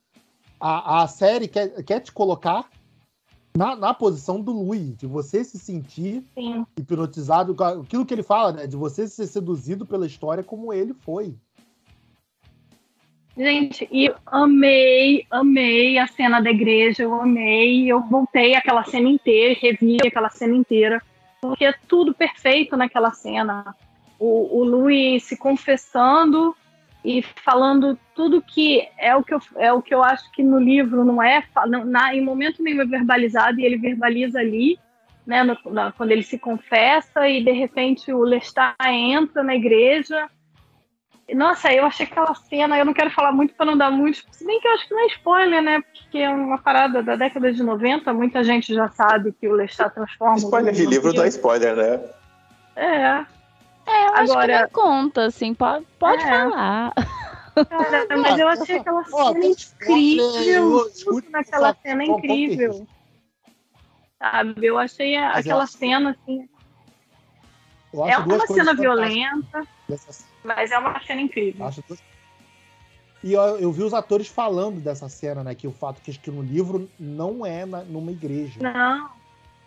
a, 0.61 1.03
a 1.03 1.09
série 1.09 1.49
quer, 1.49 1.83
quer 1.83 2.01
te 2.01 2.13
colocar 2.13 2.69
na, 3.57 3.75
na 3.75 3.95
posição 3.95 4.41
do 4.41 4.53
Louis, 4.53 4.97
de 4.97 5.07
você 5.07 5.43
se 5.45 5.59
sentir 5.59 6.25
Sim. 6.35 6.65
hipnotizado, 6.77 7.57
aquilo 7.63 8.07
que 8.07 8.15
ele 8.15 8.23
fala, 8.23 8.53
né? 8.53 8.67
De 8.67 8.77
você 8.77 9.09
ser 9.09 9.27
seduzido 9.27 9.85
pela 9.85 10.07
história 10.07 10.43
como 10.43 10.73
ele 10.73 10.95
foi. 10.95 11.35
Gente, 13.37 13.89
e 13.91 14.13
amei, 14.27 15.25
amei 15.31 15.99
a 15.99 16.07
cena 16.07 16.41
da 16.41 16.51
igreja, 16.51 17.05
eu 17.05 17.15
amei, 17.15 17.91
eu 17.91 18.03
voltei 18.03 18.55
aquela 18.55 18.85
cena 18.85 19.09
inteira, 19.09 19.59
revi 19.61 19.99
aquela 20.05 20.29
cena 20.29 20.55
inteira, 20.55 21.01
porque 21.41 21.65
é 21.65 21.75
tudo 21.89 22.13
perfeito 22.13 22.77
naquela 22.77 23.13
cena. 23.13 23.75
O, 24.19 24.59
o 24.59 24.65
Louis 24.65 25.23
se 25.23 25.37
confessando 25.37 26.55
e 27.05 27.23
falando 27.23 27.99
tudo 28.15 28.43
que 28.43 28.87
é 28.99 29.17
o 29.17 29.23
que 29.23 29.35
eu, 29.35 29.41
é 29.57 29.73
o 29.73 29.81
que 29.81 29.95
eu 29.95 30.03
acho 30.03 30.31
que 30.33 30.43
no 30.43 30.59
livro 30.59 31.05
não 31.05 31.23
é, 31.23 31.43
na, 31.87 32.15
em 32.15 32.23
momento 32.23 32.63
nenhum 32.63 32.83
é 32.83 32.87
verbalizado 32.87 33.59
e 33.59 33.65
ele 33.65 33.79
verbaliza 33.79 34.39
ali, 34.39 34.79
né, 35.27 35.43
no, 35.43 35.57
na, 35.71 35.93
quando 35.93 36.11
ele 36.11 36.23
se 36.23 36.39
confessa 36.39 37.27
e 37.29 37.43
de 37.43 37.53
repente 37.53 38.13
o 38.13 38.23
Lestat 38.23 38.75
entra 38.87 39.43
na 39.43 39.55
igreja. 39.55 40.29
Nossa, 41.33 41.73
eu 41.73 41.87
achei 41.87 42.05
aquela 42.07 42.35
cena, 42.35 42.77
eu 42.77 42.85
não 42.85 42.93
quero 42.93 43.11
falar 43.11 43.31
muito 43.31 43.55
para 43.55 43.65
não 43.65 43.79
dar 43.79 43.91
muito, 43.91 44.25
se 44.33 44.45
bem 44.45 44.61
que 44.61 44.67
eu 44.67 44.73
acho 44.73 44.89
que 44.89 44.95
não 44.95 45.01
é 45.01 45.07
spoiler, 45.07 45.63
né? 45.63 45.81
Porque 45.81 46.19
é 46.19 46.29
uma 46.29 46.59
parada 46.59 47.03
da 47.05 47.15
década 47.15 47.53
de 47.53 47.63
90, 47.63 48.13
muita 48.13 48.43
gente 48.43 48.75
já 48.75 48.89
sabe 48.89 49.33
que 49.33 49.47
o 49.47 49.55
Lestat 49.55 49.95
transforma. 49.95 50.39
Spoiler 50.39 50.75
de 50.75 50.85
livro 50.87 51.13
não 51.13 51.23
é 51.23 51.29
spoiler, 51.29 51.77
né? 51.77 52.01
É, 52.75 53.25
é, 53.87 54.07
eu 54.07 54.17
Agora, 54.17 54.57
acho 54.57 54.67
que 54.69 54.75
conta, 54.75 55.25
assim, 55.27 55.55
pode, 55.55 55.87
pode 55.99 56.23
é. 56.23 56.27
falar. 56.27 56.93
Cara, 57.55 58.17
mas 58.17 58.39
eu 58.39 58.49
achei 58.49 58.79
aquela 58.79 59.05
cena 59.05 59.47
incrível, 59.47 60.91
naquela 61.31 61.75
cena 61.75 62.05
incrível. 62.05 62.87
Sabe, 64.19 64.67
eu 64.67 64.79
achei 64.79 65.17
aquela 65.17 65.67
cena, 65.67 66.11
assim... 66.11 66.49
É 67.93 68.19
uma 68.19 68.47
cena 68.47 68.73
violenta, 68.73 69.67
mas 70.45 70.71
é 70.71 70.79
uma 70.79 71.01
cena 71.01 71.21
incrível. 71.23 71.69
E 73.23 73.33
eu, 73.33 73.43
eu, 73.59 73.73
vi 73.73 73.83
os 73.83 73.93
atores 73.93 74.29
falando 74.29 74.81
dessa 74.81 75.09
cena, 75.09 75.45
né? 75.45 75.55
Que 75.55 75.67
o 75.67 75.73
fato 75.73 76.01
que, 76.01 76.17
que 76.17 76.31
no 76.31 76.43
livro 76.43 76.89
não 76.99 77.45
é 77.45 77.67
na, 77.67 77.83
numa 77.83 78.11
igreja. 78.11 78.61
Não. 78.61 79.11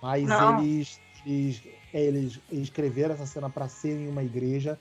Mas 0.02 0.24
não. 0.28 0.60
Eles, 0.60 1.00
eles 1.26 1.62
eles 1.94 2.42
escreveram 2.52 3.14
essa 3.14 3.26
cena 3.26 3.50
para 3.50 3.70
ser 3.70 4.00
em 4.00 4.08
uma 4.08 4.24
igreja, 4.24 4.80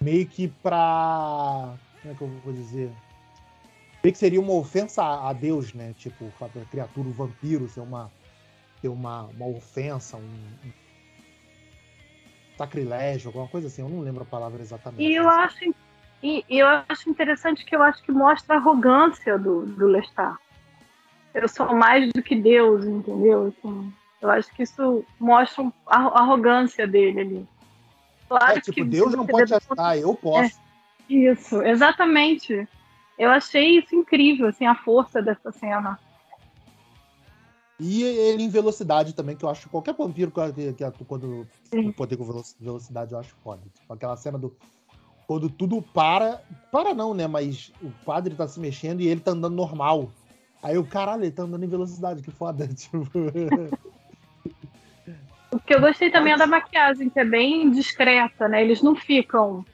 meio 0.00 0.26
que 0.26 0.48
pra. 0.48 1.74
Como 2.02 2.14
é 2.14 2.16
que 2.16 2.22
eu 2.22 2.28
vou 2.28 2.52
dizer? 2.52 2.90
Meio 4.02 4.12
que 4.12 4.18
seria 4.18 4.40
uma 4.40 4.52
ofensa 4.52 5.02
a 5.02 5.32
Deus, 5.32 5.72
né? 5.72 5.94
Tipo, 5.96 6.32
a 6.40 6.64
criatura, 6.66 7.08
o 7.08 7.12
vampiro 7.12 7.68
ser 7.68 7.80
uma, 7.80 8.10
ser 8.80 8.88
uma, 8.88 9.24
uma 9.24 9.46
ofensa, 9.46 10.16
um, 10.16 10.20
um 10.20 10.72
sacrilégio, 12.56 13.28
alguma 13.28 13.48
coisa 13.48 13.66
assim. 13.66 13.82
Eu 13.82 13.88
não 13.88 14.00
lembro 14.00 14.22
a 14.22 14.26
palavra 14.26 14.62
exatamente. 14.62 15.02
E 15.02 15.14
eu 15.14 15.28
acho, 15.28 15.74
e, 16.22 16.44
eu 16.48 16.66
acho 16.88 17.08
interessante 17.08 17.64
que 17.64 17.74
eu 17.74 17.82
acho 17.82 18.02
que 18.02 18.12
mostra 18.12 18.54
a 18.54 18.58
arrogância 18.58 19.38
do, 19.38 19.64
do 19.66 19.86
Lestat. 19.86 20.36
Eu 21.32 21.48
sou 21.48 21.74
mais 21.74 22.10
do 22.12 22.22
que 22.22 22.34
Deus, 22.34 22.84
entendeu? 22.84 23.46
Assim, 23.46 23.92
eu 24.20 24.30
acho 24.30 24.54
que 24.54 24.62
isso 24.62 25.04
mostra 25.18 25.72
a 25.86 26.20
arrogância 26.20 26.86
dele 26.86 27.20
ali. 27.20 27.48
Claro 28.28 28.58
é, 28.58 28.60
tipo, 28.60 28.72
que 28.74 28.84
Deus 28.84 29.12
não 29.14 29.26
pode 29.26 29.52
ajudar, 29.52 29.98
eu 29.98 30.14
posso. 30.14 30.58
É, 31.08 31.12
isso, 31.12 31.62
exatamente. 31.62 32.68
Eu 33.18 33.30
achei 33.30 33.78
isso 33.78 33.94
incrível, 33.94 34.48
assim, 34.48 34.66
a 34.66 34.74
força 34.74 35.20
dessa 35.20 35.50
cena. 35.50 35.98
E 37.78 38.02
ele 38.02 38.42
em 38.42 38.48
velocidade 38.50 39.14
também, 39.14 39.34
que 39.34 39.44
eu 39.44 39.48
acho 39.48 39.70
qualquer 39.70 39.94
vampiro 39.94 40.30
que, 40.30 40.72
que 40.74 40.84
atua 40.84 41.06
quando 41.06 41.46
Sim. 41.64 41.90
poder 41.92 42.18
com 42.18 42.42
velocidade, 42.60 43.12
eu 43.12 43.18
acho 43.18 43.34
foda. 43.42 43.62
Tipo, 43.74 43.92
aquela 43.92 44.16
cena 44.16 44.38
do. 44.38 44.54
Quando 45.26 45.48
tudo 45.48 45.80
para. 45.80 46.42
Para 46.70 46.92
não, 46.92 47.14
né? 47.14 47.26
Mas 47.26 47.72
o 47.82 47.90
padre 48.04 48.34
tá 48.34 48.46
se 48.46 48.60
mexendo 48.60 49.00
e 49.00 49.08
ele 49.08 49.20
tá 49.20 49.30
andando 49.30 49.54
normal. 49.54 50.10
Aí 50.62 50.76
o 50.76 50.86
caralho, 50.86 51.24
ele 51.24 51.30
tá 51.30 51.44
andando 51.44 51.64
em 51.64 51.68
velocidade, 51.68 52.22
que 52.22 52.30
foda. 52.30 52.68
Tipo. 52.72 53.08
O 55.50 55.58
que 55.58 55.74
eu 55.74 55.80
gostei 55.80 56.10
também 56.10 56.32
é 56.32 56.36
da 56.36 56.46
maquiagem, 56.46 57.10
que 57.10 57.18
é 57.18 57.24
bem 57.24 57.70
discreta, 57.70 58.48
né? 58.48 58.62
Eles 58.62 58.82
não 58.82 58.94
ficam 58.94 59.64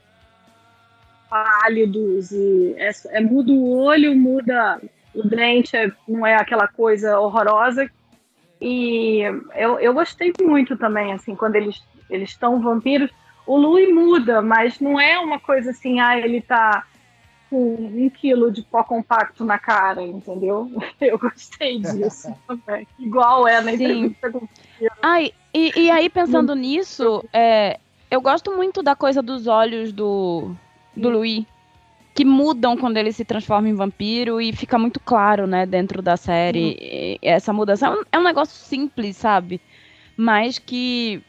pálidos 1.29 2.31
e 2.31 2.75
é, 2.77 2.91
é 3.09 3.21
muda 3.21 3.51
o 3.51 3.77
olho, 3.77 4.15
muda 4.15 4.81
o 5.13 5.27
dente, 5.27 5.75
é, 5.75 5.91
não 6.07 6.25
é 6.25 6.35
aquela 6.35 6.67
coisa 6.67 7.19
horrorosa. 7.19 7.89
E 8.59 9.21
eu, 9.55 9.79
eu 9.79 9.93
gostei 9.93 10.33
muito 10.41 10.75
também, 10.75 11.13
assim, 11.13 11.35
quando 11.35 11.55
eles 11.55 11.79
eles 12.09 12.29
estão 12.29 12.61
vampiros. 12.61 13.11
O 13.45 13.57
Louis 13.57 13.93
muda, 13.93 14.41
mas 14.41 14.79
não 14.79 14.99
é 14.99 15.17
uma 15.19 15.39
coisa 15.39 15.71
assim, 15.71 15.99
ah, 15.99 16.17
ele 16.17 16.41
tá 16.41 16.85
com 17.49 17.75
um 17.75 18.09
quilo 18.09 18.51
de 18.51 18.61
pó 18.61 18.83
compacto 18.83 19.45
na 19.45 19.57
cara, 19.57 20.01
entendeu? 20.01 20.69
Eu 20.99 21.17
gostei 21.17 21.79
disso 21.79 22.35
também. 22.47 22.85
Igual 22.99 23.47
é 23.47 23.61
na 23.61 23.73
entrevista 23.73 24.29
com 24.31 24.47
Ai, 25.01 25.31
e, 25.57 25.71
e 25.75 25.91
aí, 25.91 26.07
pensando 26.09 26.53
nisso, 26.53 27.23
é, 27.33 27.79
eu 28.11 28.21
gosto 28.21 28.55
muito 28.55 28.83
da 28.83 28.95
coisa 28.95 29.23
dos 29.23 29.47
olhos 29.47 29.91
do, 29.91 30.55
do 30.95 31.09
Louis, 31.09 31.45
que 32.13 32.23
mudam 32.23 32.77
quando 32.77 32.97
ele 32.97 33.11
se 33.11 33.25
transforma 33.25 33.67
em 33.67 33.73
vampiro 33.73 34.39
e 34.39 34.53
fica 34.53 34.77
muito 34.77 34.99
claro, 34.99 35.47
né, 35.47 35.65
dentro 35.65 35.99
da 36.01 36.15
série. 36.15 36.69
Uhum. 36.79 37.17
Essa 37.21 37.51
mudança 37.51 37.87
é 37.87 37.89
um, 37.89 38.03
é 38.11 38.19
um 38.19 38.23
negócio 38.23 38.55
simples, 38.55 39.17
sabe? 39.17 39.59
Mas 40.15 40.59
que 40.59 41.23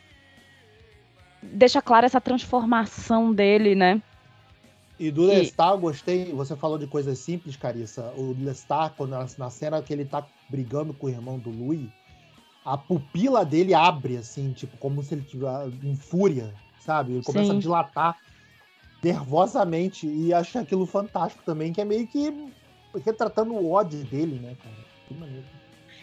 deixa 1.43 1.81
clara 1.81 2.05
essa 2.05 2.21
transformação 2.21 3.33
dele, 3.33 3.75
né? 3.75 4.03
E 4.99 5.11
do 5.11 5.23
Lestat, 5.23 5.71
eu 5.71 5.79
gostei. 5.79 6.33
Você 6.33 6.57
falou 6.57 6.77
de 6.77 6.87
coisas 6.87 7.19
simples, 7.19 7.57
Carissa. 7.57 8.13
O 8.17 8.37
Lestat, 8.39 8.95
quando, 8.97 9.11
na 9.39 9.49
cena 9.49 9.81
que 9.81 9.93
ele 9.93 10.05
tá 10.05 10.27
brigando 10.51 10.93
com 10.93 11.07
o 11.07 11.11
irmão 11.11 11.39
do 11.39 11.51
Louis, 11.51 11.89
a 12.73 12.77
pupila 12.77 13.47
dele 13.47 13.73
abre, 13.73 14.19
assim, 14.19 14.53
tipo, 14.53 14.77
como 14.77 15.03
se 15.03 15.15
ele 15.15 15.23
tivesse 15.23 15.73
em 15.83 15.97
fúria, 15.97 16.53
sabe? 16.79 17.15
Ele 17.15 17.25
começa 17.25 17.53
Sim. 17.53 17.57
a 17.57 17.61
dilatar 17.61 18.19
nervosamente. 19.03 20.07
E 20.07 20.35
acho 20.35 20.59
aquilo 20.59 20.85
fantástico 20.85 21.43
também, 21.47 21.73
que 21.73 21.81
é 21.81 21.85
meio 21.85 22.07
que 22.07 22.31
retratando 23.05 23.55
o 23.55 23.71
ódio 23.73 24.05
dele, 24.05 24.39
né, 24.39 24.55
cara? 24.63 24.77
Que 25.07 25.15
maneiro. 25.15 25.45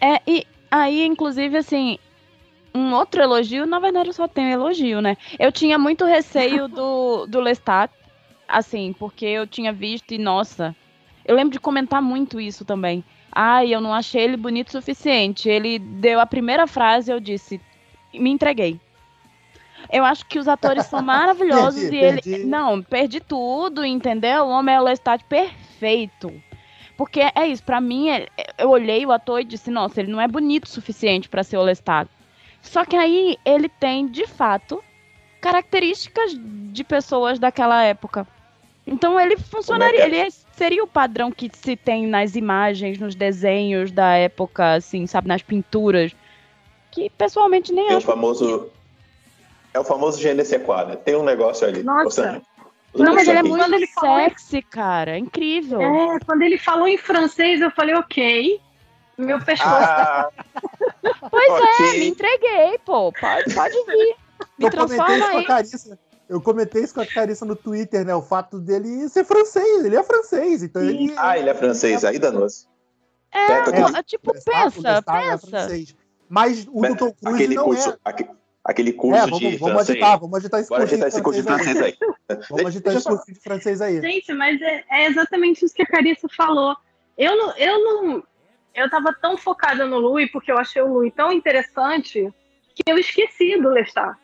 É, 0.00 0.20
e 0.26 0.44
aí, 0.68 1.06
inclusive, 1.06 1.56
assim, 1.56 1.98
um 2.74 2.92
outro 2.94 3.22
elogio, 3.22 3.64
na 3.64 3.78
verdade 3.78 4.08
eu 4.08 4.12
só 4.12 4.26
tenho 4.26 4.50
elogio, 4.50 5.00
né? 5.00 5.16
Eu 5.38 5.52
tinha 5.52 5.78
muito 5.78 6.04
receio 6.04 6.66
do, 6.68 7.26
do 7.26 7.40
Lestat 7.40 7.92
assim, 8.48 8.92
porque 8.98 9.24
eu 9.24 9.46
tinha 9.46 9.72
visto 9.72 10.12
e, 10.12 10.18
nossa, 10.18 10.74
eu 11.24 11.36
lembro 11.36 11.52
de 11.52 11.60
comentar 11.60 12.02
muito 12.02 12.40
isso 12.40 12.64
também. 12.64 13.04
Ai, 13.38 13.74
eu 13.74 13.82
não 13.82 13.92
achei 13.92 14.22
ele 14.22 14.36
bonito 14.38 14.68
o 14.68 14.72
suficiente. 14.72 15.46
Ele 15.46 15.78
deu 15.78 16.18
a 16.18 16.24
primeira 16.24 16.66
frase 16.66 17.12
eu 17.12 17.20
disse, 17.20 17.60
me 18.14 18.30
entreguei. 18.30 18.80
Eu 19.92 20.06
acho 20.06 20.24
que 20.24 20.38
os 20.38 20.48
atores 20.48 20.86
são 20.86 21.02
maravilhosos 21.04 21.82
perdi, 21.82 21.96
e 21.96 22.00
ele. 22.00 22.22
Perdi. 22.22 22.46
Não, 22.46 22.82
perdi 22.82 23.20
tudo, 23.20 23.84
entendeu? 23.84 24.44
O 24.44 24.48
homem 24.48 24.74
é 24.74 24.80
o 24.80 24.84
Lestat 24.84 25.22
perfeito. 25.24 26.32
Porque 26.96 27.20
é 27.20 27.46
isso, 27.46 27.62
para 27.62 27.78
mim, 27.78 28.08
é, 28.08 28.26
eu 28.56 28.70
olhei 28.70 29.04
o 29.04 29.12
ator 29.12 29.42
e 29.42 29.44
disse, 29.44 29.70
nossa, 29.70 30.00
ele 30.00 30.10
não 30.10 30.18
é 30.18 30.26
bonito 30.26 30.64
o 30.64 30.68
suficiente 30.68 31.28
para 31.28 31.44
ser 31.44 31.58
o 31.58 31.62
Lestat. 31.62 32.08
Só 32.62 32.86
que 32.86 32.96
aí 32.96 33.36
ele 33.44 33.68
tem, 33.68 34.06
de 34.06 34.26
fato, 34.26 34.82
características 35.42 36.32
de 36.34 36.82
pessoas 36.82 37.38
daquela 37.38 37.82
época. 37.82 38.26
Então 38.86 39.20
ele 39.20 39.36
funcionaria, 39.36 40.00
é? 40.00 40.06
ele 40.06 40.16
é, 40.16 40.28
seria 40.56 40.82
o 40.82 40.86
padrão 40.86 41.30
que 41.30 41.50
se 41.52 41.76
tem 41.76 42.06
nas 42.06 42.34
imagens, 42.34 42.98
nos 42.98 43.14
desenhos 43.14 43.90
da 43.90 44.14
época, 44.14 44.74
assim, 44.74 45.06
sabe, 45.06 45.28
nas 45.28 45.42
pinturas. 45.42 46.14
Que 46.90 47.10
pessoalmente 47.10 47.72
nem 47.72 47.90
é. 47.90 47.96
O 47.96 48.00
famoso. 48.00 48.70
É 49.74 49.78
o 49.78 49.84
famoso 49.84 50.20
GNC 50.20 50.60
quadra. 50.60 50.96
Tem 50.96 51.14
um 51.14 51.22
negócio 51.22 51.66
ali. 51.66 51.82
Nossa. 51.82 52.42
Não, 52.94 53.14
mas 53.14 53.28
ele 53.28 53.38
é 53.38 53.42
muito 53.42 53.74
ele 53.74 53.86
sexy, 53.86 54.62
cara. 54.62 55.18
Incrível. 55.18 55.82
É, 55.82 56.18
quando 56.24 56.42
ele 56.42 56.56
falou 56.56 56.88
em 56.88 56.96
francês, 56.96 57.60
eu 57.60 57.70
falei, 57.70 57.94
ok. 57.94 58.58
Meu 59.18 59.38
pescoço. 59.40 59.74
Ah, 59.74 60.30
pois 61.30 61.50
okay. 61.50 61.86
é, 61.86 61.98
me 61.98 62.06
entreguei, 62.08 62.78
pô. 62.84 63.12
Pode, 63.12 63.54
pode 63.54 63.74
vir. 63.86 64.16
Me 64.58 64.70
transforma 64.70 65.28
aí. 65.28 65.46
Eu 66.28 66.40
comentei 66.40 66.82
isso 66.82 66.94
com 66.94 67.00
a 67.00 67.06
Carissa 67.06 67.44
no 67.44 67.54
Twitter, 67.54 68.04
né? 68.04 68.14
O 68.14 68.22
fato 68.22 68.58
dele 68.58 69.08
ser 69.08 69.24
francês, 69.24 69.84
ele 69.84 69.96
é 69.96 70.02
francês, 70.02 70.62
então 70.62 70.82
ele... 70.82 71.14
Ah, 71.16 71.38
ele 71.38 71.48
é 71.48 71.54
francês, 71.54 72.04
aí 72.04 72.18
danou-se. 72.18 72.66
É, 73.32 73.52
é, 73.52 74.02
tipo, 74.02 74.32
pensa, 74.32 75.02
pensa. 75.02 75.74
É 75.74 75.84
Mas 76.28 76.66
o 76.68 76.80
Dr. 76.80 76.96
Cruz 76.96 77.34
aquele 77.34 77.54
não 77.54 77.64
curso, 77.64 77.90
é... 77.90 77.96
Aquele, 78.04 78.30
aquele 78.64 78.92
curso 78.92 79.16
é, 79.16 79.20
vamos, 79.24 79.38
de 79.38 79.56
vamos 79.56 79.74
francês. 79.74 79.90
Agitar, 79.90 80.20
vamos 80.20 80.38
agitar 80.38 80.60
esse 80.60 80.68
Bora 80.68 80.82
agitar 80.82 81.08
esse 81.08 81.22
curso 81.22 81.40
de 81.40 81.46
francês 81.46 81.80
aí. 81.80 81.98
vamos 82.50 82.66
agitar 82.66 82.96
esse 82.96 83.04
curso 83.06 83.26
de 83.26 83.40
francês 83.40 83.80
aí. 83.80 84.00
Gente, 84.00 84.32
mas 84.32 84.60
é, 84.60 84.84
é, 84.90 85.06
exatamente 85.06 85.64
isso 85.64 85.74
que 85.74 85.82
a 85.82 85.86
Carissa 85.86 86.28
falou. 86.28 86.76
Eu 87.16 87.36
não... 87.36 87.56
Eu 87.56 87.84
não 87.84 88.22
eu 88.74 88.90
tava 88.90 89.10
tão 89.14 89.38
focada 89.38 89.86
no 89.86 89.98
Louis, 89.98 90.30
porque 90.30 90.52
eu 90.52 90.58
achei 90.58 90.82
o 90.82 90.92
Louis 90.92 91.12
tão 91.14 91.32
interessante, 91.32 92.30
que 92.74 92.82
eu 92.86 92.98
esqueci 92.98 93.58
do 93.58 93.70
Lestat. 93.70 94.18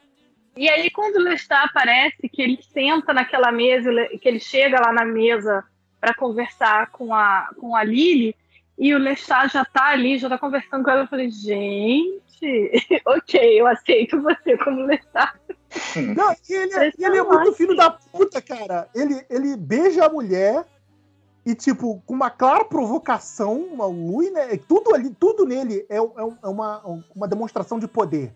E 0.57 0.69
aí, 0.69 0.91
quando 0.91 1.17
o 1.17 1.23
Lestat 1.23 1.65
aparece, 1.65 2.29
que 2.29 2.43
ele 2.43 2.59
senta 2.63 3.13
naquela 3.13 3.51
mesa, 3.51 3.91
que 4.21 4.29
ele 4.29 4.41
chega 4.41 4.81
lá 4.81 4.93
na 4.93 5.05
mesa 5.05 5.65
para 6.01 6.15
conversar 6.15 6.91
com 6.91 7.15
a, 7.15 7.49
com 7.59 7.75
a 7.75 7.83
Lily, 7.83 8.37
e 8.79 8.95
o 8.95 8.99
Lestat 8.99 9.53
já 9.53 9.65
tá 9.65 9.89
ali, 9.89 10.19
já 10.19 10.29
tá 10.29 10.37
conversando 10.37 10.85
com 10.85 10.91
ela, 10.91 11.03
eu 11.03 11.09
falei, 11.09 11.31
gente, 11.31 12.21
ok, 13.07 13.61
eu 13.61 13.67
aceito 13.67 14.21
você 14.21 14.57
como 14.59 14.85
Lestat. 14.85 15.33
Não, 16.15 16.35
ele, 16.49 16.75
é, 16.75 16.93
ele 16.99 17.17
é 17.17 17.23
muito 17.23 17.53
filho 17.55 17.75
da 17.75 17.91
puta, 17.91 18.43
cara. 18.43 18.89
Ele, 18.95 19.25
ele 19.31 19.57
beija 19.57 20.05
a 20.05 20.09
mulher 20.11 20.67
e, 21.47 21.55
tipo, 21.55 22.03
com 22.07 22.15
uma 22.15 22.31
clara 22.31 22.65
provocação, 22.65 23.59
uma 23.59 23.87
luz, 23.87 24.31
né? 24.33 24.57
Tudo 24.69 24.95
ali, 24.95 25.11
tudo 25.11 25.47
nele 25.47 25.87
é, 25.89 25.97
é, 25.97 25.99
é 25.99 26.49
uma, 26.49 27.03
uma 27.15 27.27
demonstração 27.27 27.79
de 27.79 27.89
poder. 27.89 28.35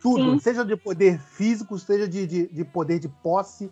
Tudo, 0.00 0.32
Sim. 0.32 0.38
seja 0.38 0.64
de 0.64 0.76
poder 0.76 1.20
físico, 1.20 1.78
seja 1.78 2.08
de, 2.08 2.26
de, 2.26 2.46
de, 2.46 2.64
poder 2.64 2.98
de 2.98 3.08
posse 3.08 3.70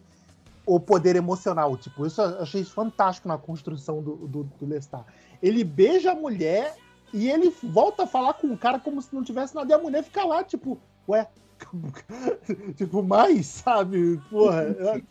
ou 0.66 0.78
poder 0.78 1.16
emocional. 1.16 1.76
Tipo, 1.76 2.06
isso 2.06 2.20
eu 2.20 2.42
achei 2.42 2.62
fantástico 2.64 3.28
na 3.28 3.38
construção 3.38 4.02
do, 4.02 4.16
do, 4.16 4.44
do 4.44 4.66
Lestat. 4.66 5.04
Ele 5.42 5.64
beija 5.64 6.12
a 6.12 6.14
mulher 6.14 6.76
e 7.12 7.30
ele 7.30 7.50
volta 7.62 8.02
a 8.02 8.06
falar 8.06 8.34
com 8.34 8.48
o 8.48 8.58
cara 8.58 8.78
como 8.78 9.00
se 9.00 9.14
não 9.14 9.24
tivesse 9.24 9.54
nada. 9.54 9.72
E 9.72 9.74
a 9.74 9.78
mulher 9.78 10.04
fica 10.04 10.24
lá, 10.24 10.44
tipo, 10.44 10.78
ué, 11.08 11.26
tipo, 12.76 13.02
mais, 13.02 13.46
sabe? 13.46 14.20
Porra. 14.28 14.66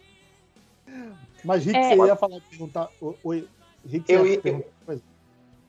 Mas, 1.44 1.66
Rick, 1.66 1.78
é, 1.78 1.96
você 1.96 2.08
ia 2.08 2.16
falar, 2.16 2.42
perguntar. 2.50 2.90
Oi, 3.24 3.48
Rick, 3.86 4.12
eu 4.12 4.26
ia, 4.26 4.40
perguntar 4.40 4.77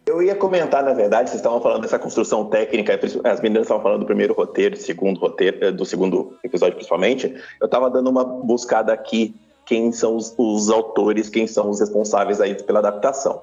eu 0.09 0.23
ia 0.23 0.35
comentar, 0.35 0.83
na 0.83 0.95
verdade, 0.95 1.29
vocês 1.29 1.41
estavam 1.41 1.61
falando 1.61 1.83
dessa 1.83 1.99
construção 1.99 2.47
técnica, 2.47 2.99
as 3.25 3.41
meninas 3.41 3.63
estavam 3.63 3.83
falando 3.83 4.01
do 4.01 4.07
primeiro 4.07 4.33
roteiro, 4.33 4.75
do 4.75 4.81
segundo 4.81 5.21
roteiro, 5.21 5.65
eh, 5.65 5.71
do 5.71 5.85
segundo 5.85 6.39
episódio 6.43 6.75
principalmente. 6.77 7.35
Eu 7.61 7.67
estava 7.67 7.91
dando 7.91 8.09
uma 8.09 8.25
buscada 8.25 8.93
aqui 8.93 9.35
quem 9.67 9.93
são 9.93 10.17
os, 10.17 10.35
os, 10.39 10.71
autores, 10.71 11.29
quem 11.29 11.47
são 11.47 11.69
os 11.69 11.81
responsáveis 11.81 12.41
aí 12.41 12.55
pela 12.63 12.79
adaptação. 12.79 13.43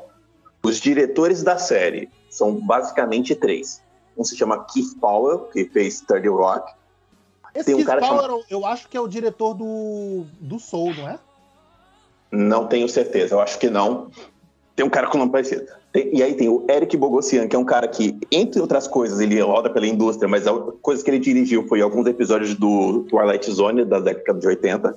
Os 0.63 0.79
diretores 0.79 1.43
da 1.43 1.59
série 1.59 2.09
são 2.29 2.55
basicamente 2.55 3.35
três. 3.35 3.81
Um 4.17 4.23
se 4.23 4.35
chama 4.35 4.65
Keith 4.65 4.99
Powell, 4.99 5.41
que 5.53 5.65
fez 5.65 6.01
30 6.01 6.29
Rock. 6.31 6.73
Esse 7.53 7.65
Tem 7.65 7.75
um 7.75 7.77
Keith 7.77 7.87
cara 7.87 8.01
Powell, 8.01 8.43
eu 8.49 8.65
acho 8.65 8.89
que 8.89 8.97
é 8.97 8.99
o 8.99 9.07
diretor 9.07 9.53
do, 9.53 10.25
do 10.39 10.59
Soul, 10.59 10.95
não 10.95 11.09
é? 11.09 11.19
Não 12.31 12.65
tenho 12.65 12.89
certeza, 12.89 13.35
eu 13.35 13.39
acho 13.39 13.59
que 13.59 13.69
não. 13.69 14.09
Tem 14.75 14.83
um 14.83 14.89
cara 14.89 15.07
com 15.07 15.19
nome 15.19 15.31
parecido. 15.31 15.71
E 15.95 16.21
aí 16.21 16.33
tem 16.33 16.49
o 16.49 16.65
Eric 16.69 16.97
Bogossian, 16.97 17.47
que 17.47 17.55
é 17.55 17.59
um 17.59 17.63
cara 17.63 17.87
que, 17.87 18.17
entre 18.29 18.59
outras 18.59 18.85
coisas, 18.85 19.19
ele 19.19 19.39
roda 19.39 19.69
pela 19.69 19.87
indústria, 19.87 20.27
mas 20.27 20.45
a 20.45 20.53
coisa 20.81 21.01
que 21.01 21.09
ele 21.09 21.19
dirigiu 21.19 21.65
foi 21.67 21.81
alguns 21.81 22.05
episódios 22.05 22.53
do 22.53 23.05
Twilight 23.09 23.49
Zone 23.49 23.85
da 23.85 23.99
década 23.99 24.37
de 24.37 24.47
80. 24.47 24.95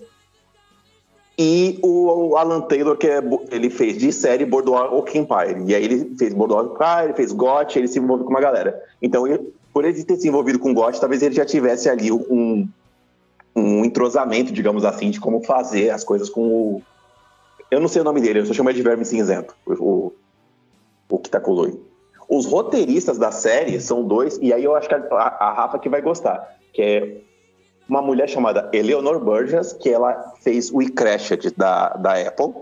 E 1.38 1.78
o 1.82 2.36
Alan 2.36 2.62
Taylor, 2.62 2.96
que 2.96 3.06
é, 3.06 3.22
ele 3.52 3.70
fez 3.70 3.96
de 3.96 4.12
série 4.12 4.44
Boardwalk 4.44 5.16
Empire. 5.16 5.62
E 5.66 5.74
aí 5.74 5.84
ele 5.84 6.16
fez 6.18 6.34
Boardwalk 6.34 6.74
Empire, 6.74 7.14
fez 7.14 7.32
GOT, 7.32 7.78
ele 7.78 7.86
se 7.86 8.00
envolveu 8.00 8.24
com 8.24 8.32
uma 8.32 8.40
galera. 8.40 8.82
Então, 9.00 9.24
ele, 9.24 9.52
por 9.72 9.84
ele 9.84 10.02
ter 10.02 10.16
se 10.16 10.26
envolvido 10.26 10.58
com 10.58 10.74
GOT, 10.74 10.98
talvez 10.98 11.22
ele 11.22 11.36
já 11.36 11.44
tivesse 11.44 11.88
ali 11.88 12.10
um, 12.10 12.68
um 13.54 13.84
entrosamento, 13.84 14.52
digamos 14.52 14.84
assim, 14.84 15.10
de 15.10 15.20
como 15.20 15.40
fazer 15.44 15.90
as 15.90 16.02
coisas 16.02 16.28
com 16.28 16.42
o, 16.42 16.82
eu 17.70 17.80
não 17.80 17.88
sei 17.88 18.00
o 18.00 18.04
nome 18.04 18.20
dele, 18.20 18.40
eu 18.40 18.46
só 18.46 18.54
chamo 18.54 18.70
ele 18.70 18.78
de 18.78 18.82
Verme 18.82 19.04
Cinzento, 19.04 19.54
o, 19.66 20.12
o 21.08 21.18
que 21.18 21.30
tá. 21.30 21.40
Os 22.28 22.46
roteiristas 22.46 23.18
da 23.18 23.30
série 23.30 23.80
são 23.80 24.04
dois, 24.04 24.38
e 24.42 24.52
aí 24.52 24.62
eu 24.62 24.74
acho 24.76 24.88
que 24.88 24.94
a, 24.94 24.98
a, 24.98 25.52
Rafa 25.52 25.78
que 25.78 25.88
vai 25.88 26.02
gostar, 26.02 26.56
que 26.72 26.82
é 26.82 27.16
uma 27.88 28.02
mulher 28.02 28.28
chamada 28.28 28.68
Eleanor 28.72 29.18
Burgess, 29.18 29.72
que 29.72 29.88
ela 29.88 30.34
fez 30.42 30.70
o 30.70 30.78
Crashed 30.92 31.54
da, 31.56 31.90
da 31.90 32.14
Apple, 32.14 32.52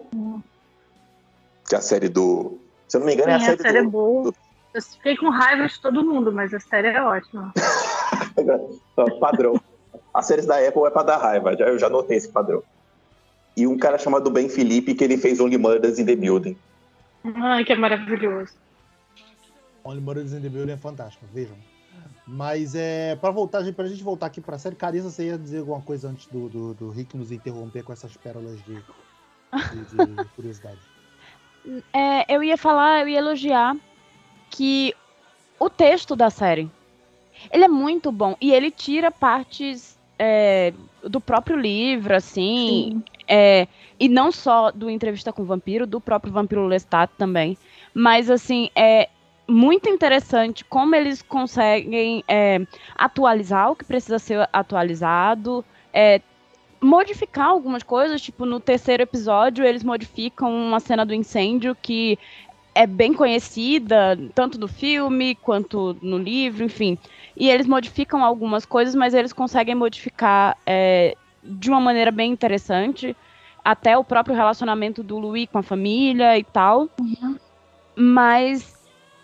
que 1.69 1.75
é 1.75 1.79
a 1.79 1.81
série 1.81 2.09
do... 2.09 2.59
Se 2.87 2.97
eu 2.97 3.01
não 3.01 3.07
me 3.07 3.15
engano, 3.15 3.33
Sim, 3.33 3.33
é 3.33 3.37
a 3.37 3.41
série, 3.41 3.61
a 3.61 3.63
série 3.63 3.83
do, 3.83 3.89
é 3.89 3.91
boa. 3.91 4.23
Do... 4.25 4.35
Eu 4.75 4.83
fiquei 4.83 5.17
com 5.17 5.29
raiva 5.31 5.67
de 5.67 5.81
todo 5.81 6.05
mundo, 6.05 6.31
mas 6.33 6.55
a 6.55 6.61
série 6.61 6.89
é 6.89 7.03
ótima. 7.03 7.53
padrão. 9.19 9.61
As 10.15 10.27
séries 10.27 10.47
da 10.47 10.57
Apple 10.59 10.85
é 10.85 10.91
pra 10.91 11.03
dar 11.03 11.17
raiva, 11.17 11.55
eu 11.55 11.79
já 11.79 11.89
notei 11.89 12.17
esse 12.17 12.29
padrão 12.29 12.63
e 13.57 13.67
um 13.67 13.79
cara 13.79 13.99
chamado 13.99 14.31
Ben 14.31 14.49
Felipe, 14.49 14.95
que 14.95 15.03
ele 15.03 15.17
fez 15.17 15.41
Only 15.41 15.57
Murders 15.57 15.99
in 15.99 16.05
the 16.05 16.15
Building. 16.15 16.57
Ai, 17.35 17.65
que 17.65 17.73
é 17.73 17.77
maravilhoso. 17.77 18.55
Only 19.85 20.01
Murders 20.01 20.33
in 20.33 20.41
the 20.41 20.49
Building 20.49 20.73
é 20.73 20.77
fantástico, 20.77 21.27
vejam. 21.33 21.57
Mas 22.27 22.75
é 22.75 23.15
para 23.17 23.31
voltar, 23.31 23.63
pra 23.73 23.87
gente 23.87 24.03
voltar 24.03 24.27
aqui 24.27 24.41
pra 24.41 24.59
série, 24.59 24.75
Carissa, 24.75 25.11
você 25.11 25.27
ia 25.27 25.39
dizer 25.39 25.61
alguma 25.61 25.81
coisa 25.81 26.09
antes 26.09 26.27
do, 26.27 26.49
do, 26.49 26.75
do 26.75 26.91
Rick 26.91 27.17
nos 27.17 27.31
interromper 27.31 27.85
com 27.85 27.93
essas 27.93 28.17
pérolas 28.17 28.57
de, 28.65 28.75
de, 28.75 30.07
de 30.07 30.25
curiosidade? 30.35 30.79
É, 31.93 32.35
eu 32.35 32.43
ia 32.43 32.57
falar, 32.57 33.03
eu 33.03 33.09
ia 33.09 33.19
elogiar 33.19 33.77
que 34.51 34.93
o 35.59 35.71
texto 35.71 36.17
da 36.17 36.29
série, 36.29 36.71
ele 37.51 37.65
é 37.65 37.69
muito 37.69 38.11
bom 38.11 38.37
e 38.41 38.53
ele 38.53 38.71
tira 38.71 39.11
partes 39.11 39.97
é, 40.19 40.73
do 41.09 41.21
próprio 41.21 41.57
livro, 41.57 42.15
assim, 42.15 43.03
é, 43.29 43.67
e 43.99 44.09
não 44.09 44.31
só 44.31 44.71
do 44.71 44.91
Entrevista 44.91 45.33
com 45.33 45.43
o 45.43 45.47
Vampiro, 45.47 45.87
do 45.87 46.01
próprio 46.01 46.33
Vampiro 46.33 46.67
Lestat 46.67 47.11
também, 47.17 47.57
mas 47.95 48.31
assim, 48.31 48.71
é 48.75 49.09
muito 49.49 49.89
interessante 49.89 50.65
como 50.65 50.95
eles 50.95 51.23
conseguem 51.23 52.25
é, 52.27 52.61
atualizar 52.95 53.71
o 53.71 53.77
que 53.77 53.85
precisa 53.85 54.19
ser 54.19 54.49
atualizado, 54.53 55.65
é, 55.93 56.21
modificar 56.81 57.47
algumas 57.47 57.83
coisas, 57.83 58.21
tipo 58.21 58.45
no 58.45 58.61
terceiro 58.61 59.03
episódio 59.03 59.65
eles 59.65 59.83
modificam 59.83 60.53
uma 60.53 60.81
cena 60.81 61.07
do 61.07 61.15
incêndio 61.15 61.77
que 61.81 62.19
é 62.77 62.87
bem 62.87 63.15
conhecida, 63.15 64.19
tanto 64.35 64.59
do 64.59 64.69
filme 64.69 65.35
quanto 65.35 65.97
no 66.03 66.19
livro, 66.19 66.63
enfim. 66.63 66.99
E 67.35 67.49
eles 67.49 67.67
modificam 67.67 68.23
algumas 68.23 68.67
coisas, 68.67 68.95
mas 68.95 69.15
eles 69.15 69.33
conseguem 69.33 69.75
modificar 69.75 70.59
é, 70.67 71.17
de 71.43 71.71
uma 71.71 71.81
maneira 71.81 72.11
bem 72.11 72.31
interessante. 72.31 73.17
Até 73.65 73.97
o 73.97 74.05
próprio 74.05 74.37
relacionamento 74.37 75.03
do 75.03 75.19
Louis 75.19 75.49
com 75.51 75.57
a 75.57 75.63
família 75.63 76.39
e 76.39 76.45
tal. 76.45 76.91
Uhum. 77.01 77.39
Mas 77.97 78.77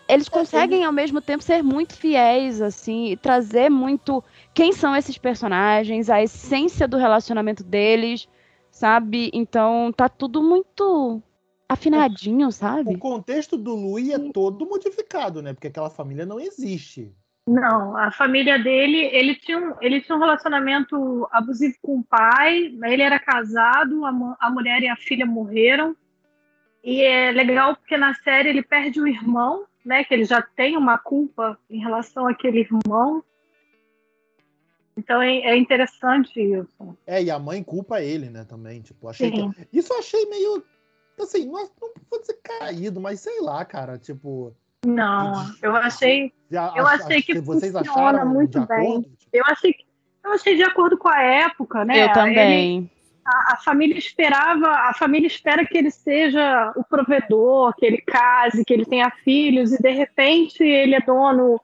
eles 0.09 0.27
conseguem, 0.27 0.83
ao 0.83 0.91
mesmo 0.91 1.21
tempo, 1.21 1.43
ser 1.43 1.61
muito 1.61 1.95
fiéis, 1.95 2.59
assim, 2.59 3.11
e 3.11 3.15
trazer 3.15 3.69
muito 3.69 4.23
quem 4.51 4.73
são 4.73 4.95
esses 4.95 5.17
personagens, 5.17 6.09
a 6.09 6.23
essência 6.23 6.87
do 6.87 6.97
relacionamento 6.97 7.63
deles, 7.63 8.27
sabe? 8.71 9.29
Então 9.31 9.93
tá 9.95 10.09
tudo 10.09 10.41
muito 10.41 11.21
afinadinho, 11.67 12.51
sabe? 12.51 12.93
O 12.93 12.99
contexto 12.99 13.57
do 13.57 13.75
Louis 13.75 14.09
é 14.09 14.19
todo 14.31 14.65
modificado, 14.65 15.41
né? 15.41 15.53
Porque 15.53 15.67
aquela 15.67 15.89
família 15.89 16.25
não 16.25 16.39
existe. 16.39 17.11
Não, 17.45 17.97
a 17.97 18.09
família 18.09 18.57
dele, 18.57 18.99
ele 19.11 19.35
tinha 19.35 19.57
um, 19.57 19.73
ele 19.81 19.99
tinha 19.99 20.15
um 20.15 20.19
relacionamento 20.19 21.27
abusivo 21.29 21.75
com 21.81 21.99
o 21.99 22.03
pai, 22.03 22.73
ele 22.83 23.01
era 23.01 23.19
casado, 23.19 24.05
a, 24.05 24.37
a 24.39 24.49
mulher 24.49 24.81
e 24.81 24.87
a 24.87 24.95
filha 24.95 25.25
morreram. 25.25 25.95
E 26.81 27.01
é 27.01 27.31
legal 27.31 27.75
porque 27.75 27.97
na 27.97 28.13
série 28.13 28.49
ele 28.49 28.61
perde 28.61 29.01
o 29.01 29.07
irmão, 29.07 29.65
né? 29.85 30.03
Que 30.03 30.13
ele 30.13 30.25
já 30.25 30.41
tem 30.41 30.77
uma 30.77 30.97
culpa 30.97 31.57
em 31.69 31.79
relação 31.79 32.27
àquele 32.27 32.59
irmão. 32.59 33.23
Então 34.95 35.21
é, 35.21 35.37
é 35.39 35.57
interessante 35.57 36.39
isso. 36.39 36.97
É, 37.05 37.21
e 37.21 37.31
a 37.31 37.39
mãe 37.39 37.63
culpa 37.63 38.01
ele, 38.01 38.29
né, 38.29 38.45
também. 38.45 38.81
Tipo, 38.81 39.09
achei 39.09 39.31
que... 39.31 39.67
Isso 39.73 39.91
eu 39.91 39.99
achei 39.99 40.25
meio 40.27 40.63
assim, 41.21 41.45
não, 41.45 41.69
não 41.81 41.91
vou 42.09 42.19
dizer 42.19 42.39
caído, 42.43 42.99
mas 42.99 43.19
sei 43.19 43.41
lá, 43.41 43.63
cara, 43.65 43.97
tipo. 43.97 44.55
Não, 44.85 45.49
eu 45.61 45.75
achei. 45.75 46.33
Já, 46.51 46.73
eu 46.75 46.85
achei 46.85 47.21
que 47.21 47.39
vocês 47.39 47.71
funciona 47.71 48.25
muito 48.25 48.65
bem. 48.65 49.01
Tipo? 49.01 49.29
Eu 49.31 49.43
achei 49.45 49.73
eu 50.23 50.31
achei 50.31 50.55
de 50.55 50.63
acordo 50.63 50.97
com 50.97 51.09
a 51.09 51.21
época, 51.21 51.83
né? 51.83 52.05
Eu 52.05 52.13
também. 52.13 52.77
Ele, 52.77 52.91
a, 53.25 53.53
a, 53.53 53.57
família 53.57 53.97
esperava, 53.97 54.67
a 54.67 54.93
família 54.93 55.27
espera 55.27 55.65
que 55.65 55.77
ele 55.77 55.91
seja 55.91 56.71
o 56.75 56.83
provedor, 56.83 57.73
que 57.75 57.85
ele 57.85 57.97
case, 57.97 58.63
que 58.63 58.73
ele 58.73 58.85
tenha 58.85 59.11
filhos, 59.23 59.73
e 59.73 59.81
de 59.81 59.91
repente 59.91 60.63
ele 60.63 60.95
é 60.95 61.01
dono 61.01 61.59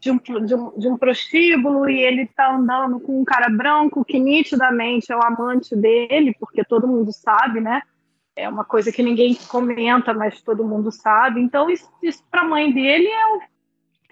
de 0.00 0.10
um, 0.10 0.18
de 0.18 0.54
um, 0.54 0.78
de 0.78 0.88
um 0.88 0.96
prostíbulo 0.96 1.88
e 1.88 1.98
ele 2.00 2.26
tá 2.26 2.54
andando 2.54 3.00
com 3.00 3.20
um 3.20 3.24
cara 3.24 3.48
branco 3.48 4.04
que 4.04 4.18
nitidamente 4.18 5.10
é 5.10 5.16
o 5.16 5.24
amante 5.24 5.74
dele, 5.74 6.36
porque 6.38 6.64
todo 6.64 6.86
mundo 6.86 7.12
sabe, 7.12 7.60
né? 7.60 7.82
É 8.36 8.48
uma 8.48 8.64
coisa 8.64 8.90
que 8.90 9.02
ninguém 9.02 9.34
comenta, 9.34 10.12
mas 10.12 10.40
todo 10.42 10.66
mundo 10.66 10.90
sabe. 10.90 11.40
Então, 11.40 11.70
isso, 11.70 11.88
isso 12.02 12.22
para 12.30 12.42
a 12.42 12.48
mãe 12.48 12.72
dele 12.72 13.06
é 13.06 13.26
o 13.36 13.40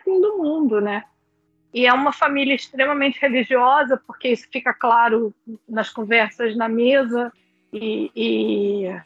fim 0.04 0.20
do 0.20 0.38
mundo, 0.38 0.80
né? 0.80 1.04
E 1.74 1.86
é 1.86 1.92
uma 1.92 2.12
família 2.12 2.54
extremamente 2.54 3.18
religiosa, 3.20 4.00
porque 4.06 4.28
isso 4.28 4.46
fica 4.52 4.74
claro 4.74 5.34
nas 5.68 5.90
conversas 5.90 6.54
na 6.54 6.68
mesa. 6.68 7.32
E, 7.72 8.10
e, 8.14 9.00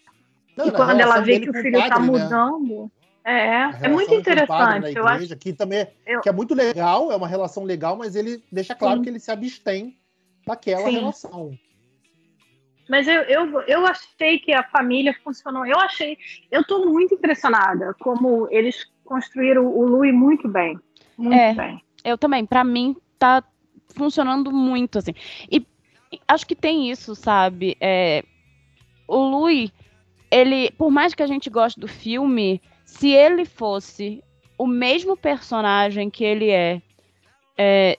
não, 0.56 0.66
e 0.66 0.72
quando 0.72 1.00
ela 1.00 1.20
vê 1.20 1.38
que 1.38 1.48
o 1.48 1.54
filho 1.54 1.78
está 1.78 1.98
né? 1.98 2.06
mudando. 2.06 2.90
É, 3.24 3.86
é 3.86 3.88
muito 3.88 4.14
interessante. 4.14 4.76
Igreja, 4.76 4.98
eu 4.98 5.08
acho 5.08 5.36
que 5.36 5.52
também 5.52 5.80
é, 5.80 5.92
eu... 6.06 6.20
que 6.20 6.28
é 6.28 6.32
muito 6.32 6.54
legal, 6.54 7.10
é 7.10 7.16
uma 7.16 7.26
relação 7.26 7.64
legal, 7.64 7.96
mas 7.96 8.14
ele 8.14 8.42
deixa 8.52 8.74
claro 8.74 8.98
Sim. 8.98 9.02
que 9.02 9.08
ele 9.08 9.18
se 9.18 9.30
abstém 9.30 9.96
daquela 10.46 10.84
Sim. 10.84 10.98
relação. 10.98 11.58
Mas 12.88 13.08
eu, 13.08 13.22
eu, 13.22 13.60
eu 13.62 13.86
achei 13.86 14.38
que 14.38 14.52
a 14.52 14.62
família 14.62 15.14
funcionou. 15.24 15.66
Eu 15.66 15.78
achei. 15.78 16.16
Eu 16.50 16.60
estou 16.60 16.86
muito 16.86 17.14
impressionada 17.14 17.94
como 17.98 18.48
eles 18.50 18.90
construíram 19.04 19.66
o 19.66 19.84
Louis 19.84 20.14
muito 20.14 20.48
bem. 20.48 20.78
Muito 21.16 21.34
é, 21.34 21.54
bem. 21.54 21.82
Eu 22.04 22.16
também. 22.16 22.46
Para 22.46 22.62
mim, 22.62 22.96
tá 23.18 23.42
funcionando 23.94 24.52
muito, 24.52 24.98
assim. 24.98 25.14
E 25.50 25.66
acho 26.28 26.46
que 26.46 26.54
tem 26.54 26.90
isso, 26.90 27.14
sabe? 27.14 27.76
É, 27.80 28.24
o 29.08 29.16
Louis, 29.16 29.72
ele, 30.30 30.70
por 30.72 30.90
mais 30.90 31.14
que 31.14 31.22
a 31.22 31.26
gente 31.26 31.50
goste 31.50 31.80
do 31.80 31.88
filme, 31.88 32.60
se 32.84 33.10
ele 33.10 33.44
fosse 33.44 34.22
o 34.58 34.66
mesmo 34.66 35.16
personagem 35.16 36.08
que 36.08 36.24
ele 36.24 36.50
é, 36.50 36.80
é 37.58 37.98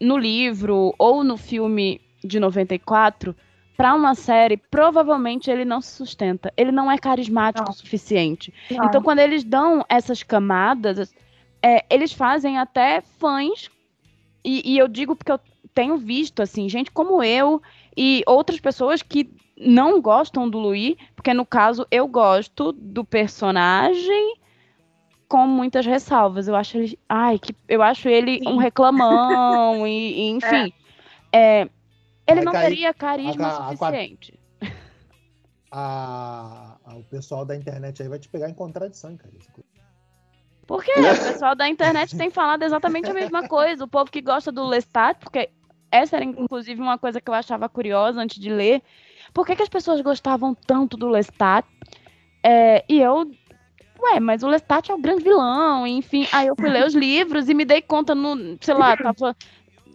no 0.00 0.16
livro 0.16 0.94
ou 0.98 1.24
no 1.24 1.36
filme 1.36 2.00
de 2.24 2.38
94, 2.40 3.34
para 3.78 3.94
uma 3.94 4.16
série, 4.16 4.56
provavelmente 4.56 5.48
ele 5.48 5.64
não 5.64 5.80
se 5.80 5.92
sustenta. 5.92 6.52
Ele 6.56 6.72
não 6.72 6.90
é 6.90 6.98
carismático 6.98 7.64
não. 7.64 7.72
o 7.72 7.76
suficiente. 7.76 8.52
Não. 8.68 8.84
Então, 8.84 9.00
quando 9.00 9.20
eles 9.20 9.44
dão 9.44 9.84
essas 9.88 10.24
camadas, 10.24 11.14
é, 11.62 11.86
eles 11.88 12.12
fazem 12.12 12.58
até 12.58 13.00
fãs. 13.00 13.70
E, 14.44 14.72
e 14.74 14.76
eu 14.76 14.88
digo 14.88 15.14
porque 15.14 15.30
eu 15.30 15.38
tenho 15.72 15.96
visto, 15.96 16.42
assim, 16.42 16.68
gente 16.68 16.90
como 16.90 17.22
eu 17.22 17.62
e 17.96 18.24
outras 18.26 18.58
pessoas 18.58 19.00
que 19.00 19.30
não 19.56 20.00
gostam 20.00 20.50
do 20.50 20.58
Louis, 20.58 20.96
porque 21.14 21.32
no 21.32 21.46
caso 21.46 21.86
eu 21.88 22.08
gosto 22.08 22.72
do 22.72 23.04
personagem 23.04 24.38
com 25.28 25.46
muitas 25.46 25.86
ressalvas. 25.86 26.48
Eu 26.48 26.56
acho 26.56 26.78
ele, 26.78 26.98
ai, 27.08 27.38
que 27.38 27.54
eu 27.68 27.80
acho 27.80 28.08
ele 28.08 28.40
Sim. 28.40 28.48
um 28.48 28.56
reclamão 28.56 29.86
e, 29.86 30.14
e 30.14 30.30
enfim, 30.30 30.72
é. 31.30 31.62
É, 31.62 31.68
ele 32.28 32.42
não 32.42 32.52
teria 32.52 32.92
carisma 32.94 33.48
a, 33.48 33.68
a, 33.68 33.76
suficiente. 33.76 34.38
A, 35.70 36.76
o 36.94 37.04
pessoal 37.04 37.44
da 37.44 37.54
internet 37.54 38.02
aí 38.02 38.08
vai 38.08 38.18
te 38.18 38.28
pegar 38.28 38.48
em 38.48 38.54
contradição, 38.54 39.16
cara. 39.16 39.32
Por 40.66 40.84
quê? 40.84 40.92
O 40.92 41.32
pessoal 41.32 41.54
da 41.54 41.66
internet 41.66 42.16
tem 42.16 42.30
falado 42.30 42.62
exatamente 42.62 43.10
a 43.10 43.14
mesma 43.14 43.48
coisa. 43.48 43.84
O 43.84 43.88
povo 43.88 44.10
que 44.10 44.20
gosta 44.20 44.52
do 44.52 44.66
Lestat, 44.66 45.18
porque 45.18 45.50
essa 45.90 46.16
era 46.16 46.24
inclusive 46.24 46.80
uma 46.80 46.98
coisa 46.98 47.20
que 47.20 47.30
eu 47.30 47.34
achava 47.34 47.68
curiosa 47.68 48.20
antes 48.20 48.38
de 48.38 48.50
ler. 48.50 48.82
Por 49.32 49.46
que, 49.46 49.56
que 49.56 49.62
as 49.62 49.68
pessoas 49.68 50.00
gostavam 50.02 50.54
tanto 50.54 50.96
do 50.96 51.08
Lestat? 51.08 51.66
É, 52.42 52.84
e 52.88 53.00
eu 53.00 53.30
ué, 54.00 54.20
mas 54.20 54.42
o 54.42 54.48
Lestat 54.48 54.90
é 54.90 54.94
o 54.94 55.00
grande 55.00 55.24
vilão, 55.24 55.86
enfim. 55.86 56.26
Aí 56.32 56.46
eu 56.46 56.56
fui 56.56 56.68
ler 56.68 56.86
os 56.86 56.94
livros 56.94 57.48
e 57.48 57.54
me 57.54 57.64
dei 57.64 57.82
conta 57.82 58.14
no, 58.14 58.56
sei 58.60 58.74
lá, 58.74 58.96
tava 58.96 59.36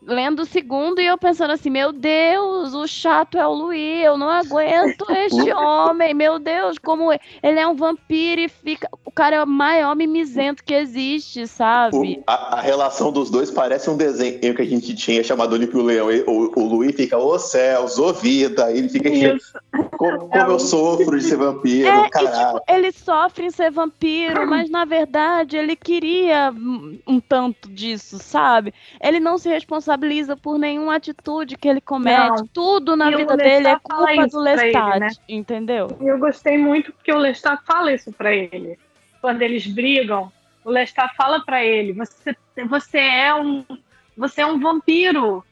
lendo 0.05 0.41
o 0.41 0.45
segundo 0.45 0.99
e 0.99 1.05
eu 1.05 1.17
pensando 1.17 1.51
assim, 1.51 1.69
meu 1.69 1.91
Deus, 1.91 2.73
o 2.73 2.87
chato 2.87 3.37
é 3.37 3.47
o 3.47 3.53
Luí, 3.53 4.03
eu 4.03 4.17
não 4.17 4.29
aguento 4.29 5.05
este 5.11 5.51
homem, 5.53 6.13
meu 6.13 6.39
Deus, 6.39 6.77
como 6.77 7.11
ele 7.11 7.59
é 7.59 7.67
um 7.67 7.75
vampiro 7.75 8.41
e 8.41 8.49
fica. 8.49 8.87
O 9.05 9.11
cara 9.11 9.37
é 9.37 9.43
o 9.43 9.47
maior 9.47 9.95
mimizento 9.95 10.63
que 10.63 10.73
existe, 10.73 11.47
sabe? 11.47 11.95
O, 11.95 12.23
a, 12.27 12.57
a, 12.57 12.61
relação 12.61 13.11
dos 13.11 13.29
dois 13.29 13.51
parece 13.51 13.89
um 13.89 13.97
desenho 13.97 14.55
que 14.55 14.61
a 14.61 14.65
gente 14.65 14.95
tinha 14.95 15.23
chamado 15.23 15.53
Olímpio 15.53 15.81
Leão. 15.81 16.07
O, 16.27 16.59
o 16.59 16.67
Luí 16.67 16.91
fica, 16.91 17.17
ô 17.17 17.37
céus, 17.37 17.97
ô 17.99 18.11
vida, 18.11 18.71
ele 18.71 18.89
fica 18.89 19.09
como, 19.97 20.27
como 20.29 20.51
eu 20.51 20.59
sofro 20.59 21.17
de 21.17 21.23
ser 21.23 21.37
vampiro, 21.37 21.87
é, 21.87 22.09
tipo, 22.09 22.61
ele 22.67 22.91
sofre 22.91 23.45
em 23.45 23.51
ser 23.51 23.71
vampiro, 23.71 24.47
mas 24.47 24.69
na 24.69 24.85
verdade 24.85 25.57
ele 25.57 25.75
queria 25.75 26.51
um 27.07 27.19
tanto 27.19 27.69
disso, 27.69 28.17
sabe? 28.19 28.73
Ele 29.01 29.19
não 29.19 29.37
se 29.37 29.49
responsabiliza 29.49 29.92
responsabiliza 29.93 30.35
por 30.35 30.57
nenhuma 30.57 30.95
atitude 30.95 31.57
que 31.57 31.67
ele 31.67 31.81
comete. 31.81 32.41
Não. 32.41 32.47
Tudo 32.47 32.95
na 32.95 33.11
e 33.11 33.15
vida 33.15 33.37
dele 33.37 33.67
é 33.67 33.79
culpa 33.79 34.27
do 34.27 34.39
Lestat, 34.39 34.91
ele, 34.91 34.99
né? 34.99 35.09
entendeu? 35.27 35.87
Eu 36.01 36.17
gostei 36.17 36.57
muito 36.57 36.91
porque 36.91 37.11
o 37.11 37.17
Lestat 37.17 37.63
fala 37.65 37.93
isso 37.93 38.11
para 38.11 38.33
ele. 38.33 38.77
Quando 39.21 39.41
eles 39.41 39.65
brigam, 39.67 40.31
o 40.63 40.69
Lestat 40.69 41.15
fala 41.15 41.43
para 41.45 41.63
ele: 41.63 41.93
você, 41.93 42.35
você 42.67 42.99
é 42.99 43.33
um 43.33 43.63
você 44.15 44.41
é 44.41 44.45
um 44.45 44.59
vampiro. 44.59 45.43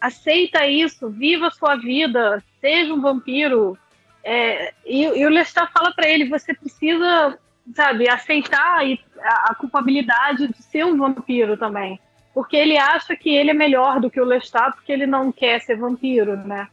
Aceita 0.00 0.66
isso, 0.66 1.08
viva 1.08 1.48
a 1.48 1.50
sua 1.50 1.76
vida, 1.76 2.42
seja 2.60 2.92
um 2.92 3.00
vampiro. 3.00 3.78
É, 4.24 4.74
e, 4.84 5.04
e, 5.04 5.26
o 5.26 5.30
Lestat 5.30 5.70
fala 5.72 5.92
para 5.92 6.08
ele: 6.08 6.28
você 6.28 6.54
precisa, 6.54 7.38
sabe, 7.74 8.08
aceitar 8.08 8.80
a, 9.20 9.50
a 9.50 9.54
culpabilidade 9.54 10.48
de 10.48 10.62
ser 10.62 10.84
um 10.84 10.96
vampiro 10.96 11.56
também 11.56 12.00
porque 12.38 12.56
ele 12.56 12.78
acha 12.78 13.16
que 13.16 13.34
ele 13.34 13.50
é 13.50 13.52
melhor 13.52 13.98
do 13.98 14.08
que 14.08 14.20
o 14.20 14.24
Lestat 14.24 14.72
porque 14.76 14.92
ele 14.92 15.08
não 15.08 15.32
quer 15.32 15.60
ser 15.60 15.76
vampiro, 15.76 16.36
né? 16.36 16.68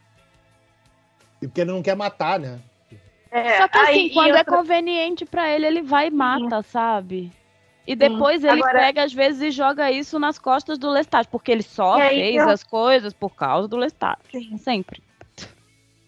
E 1.41 1.47
porque 1.47 1.61
ele 1.61 1.72
não 1.72 1.82
quer 1.82 1.95
matar, 1.95 2.39
né? 2.39 2.59
É, 3.32 3.57
Só 3.57 3.68
que 3.68 3.78
assim, 3.80 3.91
aí, 3.91 4.09
quando 4.11 4.28
é 4.28 4.38
outra... 4.38 4.53
é 4.53 4.57
conveniente 4.57 5.26
para 5.26 5.49
ele, 5.49 5.66
ele 5.66 5.82
vai 5.82 6.09
e 6.09 6.11
mata, 6.11 6.61
Sim. 6.61 6.70
sabe? 6.70 7.32
E 7.88 7.95
depois 7.95 8.41
Sim. 8.41 8.49
ele 8.49 8.61
Agora... 8.61 8.78
pega, 8.78 9.03
às 9.05 9.11
vezes, 9.11 9.41
e 9.41 9.49
joga 9.49 9.89
isso 9.89 10.20
nas 10.20 10.38
costas 10.38 10.78
do 10.78 10.88
Lestat, 10.88 11.28
porque 11.32 11.51
ele 11.51 11.63
só 11.63 11.97
fez 11.97 12.36
eu... 12.36 12.47
as 12.47 12.63
coisas 12.63 13.11
por 13.11 13.34
causa 13.34 13.68
do 13.68 13.76
Lestat. 13.76 14.20
Sim. 14.30 14.55
Sempre. 14.59 15.01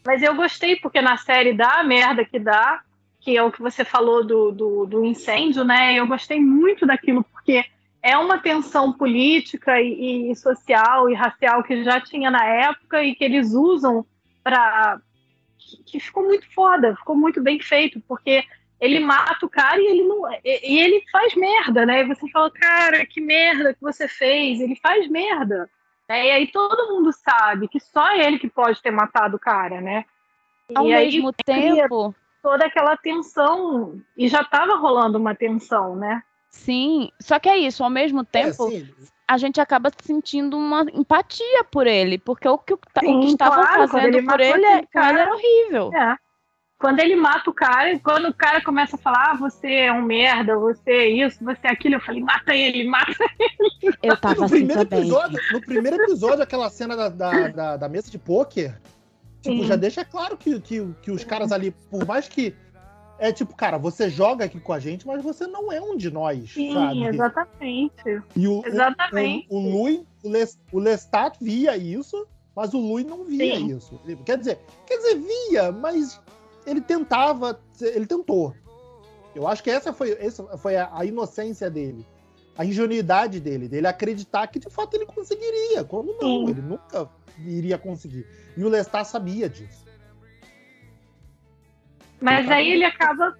Mas 0.06 0.22
eu 0.22 0.36
gostei, 0.36 0.76
porque 0.76 1.02
na 1.02 1.18
série 1.18 1.52
dá 1.52 1.80
a 1.80 1.84
merda 1.84 2.24
que 2.24 2.38
dá, 2.38 2.84
que 3.22 3.36
é 3.36 3.42
o 3.42 3.52
que 3.52 3.60
você 3.60 3.84
falou 3.84 4.24
do, 4.24 4.52
do, 4.52 4.86
do 4.86 5.04
incêndio, 5.04 5.64
né? 5.64 5.96
Eu 5.96 6.06
gostei 6.06 6.40
muito 6.40 6.86
daquilo, 6.86 7.24
porque 7.24 7.66
é 8.08 8.18
uma 8.18 8.40
tensão 8.40 8.94
política 8.94 9.82
e, 9.82 10.32
e, 10.32 10.36
social 10.36 11.10
e 11.10 11.14
racial 11.14 11.62
que 11.62 11.84
já 11.84 12.00
tinha 12.00 12.32
na 12.32 12.46
época 12.46 13.04
e 13.04 13.14
que 13.14 13.24
eles 13.24 13.54
usam 13.54 14.06
para 14.42 15.02
que 15.86 16.00
ficou 16.00 16.24
muito 16.24 16.50
foda, 16.54 16.96
ficou 16.96 17.18
muito 17.18 17.42
bem 17.42 17.60
feito, 17.60 18.02
porque 18.08 18.46
ele 18.80 19.02
mata 19.02 19.46
o 19.46 19.50
cara 19.50 19.82
e 19.82 19.88
ele 19.88 20.04
não 20.04 20.22
e, 20.32 20.40
e 20.46 20.80
ele 20.80 21.04
faz 21.12 21.36
merda, 21.36 21.86
né? 21.86 22.00
E 22.00 22.08
você 22.08 22.30
fala, 22.30 22.50
cara, 22.50 23.06
que 23.06 23.20
merda 23.20 23.74
que 23.74 23.82
você 23.82 24.08
fez? 24.08 24.62
Ele 24.62 24.78
faz 24.78 25.10
merda. 25.10 25.70
Né? 26.08 26.28
E 26.28 26.32
aí 26.32 26.48
todo 26.48 26.94
mundo 26.94 27.12
sabe 27.12 27.68
que 27.68 27.82
só 27.82 28.16
ele 28.16 28.40
que 28.40 28.48
pode 28.50 28.82
ter 28.82 28.92
matado 28.92 29.36
o 29.36 29.40
cara, 29.40 29.82
né? 29.82 30.06
Ao 30.74 30.86
e 30.86 30.92
mesmo 30.92 31.28
aí, 31.28 31.34
tempo, 31.46 32.16
toda 32.42 32.66
aquela 32.66 32.96
tensão 32.96 34.02
e 34.16 34.30
já 34.30 34.44
estava 34.44 34.76
rolando 34.78 35.18
uma 35.18 35.36
tensão, 35.36 35.94
né? 35.94 36.24
Sim, 36.50 37.10
só 37.20 37.40
que 37.40 37.50
é 37.50 37.58
isso, 37.58 37.84
ao 37.84 37.90
mesmo 37.90 38.22
é, 38.22 38.24
tempo, 38.26 38.72
é, 38.72 38.86
a 39.28 39.38
gente 39.38 39.60
acaba 39.60 39.92
sentindo 40.02 40.58
uma 40.58 40.86
empatia 40.94 41.64
por 41.70 41.86
ele, 41.86 42.18
porque 42.18 42.48
o 42.48 42.58
que, 42.58 42.76
sim, 43.00 43.18
o 43.18 43.20
que 43.22 43.28
estavam 43.28 43.64
claro, 43.64 43.88
fazendo 43.88 44.26
por 44.26 44.40
ele, 44.40 44.66
é, 44.66 44.86
cara, 44.86 45.10
ele 45.12 45.20
era 45.20 45.34
horrível. 45.34 45.94
É. 45.94 46.16
Quando 46.80 47.00
ele 47.00 47.16
mata 47.16 47.50
o 47.50 47.54
cara, 47.54 47.98
quando 48.00 48.28
o 48.28 48.34
cara 48.34 48.62
começa 48.62 48.96
a 48.96 49.00
falar, 49.00 49.32
ah, 49.32 49.34
você 49.34 49.68
é 49.68 49.92
um 49.92 50.04
merda, 50.04 50.58
você 50.58 50.92
é 50.92 51.10
isso, 51.10 51.44
você 51.44 51.68
é 51.68 51.72
aquilo, 51.72 51.96
eu 51.96 52.00
falei, 52.00 52.22
mata 52.22 52.54
ele, 52.56 52.88
mata 52.88 53.12
ele. 53.40 53.98
Eu 54.04 54.16
tava 54.16 54.36
no 54.36 54.44
assim 54.46 54.58
primeiro 54.58 54.86
também. 54.86 55.00
Episódio, 55.00 55.40
no 55.52 55.62
primeiro 55.62 56.04
episódio, 56.04 56.44
aquela 56.44 56.70
cena 56.70 56.96
da, 56.96 57.10
da, 57.10 57.48
da, 57.48 57.78
da 57.78 57.90
mesa 57.90 58.12
de 58.12 58.20
pôquer, 58.20 58.80
tipo, 59.42 59.64
já 59.66 59.76
deixa 59.76 60.06
claro 60.06 60.38
que, 60.38 60.60
que, 60.62 60.88
que 61.02 61.10
os 61.10 61.24
caras 61.24 61.52
ali, 61.52 61.72
por 61.90 62.06
mais 62.06 62.28
que 62.28 62.56
é 63.20 63.32
tipo, 63.32 63.56
cara, 63.56 63.78
você 63.78 64.10
joga 64.10 64.46
aqui 64.46 64.60
com 64.60 64.74
a 64.74 64.80
gente, 64.80 65.06
mas 65.06 65.24
você 65.24 65.48
não 65.48 65.72
é 65.72 65.82
um 65.82 65.96
de 65.96 66.12
nós, 66.12 66.54
Sim, 66.54 66.74
sabe? 66.74 67.04
exatamente. 67.04 68.22
E 68.36 68.48
o, 68.48 68.64
exatamente. 68.66 69.48
O, 69.50 69.58
o, 69.58 69.60
o 69.60 69.72
Lui, 69.72 70.08
o, 70.24 70.30
Les, 70.30 70.60
o 70.72 70.80
Lestat 70.80 71.38
via 71.42 71.76
isso, 71.76 72.28
mas 72.56 72.74
o 72.74 72.80
Lui 72.80 73.04
não 73.04 73.24
via 73.24 73.56
Sim. 73.56 73.76
isso. 73.76 74.00
Quer 74.26 74.38
dizer, 74.38 74.60
quer 74.86 74.98
dizer, 74.98 75.16
via, 75.16 75.72
mas 75.72 76.20
ele 76.66 76.82
tentava, 76.82 77.60
ele 77.82 78.06
tentou. 78.06 78.54
Eu 79.34 79.48
acho 79.48 79.64
que 79.64 79.70
essa 79.70 79.94
foi, 79.94 80.12
essa 80.20 80.44
foi 80.58 80.76
a, 80.76 80.90
a 80.92 81.06
inocência 81.06 81.70
dele. 81.70 82.06
A 82.58 82.66
ingenuidade 82.66 83.40
dele, 83.40 83.68
dele 83.68 83.86
acreditar 83.86 84.48
que 84.48 84.58
de 84.58 84.70
fato 84.70 84.96
ele 84.96 85.06
conseguiria. 85.06 85.84
Quando 85.84 86.08
não, 86.20 86.46
Sim. 86.46 86.50
ele 86.50 86.62
nunca 86.62 87.08
iria 87.46 87.78
conseguir. 87.78 88.26
E 88.56 88.64
o 88.64 88.70
Lestat 88.70 89.08
sabia 89.08 89.48
disso. 89.48 89.86
Mas 92.20 92.50
aí 92.50 92.72
ele 92.72 92.86
acaba. 92.86 93.36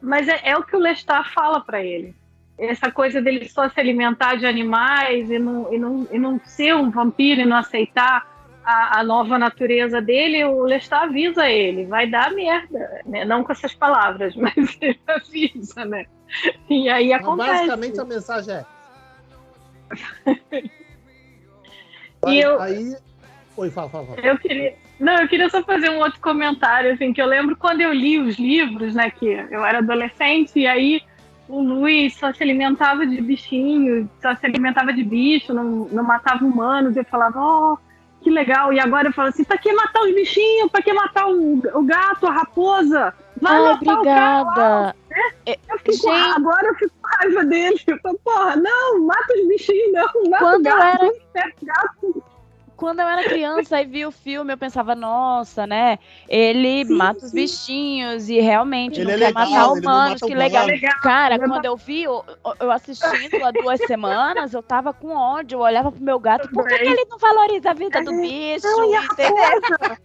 Mas 0.00 0.28
é, 0.28 0.40
é 0.44 0.56
o 0.56 0.64
que 0.64 0.76
o 0.76 0.80
Lestat 0.80 1.32
fala 1.32 1.60
para 1.60 1.82
ele. 1.82 2.14
Essa 2.58 2.90
coisa 2.90 3.20
dele 3.20 3.48
só 3.48 3.68
se 3.68 3.78
alimentar 3.78 4.36
de 4.36 4.46
animais 4.46 5.30
e 5.30 5.38
não, 5.38 5.72
e 5.72 5.78
não, 5.78 6.08
e 6.10 6.18
não 6.18 6.40
ser 6.44 6.74
um 6.74 6.90
vampiro 6.90 7.42
e 7.42 7.44
não 7.44 7.56
aceitar 7.56 8.26
a, 8.64 9.00
a 9.00 9.04
nova 9.04 9.38
natureza 9.38 10.00
dele, 10.00 10.44
o 10.44 10.64
Lestat 10.64 11.04
avisa 11.04 11.48
ele, 11.48 11.84
vai 11.86 12.08
dar 12.08 12.32
merda. 12.32 13.02
Né? 13.06 13.24
Não 13.24 13.44
com 13.44 13.52
essas 13.52 13.74
palavras, 13.74 14.34
mas 14.36 14.76
ele 14.80 15.00
avisa, 15.06 15.84
né? 15.84 16.06
E 16.68 16.88
aí 16.88 17.12
acontece. 17.12 17.48
Mas 17.48 17.58
basicamente 17.60 18.00
a 18.00 18.04
mensagem 18.04 18.54
é. 18.54 18.64
e 22.26 22.40
eu, 22.40 22.60
aí. 22.60 22.96
Oi, 23.56 23.70
fala, 23.70 23.88
fala, 23.88 24.06
fala. 24.06 24.20
Eu 24.20 24.36
queria, 24.38 24.76
não, 24.98 25.20
eu 25.20 25.28
queria 25.28 25.48
só 25.50 25.62
fazer 25.62 25.90
um 25.90 25.98
outro 25.98 26.20
comentário, 26.20 26.92
assim, 26.92 27.12
que 27.12 27.20
eu 27.20 27.26
lembro 27.26 27.56
quando 27.56 27.82
eu 27.82 27.92
li 27.92 28.18
os 28.18 28.36
livros, 28.36 28.94
né, 28.94 29.10
que 29.10 29.26
eu 29.26 29.64
era 29.64 29.78
adolescente, 29.78 30.58
e 30.58 30.66
aí 30.66 31.02
o 31.48 31.60
Luiz 31.60 32.16
só 32.16 32.32
se 32.32 32.42
alimentava 32.42 33.06
de 33.06 33.20
bichinhos, 33.20 34.06
só 34.20 34.34
se 34.34 34.46
alimentava 34.46 34.92
de 34.92 35.04
bicho, 35.04 35.52
não, 35.52 35.88
não 35.92 36.02
matava 36.02 36.44
humanos, 36.44 36.96
eu 36.96 37.04
falava, 37.04 37.38
oh, 37.38 37.78
que 38.22 38.30
legal, 38.30 38.72
e 38.72 38.80
agora 38.80 39.08
eu 39.08 39.12
falo 39.12 39.28
assim, 39.28 39.44
pra 39.44 39.58
que 39.58 39.72
matar 39.72 40.02
os 40.02 40.14
bichinhos, 40.14 40.70
pra 40.70 40.82
que 40.82 40.92
matar 40.92 41.28
o, 41.28 41.58
o 41.74 41.82
gato, 41.82 42.26
a 42.26 42.32
raposa? 42.32 43.14
Vai 43.40 43.58
ah, 43.58 43.62
matar 43.62 43.92
obrigada. 43.92 44.50
o 44.50 44.54
cara 44.54 44.96
né? 45.10 45.22
É, 45.44 45.58
eu 45.68 45.78
fico, 45.78 45.92
Gente... 45.92 46.36
agora 46.36 46.66
eu 46.66 46.74
fico 46.74 46.92
com 47.02 47.08
raiva 47.18 47.44
dele, 47.44 47.80
eu 47.86 47.98
falo, 48.00 48.20
porra, 48.24 48.56
não, 48.56 49.06
mata 49.06 49.34
os 49.34 49.48
bichinhos, 49.48 49.92
não, 49.92 50.30
mata 50.30 50.44
quando 50.44 50.60
o 50.66 50.70
gato, 50.70 51.12
era... 51.34 51.52
gato 51.62 52.24
quando 52.76 53.00
eu 53.00 53.08
era 53.08 53.24
criança 53.24 53.80
e 53.80 53.86
vi 53.86 54.04
o 54.04 54.12
filme, 54.12 54.52
eu 54.52 54.58
pensava, 54.58 54.94
nossa, 54.94 55.66
né? 55.66 55.98
Ele 56.28 56.84
sim, 56.84 56.92
mata 56.92 57.20
sim. 57.20 57.26
os 57.26 57.32
bichinhos 57.32 58.28
e 58.28 58.40
realmente 58.40 59.00
ele 59.00 59.06
não 59.06 59.14
é 59.14 59.18
quer 59.18 59.26
legal, 59.26 59.50
matar 59.50 59.72
humanos, 59.72 60.20
que 60.20 60.34
legal. 60.34 60.66
legal. 60.66 61.00
Cara, 61.00 61.38
quando 61.38 61.64
eu 61.64 61.76
vi, 61.76 62.02
eu, 62.02 62.24
eu 62.60 62.70
assistindo 62.70 63.42
há 63.42 63.50
duas 63.50 63.80
semanas, 63.86 64.52
eu 64.52 64.62
tava 64.62 64.92
com 64.92 65.16
ódio, 65.16 65.56
eu 65.56 65.60
olhava 65.60 65.90
pro 65.90 66.02
meu 66.02 66.18
gato, 66.18 66.48
por 66.50 66.66
que, 66.66 66.78
que 66.78 66.84
ele 66.84 67.04
não 67.06 67.18
valoriza 67.18 67.70
a 67.70 67.74
vida 67.74 68.02
do 68.02 68.12
bicho? 68.12 68.66
Não, 68.66 69.04
entendeu? 69.04 69.96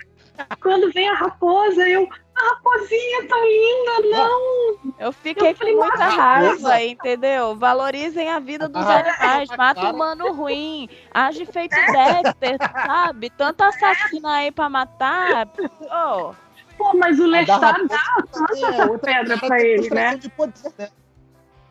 Quando 0.61 0.91
vem 0.91 1.09
a 1.09 1.13
raposa, 1.13 1.87
eu. 1.87 2.07
A 2.33 2.49
raposinha 2.55 3.27
tá 3.27 3.35
linda, 3.35 4.17
não! 4.17 4.93
Eu 4.97 5.11
fiquei 5.11 5.51
eu 5.51 5.55
com 5.55 5.65
muita 5.65 6.05
raiva, 6.05 6.81
entendeu? 6.81 7.55
Valorizem 7.55 8.29
a 8.29 8.39
vida 8.39 8.69
dos 8.69 8.85
ah, 8.85 8.99
animais, 8.99 9.49
mata 9.57 9.85
o 9.87 9.93
humano 9.93 10.31
ruim, 10.31 10.89
age 11.13 11.45
feito 11.45 11.75
Dexter, 11.75 12.57
sabe? 12.85 13.29
Tanto 13.31 13.61
assassino 13.61 14.27
aí 14.27 14.49
pra 14.49 14.69
matar. 14.69 15.47
Oh. 15.91 16.33
Pô, 16.77 16.97
mas 16.97 17.19
o 17.19 17.27
Lestat 17.27 17.87
dá, 17.87 17.99
canta 18.31 18.67
essa 18.67 18.97
pedra 18.97 19.37
pra 19.37 19.61
ele, 19.61 19.89
né? 19.89 20.19
né? 20.79 20.89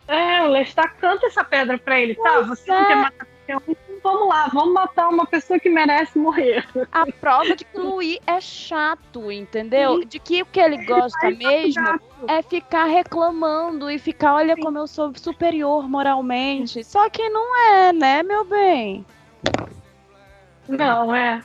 É, 0.07 0.43
o 0.43 0.49
Lestat 0.49 0.95
canta 1.01 1.27
essa 1.27 1.43
pedra 1.43 1.79
pra 1.79 2.01
ele, 2.01 2.15
tá? 2.15 2.43
Você 2.43 2.71
não 2.71 2.87
quer 2.87 2.97
matar 2.97 3.27
qualquer 3.27 3.57
um, 3.57 3.75
vamos 4.03 4.29
lá, 4.29 4.49
vamos 4.53 4.73
matar 4.73 5.09
uma 5.09 5.27
pessoa 5.27 5.59
que 5.59 5.69
merece 5.69 6.19
morrer. 6.19 6.67
A 6.93 7.07
prova 7.07 7.57
de 7.57 7.65
que 7.65 7.79
o 7.79 7.83
Louis 7.83 8.19
é 8.27 8.41
chato, 8.41 9.31
entendeu? 9.31 10.01
Sim. 10.01 10.07
De 10.07 10.19
que 10.19 10.43
o 10.43 10.47
que 10.47 10.61
ele 10.61 10.85
gosta 10.85 11.27
ele 11.27 11.39
mesmo 11.39 12.01
é 12.29 12.43
ficar 12.43 12.85
reclamando 12.85 13.91
e 13.91 13.99
ficar, 13.99 14.35
olha 14.35 14.55
Sim. 14.55 14.63
como 14.63 14.79
eu 14.79 14.87
sou 14.87 15.13
superior 15.17 15.89
moralmente. 15.89 16.83
Só 16.85 17.09
que 17.09 17.29
não 17.29 17.57
é, 17.73 17.93
né, 17.93 18.23
meu 18.23 18.45
bem? 18.45 19.05
Não, 20.69 21.15
é. 21.15 21.43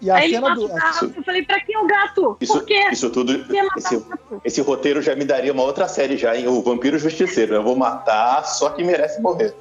E 0.00 0.10
a 0.10 0.16
Aí 0.16 0.30
cena 0.30 0.54
do. 0.54 0.66
Gato. 0.66 1.12
Eu 1.14 1.22
falei, 1.22 1.42
pra 1.44 1.60
que 1.60 1.76
o 1.76 1.86
gato? 1.86 2.36
Isso, 2.40 2.54
Por 2.54 2.64
quê? 2.64 2.88
Isso 2.90 3.10
tudo. 3.10 3.44
Esse, 3.76 4.06
esse, 4.44 4.60
roteiro 4.62 5.02
já 5.02 5.14
me 5.14 5.26
daria 5.26 5.52
uma 5.52 5.62
outra 5.62 5.86
série 5.88 6.16
já, 6.16 6.34
hein? 6.34 6.48
O 6.48 6.62
Vampiro 6.62 6.98
Justiceiro. 6.98 7.54
Eu 7.54 7.62
vou 7.62 7.76
matar 7.76 8.44
só 8.44 8.70
que 8.70 8.82
merece 8.82 9.20
morrer. 9.20 9.54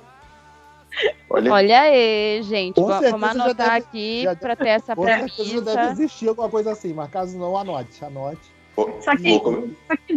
Olha, 1.29 1.53
Olha 1.53 1.81
aí, 1.81 2.41
gente. 2.43 2.75
Com 2.75 2.87
Vamos 2.87 3.23
anotar 3.23 3.55
deve, 3.55 3.77
aqui 3.77 4.23
para 4.39 4.55
ter 4.55 4.69
essa 4.69 4.95
com 4.95 5.03
premissa. 5.03 5.43
Já 5.43 5.59
deve 5.59 5.91
existir 5.91 6.27
alguma 6.27 6.49
coisa 6.49 6.71
assim, 6.71 6.93
mas 6.93 7.09
caso 7.09 7.37
não, 7.37 7.55
anote. 7.55 8.03
Anote. 8.03 8.41
Vou, 8.75 8.99
vou, 9.01 9.69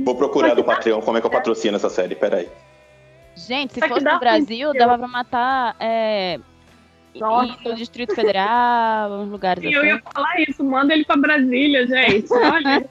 vou 0.04 0.14
procurar 0.14 0.54
do 0.54 0.64
Patreon 0.64 1.00
como 1.00 1.18
é 1.18 1.20
que 1.20 1.26
eu 1.26 1.30
patrocino 1.30 1.76
essa 1.76 1.90
série. 1.90 2.14
Peraí. 2.14 2.48
Gente, 3.34 3.74
se 3.74 3.80
fosse 3.80 4.04
no 4.04 4.18
Brasil, 4.18 4.72
dava 4.72 4.98
pra 4.98 5.08
matar 5.08 5.76
é, 5.80 6.38
no 7.14 7.74
Distrito 7.74 8.14
Federal, 8.14 9.10
uns 9.12 9.30
lugares 9.30 9.64
assim. 9.64 9.74
Eu 9.74 9.84
ia 9.84 10.00
falar 10.12 10.40
isso, 10.40 10.62
manda 10.64 10.94
ele 10.94 11.04
pra 11.04 11.16
Brasília, 11.16 11.86
gente. 11.86 12.32
Olha, 12.32 12.84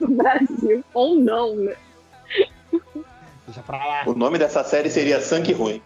Brasil. 0.00 0.84
Ou 0.94 1.16
não, 1.16 1.56
né? 1.56 1.74
Deixa 3.46 3.62
pra 3.62 3.78
lá. 3.78 4.02
O 4.06 4.14
nome 4.14 4.38
dessa 4.38 4.62
série 4.64 4.90
seria 4.90 5.20
Sangue 5.20 5.52
Ruim. 5.52 5.82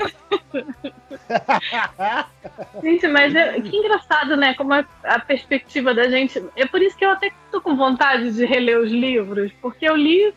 gente, 2.82 3.06
mas 3.08 3.34
é, 3.34 3.60
que 3.60 3.76
engraçado, 3.76 4.36
né? 4.36 4.54
Como 4.54 4.72
a, 4.72 4.84
a, 5.04 5.18
perspectiva 5.18 5.92
da 5.94 6.08
gente. 6.08 6.42
É 6.56 6.66
por 6.66 6.82
isso 6.82 6.96
que 6.96 7.04
eu 7.04 7.10
até 7.10 7.30
tô 7.50 7.60
com 7.60 7.76
vontade 7.76 8.32
de 8.32 8.44
reler 8.44 8.78
os 8.78 8.90
livros, 8.90 9.52
porque 9.60 9.88
eu 9.88 9.96
li 9.96 10.34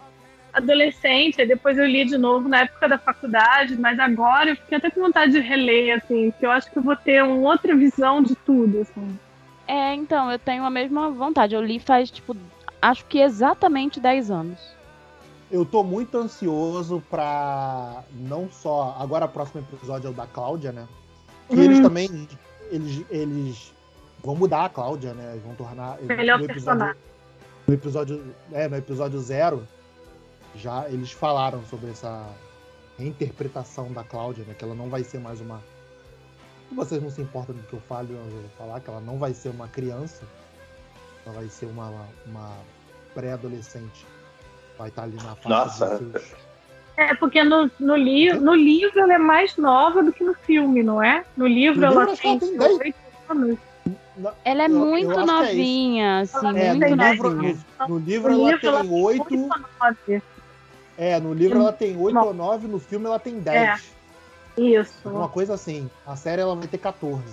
adolescente, 0.53 1.41
e 1.41 1.47
depois 1.47 1.78
eu 1.78 1.86
li 1.86 2.05
de 2.05 2.18
novo 2.18 2.47
na 2.47 2.59
época 2.59 2.88
da 2.88 2.99
faculdade, 2.99 3.76
mas 3.76 3.99
agora 3.99 4.51
eu 4.51 4.55
fiquei 4.55 4.78
até 4.78 4.91
com 4.91 5.01
vontade 5.01 5.32
de 5.32 5.39
reler, 5.39 5.97
assim, 5.97 6.30
porque 6.30 6.45
eu 6.45 6.51
acho 6.51 6.72
que 6.72 6.78
eu 6.78 6.84
vou 6.84 6.95
ter 6.95 7.24
uma 7.24 7.49
outra 7.49 7.76
visão 7.76 8.22
de 8.22 8.36
tudo, 8.36 8.82
assim. 8.82 9.20
É, 9.68 9.95
então, 9.95 10.32
eu 10.32 10.38
tenho 10.38 10.64
a 10.64 10.70
mesma 10.70 11.09
vontade. 11.09 11.55
Eu 11.55 11.64
li 11.64 11.80
faz, 11.80 12.11
tipo, 12.11 12.38
acho 12.80 13.03
que 13.05 13.20
exatamente 13.20 13.99
10 13.99 14.30
anos 14.30 14.72
eu 15.54 15.64
tô 15.64 15.84
muito 15.84 16.18
ansioso 16.18 17.01
pra 17.12 18.04
não 18.12 18.49
só. 18.49 18.97
Agora 18.99 19.26
o 19.26 19.30
próximo 19.30 19.64
episódio 19.72 20.08
é 20.08 20.10
o 20.10 20.14
da 20.14 20.26
Cláudia, 20.26 20.72
né? 20.72 20.88
Que 21.47 21.60
eles 21.60 21.78
uhum. 21.78 21.84
também. 21.84 22.28
Eles, 22.72 23.06
eles 23.12 23.74
vão 24.24 24.36
mudar 24.36 24.66
a 24.66 24.70
Cláudia, 24.70 25.14
né? 25.14 25.34
Eles 25.34 25.43
vão 25.43 25.54
tornar. 25.54 26.01
Melhor 26.01 26.39
no 26.39 26.45
episódio, 26.45 26.95
no 27.68 27.74
episódio. 27.74 28.36
É, 28.51 28.68
no 28.68 28.76
episódio 28.78 29.20
zero, 29.20 29.68
já 30.56 30.89
eles 30.89 31.12
falaram 31.12 31.64
sobre 31.66 31.91
essa 31.91 32.28
reinterpretação 32.97 33.93
da 33.93 34.04
Cláudia, 34.04 34.43
né? 34.45 34.56
Que 34.56 34.66
ela 34.66 34.74
não 34.74 34.89
vai 34.89 35.04
ser 35.04 35.20
mais 35.20 35.39
uma. 35.39 35.62
Vocês 36.72 37.04
não 37.04 37.12
se 37.12 37.22
importam 37.22 37.56
do 37.56 37.62
que 37.62 37.74
eu 37.74 37.82
falo, 37.82 38.08
eu 38.10 38.18
vou 38.18 38.49
falar 38.58 38.80
que 38.80 38.89
ela 38.89 39.01
não 39.01 39.20
vai 39.20 39.36
ser 39.36 39.49
uma 39.49 39.68
criança. 39.68 40.24
Ela 41.28 41.36
vai 41.36 41.47
ser 41.47 41.68
uma, 41.68 41.91
uma 42.26 42.58
pré-adolescente 43.14 44.04
vai 44.84 44.89
estar 44.89 45.01
tá 45.03 45.07
ali 45.07 45.15
na 45.17 45.36
faixa 45.36 45.49
Nossa. 45.49 45.97
Seus... 45.97 46.43
É, 46.95 47.15
porque 47.15 47.43
no, 47.43 47.71
no, 47.79 47.95
li 47.95 48.31
no 48.34 48.53
livro 48.53 48.99
ela 48.99 49.15
é 49.15 49.17
mais 49.17 49.57
nova 49.57 50.03
do 50.03 50.13
que 50.13 50.23
no 50.23 50.36
filme, 50.36 50.84
não 50.84 51.01
é? 51.01 51.23
No 51.36 51.47
livro 51.47 51.81
no 51.81 52.01
ela 52.01 52.15
tem 52.15 52.39
oito 52.59 52.95
anos. 53.29 53.57
Ela 54.45 54.63
é 54.63 54.67
muito 54.67 55.11
eu, 55.11 55.19
é 55.21 55.25
novinha, 55.25 56.05
é 56.05 56.21
assim, 56.21 56.59
é, 56.59 56.73
muito 56.73 56.95
no 56.95 57.09
livro, 57.09 57.29
no, 57.31 57.41
no, 57.89 57.97
livro 57.97 58.31
no 58.31 58.41
ela 58.41 58.51
livro 58.51 58.79
tem 58.79 59.03
oito. 59.03 59.49
É, 60.95 61.19
no 61.19 61.34
livro 61.34 61.59
ela 61.59 61.73
tem 61.73 61.97
oito 61.97 62.19
ou 62.19 62.34
nove, 62.34 62.67
no 62.67 62.79
filme 62.79 63.07
ela 63.07 63.17
tem 63.17 63.39
dez. 63.39 63.95
É. 64.55 64.61
Isso. 64.61 65.09
Uma 65.09 65.27
coisa 65.27 65.55
assim. 65.55 65.89
A 66.05 66.15
série 66.15 66.43
ela 66.43 66.55
vai 66.55 66.67
ter 66.67 66.77
14. 66.77 67.23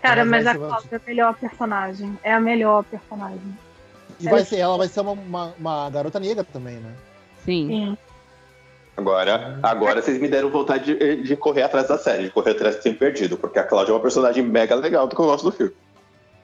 Cara, 0.00 0.24
mas, 0.24 0.44
mas 0.44 0.56
a 0.56 0.58
Cláudia 0.58 0.88
é 0.92 0.96
a 0.96 1.00
melhor 1.06 1.34
personagem. 1.34 2.18
É 2.22 2.32
a 2.32 2.40
melhor 2.40 2.84
personagem. 2.84 3.58
E 4.24 4.30
vai 4.30 4.44
ser, 4.44 4.58
ela 4.58 4.76
vai 4.76 4.88
ser 4.88 5.00
uma, 5.00 5.12
uma, 5.12 5.54
uma 5.58 5.90
garota 5.90 6.18
negra 6.18 6.44
também, 6.44 6.76
né? 6.76 6.92
Sim. 7.44 7.68
Sim. 7.68 7.98
Agora, 8.96 9.58
agora 9.62 10.00
vocês 10.00 10.20
me 10.20 10.28
deram 10.28 10.50
vontade 10.50 10.94
de, 10.94 11.22
de, 11.22 11.36
correr 11.36 11.62
atrás 11.62 11.88
da 11.88 11.98
série, 11.98 12.24
de 12.24 12.30
correr 12.30 12.52
atrás 12.52 12.76
de 12.76 12.82
Tempo 12.82 13.00
Perdido, 13.00 13.36
porque 13.36 13.58
a 13.58 13.64
Cláudia 13.64 13.90
é 13.90 13.94
uma 13.94 14.00
personagem 14.00 14.44
mega 14.44 14.74
legal 14.76 15.08
do 15.08 15.16
que 15.16 15.20
eu 15.20 15.26
gosto 15.26 15.50
do 15.50 15.56
filme. 15.56 15.74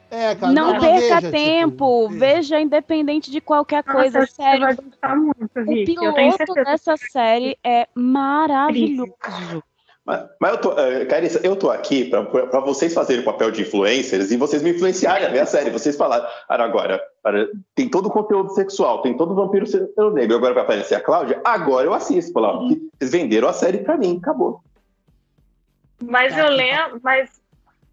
É, 0.09 0.35
cara, 0.35 0.51
não, 0.51 0.73
não 0.73 0.79
perca 0.81 0.99
veja, 0.99 1.15
tipo, 1.15 1.31
tempo, 1.31 1.69
tipo, 1.71 2.09
veja 2.09 2.59
independente 2.59 3.31
de 3.31 3.39
qualquer 3.39 3.81
coisa, 3.81 4.19
Nossa, 4.19 4.33
sério. 4.33 4.59
Vai 4.59 4.75
gostar 4.75 5.15
muito, 5.15 5.49
o 5.55 5.85
piloto 5.85 6.53
dessa 6.53 6.97
série 6.97 7.57
é 7.63 7.87
maravilhoso. 7.95 9.15
Mas, 10.05 10.25
mas 10.39 10.51
eu 10.51 10.57
tô, 10.57 10.71
uh, 10.71 11.07
Carissa, 11.07 11.39
eu 11.43 11.55
tô 11.55 11.69
aqui 11.69 12.05
para 12.05 12.59
vocês 12.61 12.93
fazerem 12.93 13.21
o 13.21 13.25
papel 13.25 13.51
de 13.51 13.61
influencers 13.61 14.31
e 14.31 14.37
vocês 14.37 14.63
me 14.63 14.71
influenciarem 14.71 15.27
a 15.27 15.29
ver 15.29 15.39
a 15.39 15.45
série. 15.45 15.69
Vocês 15.69 15.95
falaram, 15.95 16.27
agora, 16.49 16.99
tem 17.75 17.87
todo 17.87 18.07
o 18.07 18.11
conteúdo 18.11 18.49
sexual, 18.49 19.01
tem 19.01 19.15
todo 19.15 19.31
o 19.31 19.35
vampiro 19.35 19.67
sendo 19.67 20.11
negro, 20.11 20.37
agora 20.37 20.55
vai 20.55 20.63
aparecer 20.63 20.95
a 20.95 21.01
Cláudia, 21.01 21.39
agora 21.43 21.85
eu 21.85 21.93
assisto. 21.93 22.33
Falar, 22.33 22.53
vocês 22.53 23.11
venderam 23.11 23.47
a 23.47 23.53
série 23.53 23.79
para 23.79 23.97
mim, 23.97 24.17
acabou. 24.17 24.63
Mas 26.03 26.35
eu 26.35 26.49
lembro, 26.49 26.99
mas 27.03 27.39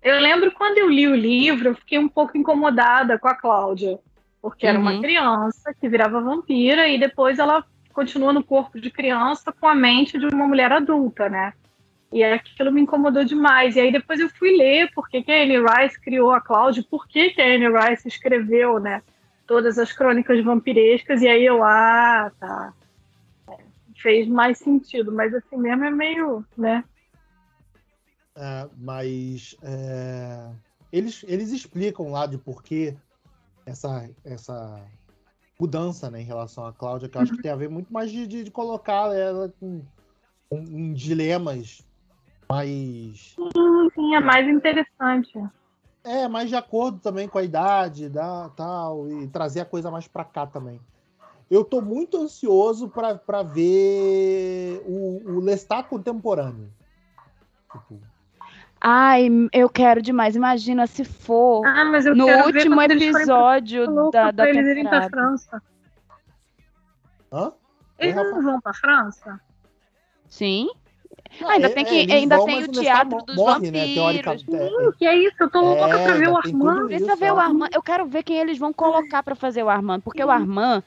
eu 0.02 0.18
lembro 0.18 0.50
quando 0.52 0.78
eu 0.78 0.88
li 0.88 1.06
o 1.06 1.14
livro, 1.14 1.68
eu 1.68 1.74
fiquei 1.74 1.98
um 1.98 2.08
pouco 2.08 2.38
incomodada 2.38 3.18
com 3.18 3.28
a 3.28 3.34
Cláudia, 3.34 3.98
porque 4.40 4.64
uhum. 4.64 4.70
era 4.70 4.78
uma 4.78 4.92
uhum. 4.92 5.02
criança 5.02 5.74
que 5.78 5.88
virava 5.88 6.22
vampira 6.22 6.88
e 6.88 6.98
depois 6.98 7.38
ela 7.38 7.62
continua 7.92 8.32
no 8.32 8.42
corpo 8.42 8.80
de 8.80 8.90
criança 8.90 9.52
com 9.52 9.66
a 9.66 9.74
mente 9.74 10.18
de 10.18 10.26
uma 10.26 10.46
mulher 10.46 10.72
adulta, 10.72 11.28
né? 11.28 11.52
E 12.10 12.24
aquilo 12.24 12.72
me 12.72 12.80
incomodou 12.80 13.24
demais. 13.24 13.76
E 13.76 13.80
aí 13.80 13.92
depois 13.92 14.18
eu 14.18 14.28
fui 14.30 14.56
ler 14.56 14.90
por 14.94 15.08
que, 15.08 15.22
que 15.22 15.30
a 15.30 15.42
Anne 15.42 15.58
Rice 15.58 16.00
criou 16.00 16.32
a 16.32 16.40
Cláudia, 16.40 16.84
por 16.90 17.06
que, 17.06 17.30
que 17.30 17.40
a 17.40 17.46
Anne 17.46 17.68
Rice 17.68 18.08
escreveu, 18.08 18.78
né? 18.78 19.02
Todas 19.46 19.78
as 19.78 19.92
crônicas 19.92 20.42
vampirescas, 20.42 21.22
e 21.22 21.28
aí 21.28 21.44
eu, 21.44 21.62
ah, 21.62 22.30
tá. 22.38 22.72
fez 24.02 24.28
mais 24.28 24.58
sentido, 24.58 25.12
mas 25.12 25.34
assim 25.34 25.56
mesmo 25.56 25.84
é 25.84 25.90
meio, 25.90 26.44
né? 26.56 26.84
É, 28.36 28.68
mas 28.76 29.56
é, 29.62 30.50
eles, 30.92 31.24
eles 31.26 31.50
explicam 31.50 32.10
lá 32.10 32.26
de 32.26 32.38
por 32.38 32.62
que 32.62 32.96
essa, 33.66 34.08
essa 34.24 34.80
mudança 35.58 36.10
né, 36.10 36.20
em 36.20 36.24
relação 36.24 36.64
à 36.64 36.72
Cláudia, 36.72 37.08
que 37.08 37.16
eu 37.16 37.22
acho 37.22 37.32
que 37.32 37.42
tem 37.42 37.50
a 37.50 37.56
ver 37.56 37.68
muito 37.68 37.92
mais 37.92 38.10
de, 38.10 38.26
de, 38.26 38.44
de 38.44 38.50
colocar 38.50 39.14
ela 39.14 39.52
em 40.50 40.92
dilemas 40.92 41.86
mais. 42.50 43.34
Sim, 43.34 43.90
sim, 43.94 44.14
é 44.14 44.20
mais 44.20 44.48
interessante. 44.48 45.38
É, 46.02 46.26
mais 46.26 46.48
de 46.48 46.56
acordo 46.56 46.98
também 47.00 47.28
com 47.28 47.38
a 47.38 47.42
idade, 47.42 48.08
da, 48.08 48.48
tal, 48.50 49.10
e 49.10 49.28
trazer 49.28 49.60
a 49.60 49.64
coisa 49.64 49.90
mais 49.90 50.08
pra 50.08 50.24
cá 50.24 50.46
também. 50.46 50.80
Eu 51.50 51.64
tô 51.64 51.80
muito 51.80 52.16
ansioso 52.16 52.88
para 52.88 53.42
ver 53.42 54.82
o, 54.86 55.36
o 55.36 55.40
Lestat 55.40 55.88
contemporâneo. 55.88 56.70
Tipo... 57.72 58.00
Ai, 58.80 59.28
eu 59.52 59.68
quero 59.68 60.00
demais. 60.00 60.36
Imagina 60.36 60.86
se 60.86 61.04
for 61.04 61.66
ah, 61.66 61.84
no 62.14 62.26
último 62.44 62.80
episódio 62.80 64.10
da, 64.10 64.30
da 64.30 64.48
eles 64.48 64.66
irem 64.66 64.86
pra 64.86 65.08
França. 65.08 65.62
Hã? 67.32 67.52
Eles 67.98 68.14
não 68.14 68.42
vão 68.42 68.60
pra 68.60 68.72
França? 68.72 69.40
Sim. 70.28 70.70
Ah, 71.42 71.52
ainda 71.52 71.66
é, 71.68 71.70
tem 71.70 71.84
que, 71.84 72.12
é, 72.12 72.14
ainda 72.14 72.36
vão, 72.36 72.46
tem 72.46 72.64
o 72.64 72.68
teatro 72.68 73.22
dos 73.24 73.36
morre, 73.36 73.70
vampiros. 73.70 74.44
Né, 74.46 74.68
Sim, 74.68 74.92
que 74.98 75.06
é 75.06 75.16
isso, 75.16 75.36
eu 75.40 75.50
tô 75.50 75.60
louca 75.60 75.96
é, 75.96 76.04
pra 76.04 76.14
ver 76.14 76.28
o 76.28 76.36
Armand. 76.36 76.86
Precisa 76.86 77.16
ver 77.16 77.32
o 77.32 77.38
Armand. 77.38 77.68
Eu 77.72 77.82
quero 77.82 78.06
ver 78.06 78.22
quem 78.22 78.38
eles 78.38 78.58
vão 78.58 78.72
colocar 78.72 79.22
pra 79.22 79.34
fazer 79.34 79.62
o 79.62 79.68
Armand, 79.68 80.00
porque 80.00 80.24
o 80.24 80.30
Armand 80.30 80.82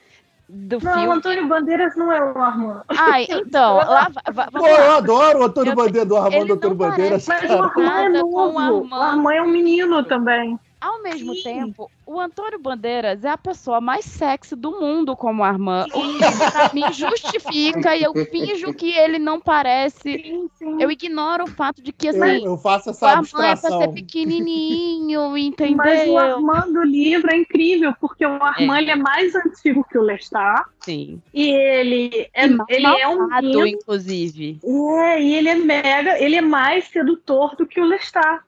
do 0.49 0.79
não, 0.81 0.93
filme. 0.93 1.07
o 1.07 1.11
Antônio 1.13 1.47
Bandeiras 1.47 1.95
não 1.95 2.11
é 2.11 2.21
o 2.21 2.37
Armand. 2.37 2.81
Ai, 2.89 3.25
então, 3.29 3.75
lá, 3.75 4.11
Pô, 4.51 4.67
eu 4.67 4.91
adoro 4.91 5.39
o 5.39 5.43
Antônio 5.43 5.75
Bandeiras, 5.75 6.09
do 6.09 6.17
Armando 6.17 6.53
Antônio 6.53 6.75
Bandeiras. 6.75 7.25
Mas 7.27 7.49
o 7.49 7.63
Armand 7.63 8.03
é 8.03 8.09
novo. 8.09 8.87
O 8.89 8.95
Armand 8.95 9.33
é 9.33 9.41
um 9.41 9.49
menino 9.49 10.03
também. 10.03 10.59
Ao 10.81 11.01
mesmo 11.03 11.33
Sim. 11.35 11.43
tempo, 11.43 11.89
o 12.11 12.19
Antônio 12.19 12.59
Bandeiras 12.59 13.23
é 13.23 13.29
a 13.29 13.37
pessoa 13.37 13.79
mais 13.79 14.03
sexy 14.03 14.55
do 14.55 14.71
mundo 14.71 15.15
como 15.15 15.43
Armand. 15.43 15.87
O 15.93 16.17
que 16.17 16.51
pra 16.51 16.71
mim 16.73 16.91
justifica 16.91 17.95
e 17.95 18.03
eu 18.03 18.13
finjo 18.25 18.73
que 18.73 18.91
ele 18.91 19.17
não 19.17 19.39
parece. 19.39 20.01
Sim, 20.01 20.49
sim. 20.57 20.81
Eu 20.81 20.91
ignoro 20.91 21.45
o 21.45 21.47
fato 21.47 21.81
de 21.81 21.93
que 21.93 22.09
assim, 22.09 22.43
eu, 22.43 22.51
eu 22.51 22.57
faço 22.57 22.89
essa 22.89 23.05
o 23.05 23.09
Armand 23.09 23.45
é 23.45 23.55
pra 23.55 23.79
ser 23.79 23.87
pequenininho, 23.93 25.37
entendeu? 25.37 25.77
Mas 25.77 26.09
o 26.09 26.17
Armand 26.17 26.73
do 26.73 26.83
livro 26.83 27.31
é 27.31 27.37
incrível, 27.37 27.93
porque 27.99 28.25
o 28.25 28.43
Armand 28.43 28.87
é. 28.87 28.91
É 28.91 28.95
mais 28.95 29.33
antigo 29.33 29.85
que 29.89 29.97
o 29.97 30.01
Lestat. 30.01 30.65
Sim. 30.81 31.21
E 31.33 31.49
ele 31.49 32.29
é, 32.33 32.45
e 32.45 32.57
ele 32.69 32.87
é 32.87 33.07
um 33.07 33.27
menino, 33.27 33.65
inclusive. 33.65 34.59
É, 34.63 35.21
e 35.21 35.35
ele 35.35 35.47
é 35.47 35.55
mega, 35.55 36.19
ele 36.19 36.35
é 36.35 36.41
mais 36.41 36.89
sedutor 36.89 37.55
do 37.55 37.65
que 37.65 37.79
o 37.79 37.85
Lestat. 37.85 38.41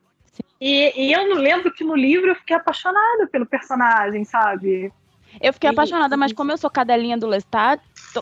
E, 0.60 1.08
e, 1.08 1.12
eu 1.12 1.28
não 1.28 1.38
lembro 1.38 1.74
que 1.74 1.84
no 1.84 1.96
livro 1.96 2.30
eu 2.30 2.36
fiquei 2.36 2.56
apaixonada 2.56 3.28
pelo 3.28 3.46
personagem, 3.46 4.24
sabe? 4.24 4.92
Eu 5.42 5.52
fiquei 5.52 5.70
e, 5.70 5.74
apaixonada, 5.74 6.16
mas 6.16 6.32
como 6.32 6.52
eu 6.52 6.58
sou 6.58 6.70
cadelinha 6.70 7.18
do 7.18 7.28
Lestat, 7.28 7.82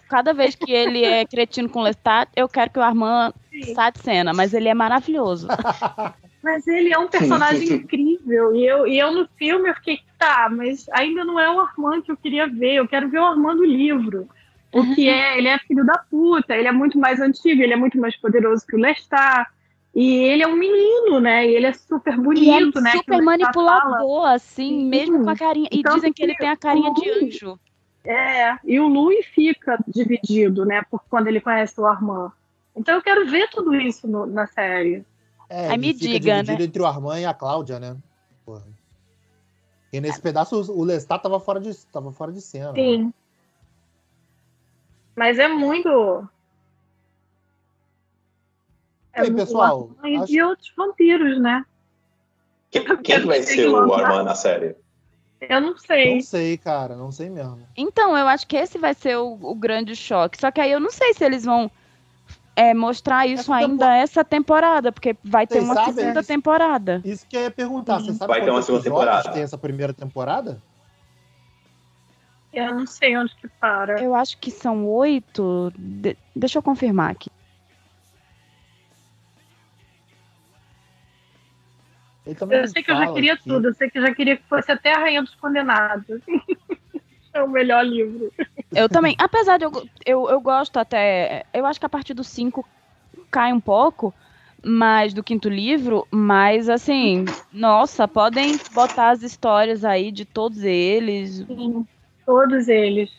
cada 0.09 0.33
vez 0.33 0.55
que 0.55 0.71
ele 0.71 1.03
é 1.03 1.25
cretino 1.27 1.69
com 1.69 1.79
o 1.79 1.83
Lestat, 1.83 2.29
eu 2.35 2.47
quero 2.49 2.71
que 2.71 2.79
o 2.79 2.81
Armand 2.81 3.33
saia 3.75 3.91
de 3.91 3.99
cena, 3.99 4.33
mas 4.33 4.53
ele 4.53 4.69
é 4.69 4.73
maravilhoso. 4.73 5.47
Mas 6.43 6.65
ele 6.65 6.91
é 6.91 6.97
um 6.97 7.07
personagem 7.07 7.71
incrível. 7.71 8.55
E 8.55 8.65
eu, 8.65 8.87
e 8.87 8.97
eu 8.97 9.11
no 9.11 9.29
filme 9.37 9.69
eu 9.69 9.75
fiquei, 9.75 9.99
tá, 10.17 10.49
mas 10.49 10.89
ainda 10.91 11.23
não 11.23 11.39
é 11.39 11.47
o 11.51 11.59
Armand 11.59 12.01
que 12.01 12.11
eu 12.11 12.17
queria 12.17 12.47
ver. 12.47 12.77
Eu 12.77 12.87
quero 12.87 13.07
ver 13.09 13.19
o 13.19 13.25
Armand 13.25 13.57
do 13.57 13.63
livro. 13.63 14.27
O 14.71 14.95
que 14.95 15.07
é, 15.07 15.37
ele 15.37 15.47
é 15.47 15.59
filho 15.59 15.85
da 15.85 15.99
puta, 15.99 16.55
ele 16.55 16.67
é 16.67 16.71
muito 16.71 16.97
mais 16.97 17.19
antigo, 17.21 17.61
ele 17.61 17.73
é 17.73 17.75
muito 17.75 17.99
mais 17.99 18.17
poderoso 18.17 18.65
que 18.65 18.75
o 18.75 18.79
Lestat. 18.79 19.47
E 19.93 20.23
ele 20.23 20.43
é 20.43 20.47
um 20.47 20.55
menino, 20.55 21.19
né? 21.19 21.45
E 21.45 21.53
ele 21.53 21.65
é 21.65 21.73
super 21.73 22.17
bonito, 22.17 22.79
é 22.79 22.81
né? 22.81 22.91
Super 22.91 23.21
manipulador, 23.21 24.25
assim, 24.25 24.69
Sim. 24.69 24.85
mesmo 24.85 25.23
com 25.23 25.29
a 25.29 25.35
carinha. 25.35 25.67
E 25.71 25.79
então, 25.79 25.95
dizem 25.95 26.13
que 26.13 26.23
ele 26.23 26.35
tem 26.35 26.47
a 26.47 26.55
carinha 26.55 26.93
de 26.93 27.09
anjo. 27.09 27.59
É, 28.03 28.57
e 28.63 28.79
o 28.79 28.87
Louis 28.87 29.25
fica 29.27 29.77
dividido, 29.87 30.65
né? 30.65 30.81
Por 30.89 31.03
quando 31.09 31.27
ele 31.27 31.41
conhece 31.41 31.79
o 31.79 31.85
Armand. 31.85 32.31
Então 32.75 32.95
eu 32.95 33.01
quero 33.01 33.29
ver 33.29 33.49
tudo 33.49 33.75
isso 33.75 34.07
no, 34.07 34.25
na 34.25 34.47
série. 34.47 35.05
É, 35.49 35.69
Aí 35.69 35.77
me 35.77 35.93
diga, 35.93 36.41
dividido 36.41 36.57
né? 36.59 36.63
entre 36.63 36.81
o 36.81 36.85
Armand 36.85 37.19
e 37.19 37.25
a 37.25 37.33
Cláudia, 37.33 37.79
né? 37.79 37.97
Porra. 38.45 38.63
E 39.91 39.99
nesse 39.99 40.19
é. 40.19 40.21
pedaço 40.21 40.71
o 40.71 40.83
Lestat 40.83 41.21
tava 41.21 41.39
fora 41.39 41.59
de, 41.59 41.75
tava 41.87 42.11
fora 42.13 42.31
de 42.31 42.41
cena. 42.41 42.73
Sim. 42.73 43.05
Né? 43.05 43.13
Mas 45.15 45.37
é 45.37 45.49
muito 45.49 46.27
é, 49.13 49.21
aí, 49.21 49.33
pessoal. 49.33 49.89
E 50.03 50.15
acho... 50.15 50.25
de 50.27 50.41
outros 50.41 50.73
vampiros, 50.75 51.41
né? 51.41 51.65
Quem, 52.69 52.97
quem 52.97 53.25
vai 53.25 53.41
ser 53.41 53.67
o 53.67 53.93
Armand 53.93 54.23
na 54.23 54.35
série? 54.35 54.75
Eu 55.41 55.59
não 55.59 55.77
sei. 55.77 56.15
Não 56.15 56.21
sei, 56.21 56.57
cara, 56.57 56.95
não 56.95 57.11
sei 57.11 57.29
mesmo. 57.29 57.59
Então, 57.75 58.15
eu 58.17 58.27
acho 58.27 58.45
que 58.47 58.55
esse 58.55 58.77
vai 58.77 58.93
ser 58.93 59.17
o, 59.17 59.37
o 59.41 59.55
grande 59.55 59.95
choque. 59.95 60.39
Só 60.39 60.51
que 60.51 60.61
aí 60.61 60.71
eu 60.71 60.79
não 60.79 60.91
sei 60.91 61.13
se 61.13 61.23
eles 61.25 61.43
vão 61.43 61.69
é, 62.55 62.73
mostrar 62.73 63.25
isso 63.25 63.51
essa 63.51 63.55
ainda 63.55 63.69
temporada. 63.69 63.97
essa 63.97 64.23
temporada, 64.23 64.91
porque 64.91 65.15
vai 65.23 65.47
ter 65.47 65.59
uma 65.61 65.85
segunda 65.85 66.19
isso, 66.19 66.27
temporada. 66.27 67.01
Isso 67.03 67.25
que 67.27 67.35
eu 67.35 67.41
ia 67.41 67.51
perguntar. 67.51 67.99
Você 67.99 68.13
sabe 68.13 68.31
vai 68.31 68.43
ter 68.43 68.51
uma 68.51 68.61
segunda 68.61 68.83
temporada. 68.83 69.31
tem 69.31 69.41
essa 69.41 69.57
primeira 69.57 69.93
temporada? 69.93 70.61
Eu 72.53 72.75
não 72.75 72.85
sei 72.85 73.17
onde 73.17 73.33
que 73.35 73.47
para. 73.47 74.01
Eu 74.01 74.13
acho 74.13 74.37
que 74.37 74.51
são 74.51 74.85
oito. 74.85 75.71
De... 75.75 76.15
Deixa 76.35 76.59
eu 76.59 76.63
confirmar 76.63 77.11
aqui. 77.11 77.31
Eu 82.25 82.67
sei 82.67 82.83
que 82.83 82.91
eu 82.91 82.97
já 82.97 83.13
queria 83.13 83.37
que... 83.37 83.43
tudo, 83.43 83.67
eu 83.69 83.73
sei 83.73 83.89
que 83.89 83.97
eu 83.97 84.01
já 84.05 84.13
queria 84.13 84.37
que 84.37 84.43
fosse 84.43 84.71
até 84.71 84.93
a 84.93 84.99
Rainha 84.99 85.21
dos 85.21 85.35
Condenados. 85.35 86.21
é 87.33 87.41
o 87.41 87.49
melhor 87.49 87.85
livro. 87.85 88.31
Eu 88.73 88.87
também, 88.87 89.15
apesar 89.17 89.57
de 89.57 89.65
eu, 89.65 89.71
eu, 90.05 90.29
eu 90.29 90.41
gosto 90.41 90.77
até. 90.77 91.45
Eu 91.53 91.65
acho 91.65 91.79
que 91.79 91.85
a 91.85 91.89
partir 91.89 92.13
do 92.13 92.23
5 92.23 92.65
cai 93.29 93.51
um 93.51 93.59
pouco 93.59 94.13
mais 94.63 95.13
do 95.13 95.23
quinto 95.23 95.49
livro, 95.49 96.07
mas 96.11 96.69
assim, 96.69 97.25
nossa, 97.51 98.07
podem 98.07 98.59
botar 98.73 99.09
as 99.09 99.23
histórias 99.23 99.83
aí 99.83 100.11
de 100.11 100.23
todos 100.23 100.63
eles. 100.63 101.37
Sim, 101.47 101.85
todos 102.25 102.67
eles. 102.67 103.09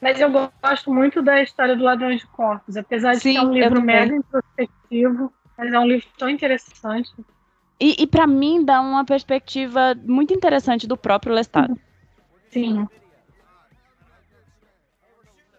Mas 0.00 0.20
eu 0.20 0.30
gosto 0.30 0.92
muito 0.92 1.22
da 1.22 1.42
história 1.42 1.76
do 1.76 1.84
Ladrão 1.84 2.14
de 2.14 2.26
Corpos, 2.26 2.76
apesar 2.76 3.14
de 3.14 3.20
Sim, 3.20 3.34
ser 3.34 3.40
um 3.40 3.52
livro 3.52 3.82
mega 3.82 4.14
introspectivo, 4.14 5.32
mas 5.56 5.72
é 5.72 5.78
um 5.78 5.86
livro 5.86 6.06
tão 6.18 6.28
interessante. 6.28 7.10
E, 7.82 7.96
e 7.98 8.06
para 8.06 8.28
mim 8.28 8.64
dá 8.64 8.80
uma 8.80 9.04
perspectiva 9.04 9.92
muito 10.04 10.32
interessante 10.32 10.86
do 10.86 10.96
próprio 10.96 11.34
Lestat. 11.34 11.68
Sim. 12.48 12.86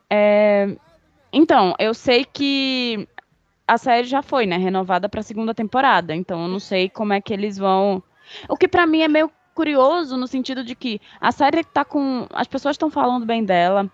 É, 0.09 0.73
então, 1.33 1.75
eu 1.77 1.93
sei 1.93 2.23
que 2.23 3.05
a 3.67 3.77
série 3.77 4.07
já 4.07 4.21
foi, 4.21 4.45
né, 4.45 4.55
renovada 4.55 5.09
para 5.09 5.19
a 5.19 5.23
segunda 5.23 5.53
temporada. 5.53 6.15
Então, 6.15 6.43
eu 6.43 6.47
não 6.47 6.59
sei 6.59 6.87
como 6.87 7.11
é 7.11 7.19
que 7.19 7.33
eles 7.33 7.57
vão. 7.57 8.01
O 8.47 8.55
que 8.55 8.69
para 8.69 8.87
mim 8.87 9.01
é 9.01 9.09
meio 9.09 9.29
curioso 9.53 10.15
no 10.15 10.25
sentido 10.25 10.63
de 10.63 10.75
que 10.75 11.01
a 11.19 11.33
série 11.33 11.61
tá 11.61 11.83
com, 11.83 12.25
as 12.31 12.47
pessoas 12.47 12.75
estão 12.75 12.89
falando 12.89 13.25
bem 13.25 13.43
dela 13.43 13.91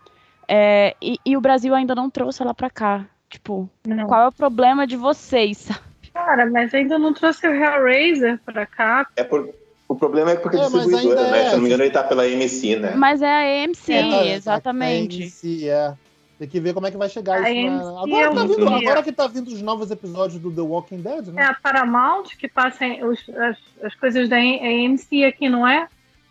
é, 0.47 0.95
e, 1.01 1.17
e, 1.25 1.35
o 1.35 1.41
Brasil 1.41 1.73
ainda 1.73 1.95
não 1.95 2.11
trouxe 2.11 2.43
ela 2.43 2.53
para 2.53 2.69
cá. 2.69 3.07
Tipo, 3.27 3.67
não. 3.87 4.05
qual 4.05 4.21
é 4.21 4.27
o 4.27 4.31
problema 4.31 4.85
de 4.85 4.95
vocês? 4.95 5.67
Cara, 6.29 6.45
mas 6.45 6.71
ainda 6.75 6.99
não 6.99 7.11
trouxe 7.11 7.47
o 7.47 7.51
Hellraiser 7.51 8.39
pra 8.45 8.63
cá. 8.63 9.07
É 9.15 9.23
por, 9.23 9.49
o 9.87 9.95
problema 9.95 10.29
é 10.29 10.35
porque 10.35 10.57
é, 10.57 10.59
distribuidora, 10.59 11.31
né? 11.31 11.39
É, 11.39 11.49
Se 11.49 11.55
não 11.55 11.61
me 11.61 11.65
engano, 11.65 11.83
ele 11.83 11.91
tá 11.91 12.03
pela 12.03 12.21
AMC, 12.21 12.75
né? 12.75 12.93
Mas 12.95 13.23
é 13.23 13.25
a 13.25 13.65
AMC, 13.65 13.91
é, 13.91 14.35
exatamente. 14.35 15.23
A 15.23 15.25
AMC, 15.25 15.67
é. 15.67 15.93
Tem 16.37 16.47
que 16.47 16.59
ver 16.59 16.75
como 16.75 16.85
é 16.85 16.91
que 16.91 16.97
vai 16.97 17.09
chegar 17.09 17.43
a 17.43 17.51
isso. 17.51 17.71
Na... 17.71 18.03
Agora, 18.03 18.27
é 18.27 18.29
tá 18.31 18.45
vindo, 18.45 18.69
agora 18.69 19.03
que 19.03 19.11
tá 19.11 19.25
vindo 19.25 19.47
os 19.47 19.59
novos 19.63 19.89
episódios 19.89 20.39
do 20.39 20.51
The 20.51 20.61
Walking 20.61 21.01
Dead, 21.01 21.27
né? 21.29 21.41
É 21.41 21.45
a 21.45 21.55
Paramount 21.55 22.25
que 22.37 22.47
passa 22.47 22.85
os, 22.85 23.27
as, 23.35 23.57
as 23.81 23.95
coisas 23.95 24.29
da 24.29 24.37
AMC 24.37 25.25
aqui, 25.25 25.49
não 25.49 25.67
é? 25.67 25.87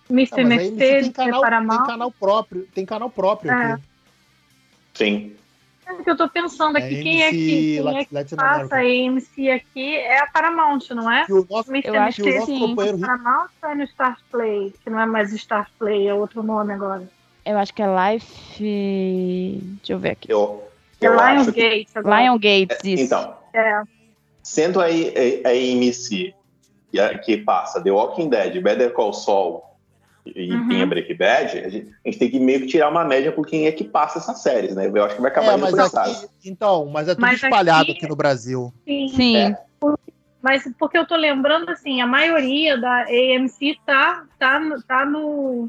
Mr. 0.08 0.42
Não, 0.42 0.48
Mercedes, 0.48 1.06
tem 1.06 1.12
canal, 1.12 1.40
Paramount. 1.40 1.76
Tem 1.78 1.86
canal 1.86 2.12
próprio, 2.12 2.68
tem 2.72 2.86
canal 2.86 3.10
próprio 3.10 3.50
é. 3.50 3.72
aqui. 3.72 3.82
Sim. 4.94 5.32
É 5.88 6.02
que 6.02 6.10
eu 6.10 6.16
tô 6.16 6.28
pensando 6.28 6.76
aqui, 6.76 6.98
é 6.98 7.02
quem 7.02 7.22
é 7.22 7.30
que, 7.30 7.82
quem 7.82 7.98
é 7.98 8.24
que 8.24 8.36
passa 8.36 8.76
a 8.76 8.80
AMC 8.80 9.50
aqui 9.50 9.96
é 9.96 10.18
a 10.20 10.26
Paramount, 10.26 10.90
não 10.90 11.10
é? 11.10 11.24
o 11.30 11.46
nosso, 11.48 11.74
eu 11.74 12.00
acho 12.00 12.22
que 12.22 12.30
o 12.30 12.38
nosso 12.38 12.58
companheiro... 12.58 12.98
Paramount 12.98 13.48
ou 13.62 13.70
é 13.70 13.74
no 13.74 13.86
Star 13.86 14.18
Play? 14.30 14.74
Que 14.84 14.90
não 14.90 15.00
é 15.00 15.06
mais 15.06 15.32
Star 15.32 15.70
Play, 15.78 16.06
é 16.06 16.12
outro 16.12 16.42
nome 16.42 16.74
agora. 16.74 17.08
Eu 17.44 17.56
acho 17.56 17.72
que 17.72 17.82
é 17.82 17.86
Life... 17.86 18.62
Deixa 19.78 19.92
eu 19.94 19.98
ver 19.98 20.10
aqui. 20.10 20.30
Eu, 20.30 20.68
eu 21.00 21.18
é 21.18 21.34
Lionsgate 21.34 21.86
que... 21.86 22.00
Lionsgate, 22.00 22.76
isso. 22.84 23.04
Então, 23.04 23.34
é. 23.54 23.82
sendo 24.42 24.80
a, 24.80 24.84
a, 24.84 24.88
a 24.88 25.50
AMC 25.50 26.34
que 27.24 27.36
passa 27.38 27.82
The 27.82 27.90
Walking 27.90 28.28
Dead, 28.28 28.62
Better 28.62 28.92
Call 28.92 29.14
Saul 29.14 29.67
e 30.34 30.52
uhum. 30.52 30.72
em 30.72 30.86
Breaking 30.86 31.16
Bad, 31.16 31.58
a 31.58 31.68
gente, 31.68 31.94
a 32.04 32.08
gente, 32.08 32.18
tem 32.18 32.30
que 32.30 32.38
meio 32.38 32.60
que 32.60 32.66
tirar 32.66 32.88
uma 32.88 33.04
média 33.04 33.32
por 33.32 33.46
quem 33.46 33.66
é 33.66 33.72
que 33.72 33.84
passa 33.84 34.18
essas 34.18 34.42
séries, 34.42 34.74
né? 34.74 34.90
Eu 34.92 35.04
acho 35.04 35.16
que 35.16 35.22
vai 35.22 35.30
acabar 35.30 35.54
é, 35.54 35.56
mas 35.56 35.94
aqui, 35.94 36.26
Então, 36.44 36.86
mas 36.86 37.08
é 37.08 37.14
tudo 37.14 37.22
mas 37.22 37.42
espalhado 37.42 37.82
aqui, 37.82 37.92
aqui, 37.92 38.08
no 38.08 38.16
Brasil. 38.16 38.72
Sim. 38.84 39.08
sim. 39.08 39.36
É. 39.36 39.58
Mas 40.40 40.62
porque 40.78 40.96
eu 40.96 41.06
tô 41.06 41.16
lembrando, 41.16 41.68
assim, 41.70 42.00
a 42.00 42.06
maioria 42.06 42.78
da 42.78 43.02
AMC 43.02 43.78
tá, 43.84 44.24
tá, 44.38 44.60
tá 44.86 45.04
no... 45.04 45.68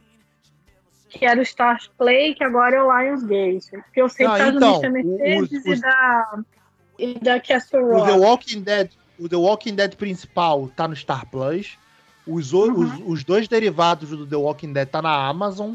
Que 1.10 1.26
era 1.26 1.40
o 1.40 1.44
Stars 1.44 1.90
Play, 1.98 2.36
que 2.36 2.44
agora 2.44 2.76
é 2.76 2.82
o 2.82 3.00
Lionsgate. 3.00 3.72
Porque 3.72 4.02
eu 4.02 4.08
sei 4.08 4.28
Não, 4.28 4.34
que 4.34 4.40
tá 4.40 4.50
então, 4.50 4.82
no 4.82 4.92
Mercedes 4.92 5.66
e 5.66 5.82
da, 5.82 6.40
e 7.00 7.20
da 7.20 7.40
Castle 7.40 7.84
Rock. 7.84 8.02
O 8.02 8.06
The 8.06 8.20
Walking 8.20 8.62
Dead, 8.62 8.92
o 9.20 9.28
The 9.28 9.36
Walking 9.36 9.76
Dead 9.76 9.96
principal 9.96 10.70
tá 10.76 10.88
no 10.88 10.96
Star 10.96 11.26
Plus. 11.26 11.80
Os, 12.30 12.54
uhum. 12.54 12.80
os, 12.80 13.02
os, 13.06 13.24
dois 13.24 13.48
derivados 13.48 14.10
do 14.10 14.26
The 14.26 14.36
Walking 14.36 14.72
Dead 14.72 14.88
tá 14.88 15.02
na 15.02 15.28
Amazon. 15.28 15.74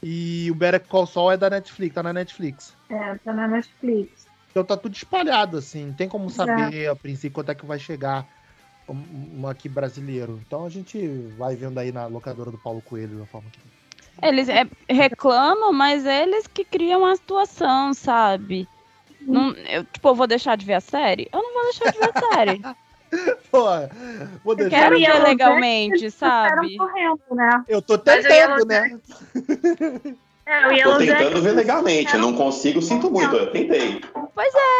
E 0.00 0.48
o 0.50 0.54
Better 0.54 0.80
Call 0.80 1.06
Saul 1.06 1.32
é 1.32 1.36
da 1.36 1.50
Netflix, 1.50 1.94
tá 1.94 2.02
na 2.02 2.12
Netflix. 2.12 2.72
É, 2.88 3.16
tá 3.16 3.32
na 3.32 3.48
Netflix. 3.48 4.28
Então 4.50 4.62
tá 4.62 4.76
tudo 4.76 4.94
espalhado, 4.94 5.56
assim. 5.56 5.86
Não 5.86 5.92
tem 5.92 6.08
como 6.08 6.30
saber 6.30 6.88
a 6.88 6.94
princípio 6.94 7.32
quanto 7.32 7.50
é 7.50 7.54
que 7.54 7.66
vai 7.66 7.78
chegar 7.78 8.24
um, 8.88 9.40
um, 9.40 9.48
aqui 9.48 9.68
brasileiro. 9.68 10.40
Então 10.46 10.64
a 10.64 10.68
gente 10.68 11.06
vai 11.36 11.56
vendo 11.56 11.78
aí 11.78 11.90
na 11.90 12.06
locadora 12.06 12.50
do 12.50 12.58
Paulo 12.58 12.80
Coelho 12.80 13.18
da 13.18 13.26
forma 13.26 13.50
que. 13.50 13.58
Eles 14.20 14.48
é, 14.48 14.66
reclamam, 14.88 15.72
mas 15.72 16.04
é 16.04 16.22
eles 16.22 16.46
que 16.46 16.64
criam 16.64 17.04
a 17.04 17.14
situação, 17.14 17.94
sabe? 17.94 18.68
Não, 19.20 19.50
eu, 19.52 19.84
tipo, 19.84 20.08
eu 20.08 20.14
vou 20.14 20.26
deixar 20.26 20.56
de 20.56 20.66
ver 20.66 20.74
a 20.74 20.80
série? 20.80 21.28
Eu 21.32 21.42
não 21.42 21.54
vou 21.54 21.62
deixar 21.64 21.92
de 21.92 21.98
ver 21.98 22.10
a 22.14 22.34
série. 22.34 22.62
Vou 23.50 24.52
Eu 24.52 24.56
deixar. 24.56 24.76
quero 24.90 24.98
ver 24.98 25.22
legalmente, 25.22 26.10
sabe? 26.10 26.76
correndo, 26.76 27.20
né? 27.32 27.64
Eu 27.68 27.80
tô 27.82 27.96
tentando, 27.98 28.66
né? 28.66 28.98
É, 30.46 30.86
o 30.86 30.92
Tô 30.92 30.98
tentando 30.98 31.42
ver 31.42 31.52
legalmente, 31.52 32.14
eu 32.14 32.20
não 32.20 32.32
consigo, 32.34 32.80
sinto 32.80 33.10
muito, 33.10 33.34
eu 33.36 33.50
tentei. 33.50 34.00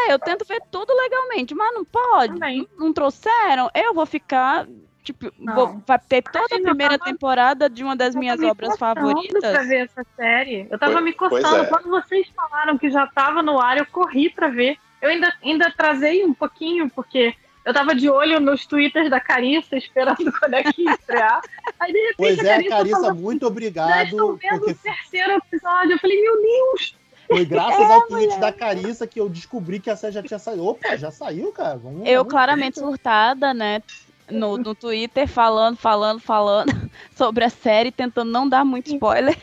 É, 0.08 0.12
eu 0.12 0.18
tento 0.18 0.44
ver 0.46 0.62
tudo 0.70 0.94
legalmente, 0.96 1.54
mas 1.54 1.74
não 1.74 1.84
pode. 1.84 2.32
Também. 2.34 2.66
Não 2.78 2.92
trouxeram, 2.92 3.70
eu 3.74 3.92
vou 3.92 4.06
ficar. 4.06 4.66
Tipo, 5.02 5.30
vou, 5.54 5.80
vai 5.86 5.98
ter 5.98 6.22
toda 6.22 6.54
a 6.54 6.58
eu 6.58 6.62
primeira 6.62 6.98
tava- 6.98 7.10
temporada 7.10 7.68
de 7.70 7.82
uma 7.82 7.96
das 7.96 8.14
eu 8.14 8.20
minhas 8.20 8.40
obras 8.42 8.70
coçando 8.70 8.78
Pra 8.94 8.94
favoritas. 8.94 9.66
ver 9.68 9.76
essa 9.84 10.04
série. 10.16 10.66
Eu 10.70 10.78
tava 10.78 10.92
Pois- 10.92 11.04
me 11.04 11.12
pois 11.14 11.42
coçando. 11.42 11.62
é. 11.64 11.66
Quando 11.66 11.88
vocês 11.88 12.26
falaram 12.36 12.76
que 12.76 12.90
já 12.90 13.06
tava 13.06 13.42
no 13.42 13.58
ar, 13.60 13.78
eu 13.78 13.86
corri 13.86 14.28
pra 14.30 14.48
ver. 14.48 14.76
Eu 15.00 15.08
ainda, 15.10 15.32
ainda 15.42 15.70
trazei 15.74 16.24
um 16.24 16.34
pouquinho, 16.34 16.90
porque 16.90 17.34
eu 17.68 17.74
tava 17.74 17.94
de 17.94 18.08
olho 18.08 18.40
nos 18.40 18.64
twitters 18.64 19.10
da 19.10 19.20
Carissa, 19.20 19.76
esperando 19.76 20.32
quando 20.40 20.54
é 20.54 20.62
que 20.62 20.82
ia 20.82 20.92
estrear. 20.92 21.42
Aí, 21.78 21.92
de 21.92 21.98
repente, 21.98 22.16
Pois 22.16 22.38
a 22.38 22.42
é, 22.42 22.46
Carissa, 22.46 22.70
Carissa, 22.70 22.96
falou, 22.96 23.14
muito 23.14 23.42
já 23.42 23.46
obrigado. 23.46 24.04
estou 24.04 24.36
vendo 24.36 24.60
Porque 24.60 24.72
o 24.72 24.74
terceiro 24.76 25.32
episódio. 25.34 25.92
Eu 25.92 25.98
falei, 25.98 26.22
meu 26.22 26.42
Deus! 26.42 26.96
foi 27.26 27.44
graças 27.44 27.78
É, 27.90 27.92
ao 27.92 28.06
tweet 28.06 28.40
da 28.40 28.50
Carissa 28.50 29.06
que 29.06 29.20
eu 29.20 29.28
descobri 29.28 29.78
que 29.80 29.90
a 29.90 29.96
série 29.96 30.14
já 30.14 30.22
tinha 30.22 30.38
saído. 30.38 30.66
Opa, 30.66 30.96
já 30.96 31.10
saiu, 31.10 31.52
cara. 31.52 31.76
Vamos, 31.76 32.08
Eu 32.08 32.20
vamos 32.20 32.30
claramente 32.32 32.78
surtada, 32.78 33.52
né? 33.52 33.82
No, 34.30 34.56
no 34.56 34.74
Twitter, 34.74 35.28
falando, 35.28 35.76
falando, 35.76 36.20
falando 36.20 36.90
sobre 37.14 37.44
a 37.44 37.50
série, 37.50 37.92
tentando 37.92 38.30
não 38.30 38.48
dar 38.48 38.64
muito 38.64 38.90
spoiler. 38.90 39.38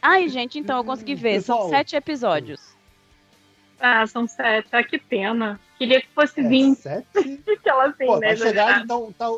Ai, 0.00 0.28
gente, 0.28 0.56
então 0.56 0.76
eu 0.78 0.84
consegui 0.84 1.16
ver. 1.16 1.40
São 1.42 1.56
Pessoal, 1.56 1.70
sete 1.70 1.96
episódios. 1.96 2.60
Ah, 3.80 4.06
são 4.06 4.28
sete. 4.28 4.68
Ah, 4.70 4.84
que 4.84 4.98
pena. 4.98 5.58
Queria 5.80 5.98
que 6.02 6.08
fosse 6.08 6.40
É, 6.40 6.42
20, 6.46 6.76
sete. 6.76 7.06
aquela 7.58 7.86
assim, 7.86 8.04
Pô, 8.04 8.18
né? 8.18 8.26
vai 8.28 8.36
chegar, 8.36 8.82
então, 8.84 9.10
tá- 9.16 9.34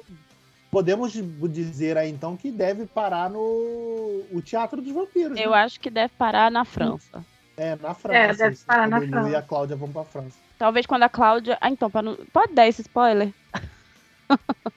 podemos 0.72 1.12
dizer 1.12 1.97
aí, 1.97 2.11
então, 2.11 2.36
que 2.36 2.51
deve 2.51 2.84
parar 2.84 3.30
no 3.30 3.38
o 3.38 4.43
Teatro 4.45 4.82
dos 4.82 4.93
Vampiros. 4.93 5.38
Eu 5.38 5.51
né? 5.53 5.57
acho 5.59 5.78
que 5.78 5.88
deve 5.88 6.12
parar 6.18 6.51
na 6.51 6.64
França. 6.64 7.24
É, 7.57 7.76
na 7.76 7.95
França. 7.95 8.18
É, 8.18 8.34
deve 8.34 8.57
parar 8.66 8.88
na 8.88 9.01
França. 9.01 9.30
e 9.30 9.36
a 9.36 9.43
Cláudia 9.43 9.76
vão 9.76 9.93
pra 9.93 10.03
França. 10.05 10.36
Talvez 10.59 10.84
quando 10.84 11.05
a 11.05 11.09
Cláudia. 11.09 11.57
Ah, 11.61 11.70
então, 11.70 11.88
não... 12.03 12.16
pode 12.32 12.53
dar 12.55 12.66
esse 12.66 12.80
spoiler? 12.82 13.32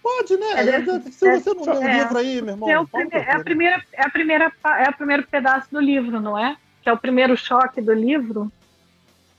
Pode, 0.04 0.38
né? 0.38 0.52
É, 0.58 0.64
deve- 0.66 1.12
Se 1.12 1.28
é, 1.28 1.40
você 1.40 1.54
não 1.54 1.64
leu 1.64 1.80
o 1.80 1.84
é. 1.88 1.98
livro 2.00 2.18
aí, 2.18 2.42
meu 2.42 2.54
irmão. 2.54 2.70
É, 2.70 2.86
prime- 2.86 3.10
é 3.14 3.32
a 3.32 3.40
primeira, 3.44 3.84
é 3.94 4.06
a 4.06 4.10
primeira, 4.10 4.52
é 4.66 4.90
o 4.90 4.94
primeiro 4.94 5.24
pedaço 5.28 5.72
do 5.72 5.80
livro, 5.80 6.20
não 6.20 6.38
é? 6.38 6.58
Que 6.84 6.90
é 6.90 6.94
o 6.94 6.98
primeiro 6.98 7.36
choque 7.38 7.82
do 7.82 7.94
livro. 7.94 8.52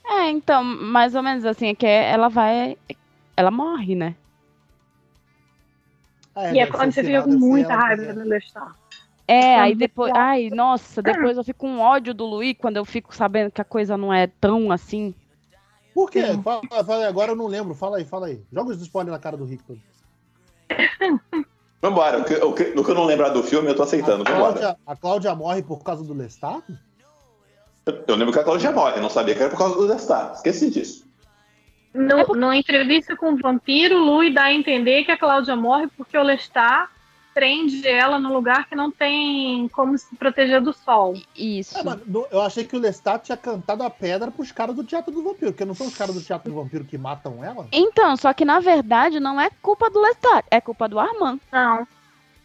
É, 0.08 0.30
então, 0.30 0.62
mais 0.62 1.14
ou 1.14 1.22
menos 1.22 1.44
assim, 1.44 1.68
é 1.68 1.74
que 1.74 1.86
ela 1.86 2.28
vai. 2.28 2.76
Ela 3.36 3.50
morre, 3.50 3.94
né? 3.94 4.14
Ah, 6.34 6.52
e 6.52 6.58
é 6.58 6.66
quando 6.66 6.92
você 6.92 7.00
o 7.00 7.04
fica 7.04 7.22
com 7.22 7.32
ser 7.32 7.38
muita 7.38 7.72
ela, 7.72 7.82
raiva 7.82 8.04
é. 8.04 8.12
do 8.12 8.20
Lestat. 8.20 8.72
É, 9.28 9.54
Quando 9.54 9.62
aí 9.64 9.74
depois. 9.74 10.12
Ai, 10.14 10.50
nossa, 10.50 11.02
depois 11.02 11.36
eu 11.36 11.42
fico 11.42 11.60
com 11.60 11.80
ódio 11.80 12.14
do 12.14 12.24
Luiz 12.24 12.54
quando 12.58 12.76
eu 12.76 12.84
fico 12.84 13.14
sabendo 13.14 13.50
que 13.50 13.60
a 13.60 13.64
coisa 13.64 13.96
não 13.96 14.12
é 14.14 14.28
tão 14.28 14.70
assim. 14.70 15.14
Por 15.92 16.10
quê? 16.10 16.22
Fala, 16.44 16.62
fala 16.84 16.96
aí, 16.98 17.04
agora 17.06 17.32
eu 17.32 17.36
não 17.36 17.46
lembro. 17.46 17.74
Fala 17.74 17.96
aí, 17.96 18.04
fala 18.04 18.26
aí. 18.26 18.40
Joga 18.52 18.70
os 18.70 18.80
spoilers 18.82 19.12
na 19.12 19.18
cara 19.18 19.36
do 19.36 19.44
Rick. 19.44 19.64
Vambora, 21.82 22.20
o 22.20 22.24
que, 22.24 22.34
o 22.34 22.52
que- 22.52 22.74
no 22.74 22.84
que 22.84 22.90
eu 22.90 22.94
não 22.94 23.04
lembrar 23.04 23.30
do 23.30 23.42
filme, 23.42 23.68
eu 23.68 23.74
tô 23.74 23.82
aceitando, 23.82 24.22
A. 24.22 24.26
Cláudia, 24.26 24.76
a 24.86 24.96
Cláudia 24.96 25.34
morre 25.34 25.62
por 25.62 25.82
causa 25.82 26.04
do 26.04 26.14
Lestat? 26.14 26.62
Eu, 27.86 28.02
eu 28.08 28.16
lembro 28.16 28.32
que 28.32 28.40
a 28.40 28.44
Cláudia 28.44 28.72
morre, 28.72 29.00
não 29.00 29.08
sabia 29.08 29.34
que 29.34 29.40
era 29.40 29.50
por 29.50 29.58
causa 29.58 29.76
do 29.76 29.86
Lestat, 29.86 30.34
esqueci 30.34 30.70
disso. 30.70 31.06
No, 31.94 32.18
É 32.18 32.24
porque- 32.24 32.40
Numa 32.40 32.56
entrevista 32.56 33.16
com 33.16 33.32
o 33.32 33.36
vampiro, 33.36 33.96
Louis 33.98 34.34
dá 34.34 34.44
a 34.44 34.52
entender 34.52 35.04
que 35.04 35.12
a 35.12 35.16
Cláudia 35.16 35.54
morre 35.54 35.86
porque 35.96 36.18
o 36.18 36.22
Lestat 36.22 36.90
prende 37.32 37.86
ela 37.86 38.18
num 38.18 38.32
lugar 38.32 38.66
que 38.66 38.74
não 38.74 38.90
tem 38.90 39.68
como 39.68 39.96
se 39.96 40.16
proteger 40.16 40.60
do 40.60 40.72
sol. 40.72 41.14
Isso. 41.36 41.76
É, 41.78 41.82
eu 42.32 42.40
achei 42.42 42.64
que 42.64 42.74
o 42.74 42.80
Lestat 42.80 43.24
tinha 43.26 43.36
cantado 43.36 43.82
a 43.84 43.90
pedra 43.90 44.30
pros 44.30 44.50
caras 44.50 44.74
do 44.74 44.82
Teatro 44.82 45.12
do 45.12 45.22
Vampiro, 45.22 45.52
porque 45.52 45.64
não 45.64 45.74
são 45.74 45.86
os 45.86 45.94
caras 45.96 46.14
do 46.14 46.20
Teatro 46.22 46.50
do 46.50 46.56
Vampiro 46.56 46.84
que 46.84 46.98
matam 46.98 47.44
ela? 47.44 47.68
Então, 47.70 48.16
só 48.16 48.32
que 48.32 48.44
na 48.44 48.58
verdade 48.58 49.20
não 49.20 49.40
é 49.40 49.48
culpa 49.62 49.88
do 49.90 50.00
Lestat, 50.00 50.44
é 50.50 50.60
culpa 50.60 50.88
do 50.88 50.98
Armand. 50.98 51.38
Não, 51.52 51.86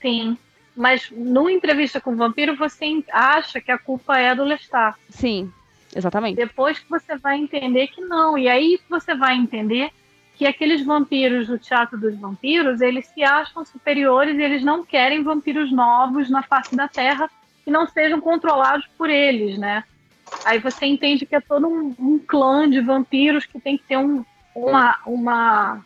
sim. 0.02 0.38
Mas 0.76 1.12
numa 1.12 1.52
entrevista 1.52 2.00
com 2.00 2.14
o 2.14 2.16
vampiro, 2.16 2.56
você 2.56 3.04
acha 3.12 3.60
que 3.60 3.72
a 3.72 3.78
culpa 3.78 4.18
é 4.18 4.34
do 4.34 4.44
Lestat. 4.44 4.98
Sim, 5.10 5.52
exatamente. 5.96 6.38
Depois 6.38 6.80
que 6.80 6.90
você 6.90 7.18
vai 7.18 7.38
entender 7.38 7.88
que 7.88 8.02
não. 8.02 8.38
E 8.38 8.48
aí 8.48 8.80
você 8.90 9.14
vai 9.16 9.36
entender 9.36 9.92
que 10.36 10.48
aqueles 10.48 10.84
vampiros 10.84 11.48
do 11.48 11.60
Teatro 11.60 12.00
dos 12.00 12.18
Vampiros, 12.18 12.82
eles 12.82 13.06
se 13.08 13.24
acham 13.24 13.64
superiores 13.64 14.38
e 14.38 14.42
eles 14.42 14.64
não 14.64 14.84
querem 14.84 15.22
vampiros 15.22 15.72
novos 15.72 16.30
na 16.30 16.42
face 16.42 16.76
da 16.76 16.88
Terra 16.88 17.30
que 17.64 17.70
não 17.70 17.88
sejam 17.88 18.20
controlados 18.20 18.88
por 18.98 19.10
eles, 19.10 19.58
né? 19.60 19.84
Aí 20.46 20.58
você 20.58 20.86
entende 20.86 21.26
que 21.26 21.36
é 21.36 21.42
todo 21.42 21.68
um, 21.68 21.94
um 22.00 22.18
clã 22.18 22.68
de 22.68 22.82
vampiros 22.82 23.46
que 23.46 23.60
tem 23.60 23.78
que 23.78 23.84
ter 23.84 23.98
um, 23.98 24.26
uma, 24.56 24.98
uma 25.06 25.86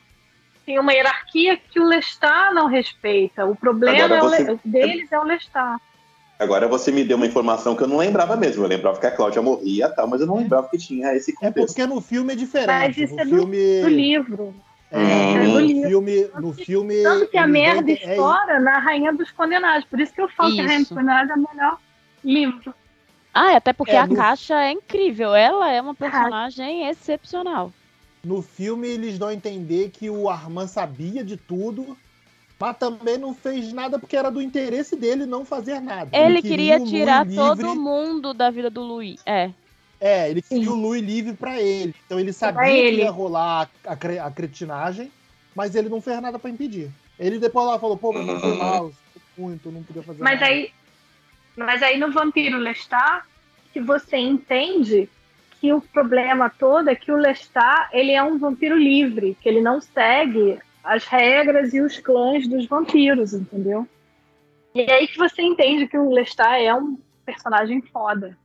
tem 0.65 0.79
uma 0.79 0.93
hierarquia 0.93 1.57
que 1.57 1.79
o 1.79 1.85
Lestat 1.87 2.53
não 2.53 2.67
respeita. 2.67 3.45
O 3.45 3.55
problema 3.55 3.97
é 4.15 4.21
o 4.23 4.27
Le- 4.27 4.59
deles 4.65 5.11
é 5.11 5.19
o 5.19 5.23
Lestat. 5.23 5.79
Agora 6.37 6.67
você 6.67 6.91
me 6.91 7.03
deu 7.03 7.15
uma 7.17 7.25
informação 7.25 7.75
que 7.75 7.83
eu 7.83 7.87
não 7.87 7.97
lembrava 7.97 8.35
mesmo. 8.35 8.63
Eu 8.63 8.67
lembrava 8.67 8.99
que 8.99 9.05
a 9.05 9.11
Cláudia 9.11 9.41
morria 9.41 9.85
e 9.85 9.95
tal, 9.95 10.07
mas 10.07 10.19
eu 10.21 10.27
não 10.27 10.35
lembrava 10.37 10.67
que 10.69 10.77
tinha 10.77 11.13
esse 11.13 11.31
É 11.31 11.35
contexto. 11.35 11.67
porque 11.67 11.85
no 11.85 12.01
filme 12.01 12.33
é 12.33 12.35
diferente. 12.35 12.67
Mas 12.67 12.97
isso 12.97 13.15
no 13.15 13.21
é 13.21 13.25
do- 13.25 13.35
filme, 13.37 13.81
Do 13.81 13.87
livro. 13.89 14.55
É, 14.91 14.97
É 14.99 15.37
no 15.45 15.51
do 15.53 15.59
livro. 15.59 15.89
filme, 15.89 16.29
no 16.39 16.53
filme. 16.53 17.03
Tanto 17.03 17.27
que 17.27 17.37
a 17.37 17.47
merda 17.47 17.91
é 17.91 17.93
estoura 17.93 18.59
na 18.59 18.77
Rainha 18.79 19.13
dos 19.13 19.31
Condenados. 19.31 19.85
Por 19.85 19.99
isso 19.99 20.13
que 20.13 20.21
eu 20.21 20.27
falo 20.29 20.53
que 20.53 20.59
a 20.59 20.63
Rainha 20.63 20.79
dos 20.79 20.85
Isso. 20.87 20.95
Condenados 20.95 21.29
é 21.31 21.33
o 21.35 21.37
melhor 21.55 21.77
livro. 22.23 22.73
Ah, 23.33 23.55
até 23.57 23.73
porque 23.73 23.91
É, 23.91 23.99
a 23.99 24.07
no- 24.07 24.15
Caixa 24.15 24.55
é 24.61 24.71
incrível. 24.71 25.33
Ela 25.35 25.71
é 25.71 25.81
uma 25.81 25.93
personagem 25.95 26.87
excepcional. 26.87 27.71
No 28.25 28.41
filme, 28.41 28.87
eles 28.87 29.19
dão 29.19 29.27
a 29.27 29.33
entender 29.35 29.91
que 29.91 30.09
o 30.09 30.27
Armand 30.27 30.67
sabia 30.67 31.23
de 31.23 31.37
tudo, 31.37 31.95
mas 32.59 32.75
também 32.77 33.19
não 33.19 33.35
fez 33.35 33.71
nada 33.71 33.99
porque 33.99 34.17
era 34.17 34.31
do 34.31 34.41
interesse 34.41 34.95
dele 34.95 35.27
não 35.27 35.45
fazer 35.45 35.79
nada. 35.79 36.09
Ele 36.11 36.41
queria 36.41 36.75
o 36.75 36.79
Louis 36.79 36.89
tirar 36.89 37.23
livre- 37.27 37.35
todo 37.35 37.75
mundo 37.75 38.33
da 38.33 38.49
vida 38.49 38.69
do 38.69 38.81
Luiz. 38.81 39.21
É. 39.27 39.51
É, 40.01 40.29
ele 40.29 40.41
queria 40.41 40.63
Sim. 40.65 40.69
o 40.71 40.75
Louis 40.75 41.03
livre 41.03 41.33
pra 41.35 41.61
ele. 41.61 41.93
Então 42.05 42.19
ele 42.19 42.33
sabia 42.33 42.55
Pra 42.61 42.65
que 42.65 42.71
ele. 42.77 43.01
ia 43.03 43.11
rolar 43.11 43.69
a, 43.85 43.91
a 43.91 43.95
cre- 43.95 44.17
a 44.19 44.31
cretinagem, 44.31 45.11
mas 45.55 45.75
ele 45.75 45.87
não 45.87 46.01
fez 46.01 46.19
nada 46.19 46.39
pra 46.39 46.49
impedir. 46.49 46.89
Ele 47.19 47.37
depois 47.37 47.67
lá 47.67 47.77
falou, 47.79 47.95
pô, 47.95 48.11
mas 48.11 48.25
não 48.25 48.39
foi 48.39 48.57
mal, 48.57 48.91
foi 49.13 49.21
muito, 49.37 49.71
não 49.71 49.83
podia 49.83 50.01
fazer 50.03 50.21
Mas 50.23 50.39
nada. 50.39 50.51
aí, 50.51 50.71
mas 51.55 51.83
aí 51.83 51.97
no 51.99 52.11
Vampiro 52.11 52.57
Lestat, 52.57 53.23
que 53.71 53.79
você 53.79 54.17
entende 54.17 55.07
que 55.65 55.73
o 55.73 55.81
problema 55.81 56.47
todo 56.47 56.89
é 56.89 56.95
que 56.95 57.11
o 57.11 57.17
Lestat 57.17 57.89
ele 57.91 58.11
é 58.11 58.21
um 58.21 58.37
vampiro 58.37 58.77
livre, 58.77 59.35
que 59.41 59.49
ele 59.49 59.61
não 59.61 59.81
segue 59.81 60.59
as 60.83 61.05
regras 61.05 61.73
e 61.73 61.81
os 61.81 61.97
clãs 61.97 62.47
dos 62.47 62.67
vampiros, 62.67 63.33
entendeu? 63.33 63.87
E 64.75 64.81
é 64.81 64.93
aí 64.93 65.07
que 65.07 65.17
você 65.17 65.41
entende 65.41 65.87
que 65.87 65.97
o 65.97 66.11
Lestat 66.11 66.61
é 66.61 66.75
um 66.75 66.99
personagem 67.25 67.81
foda. 67.81 68.37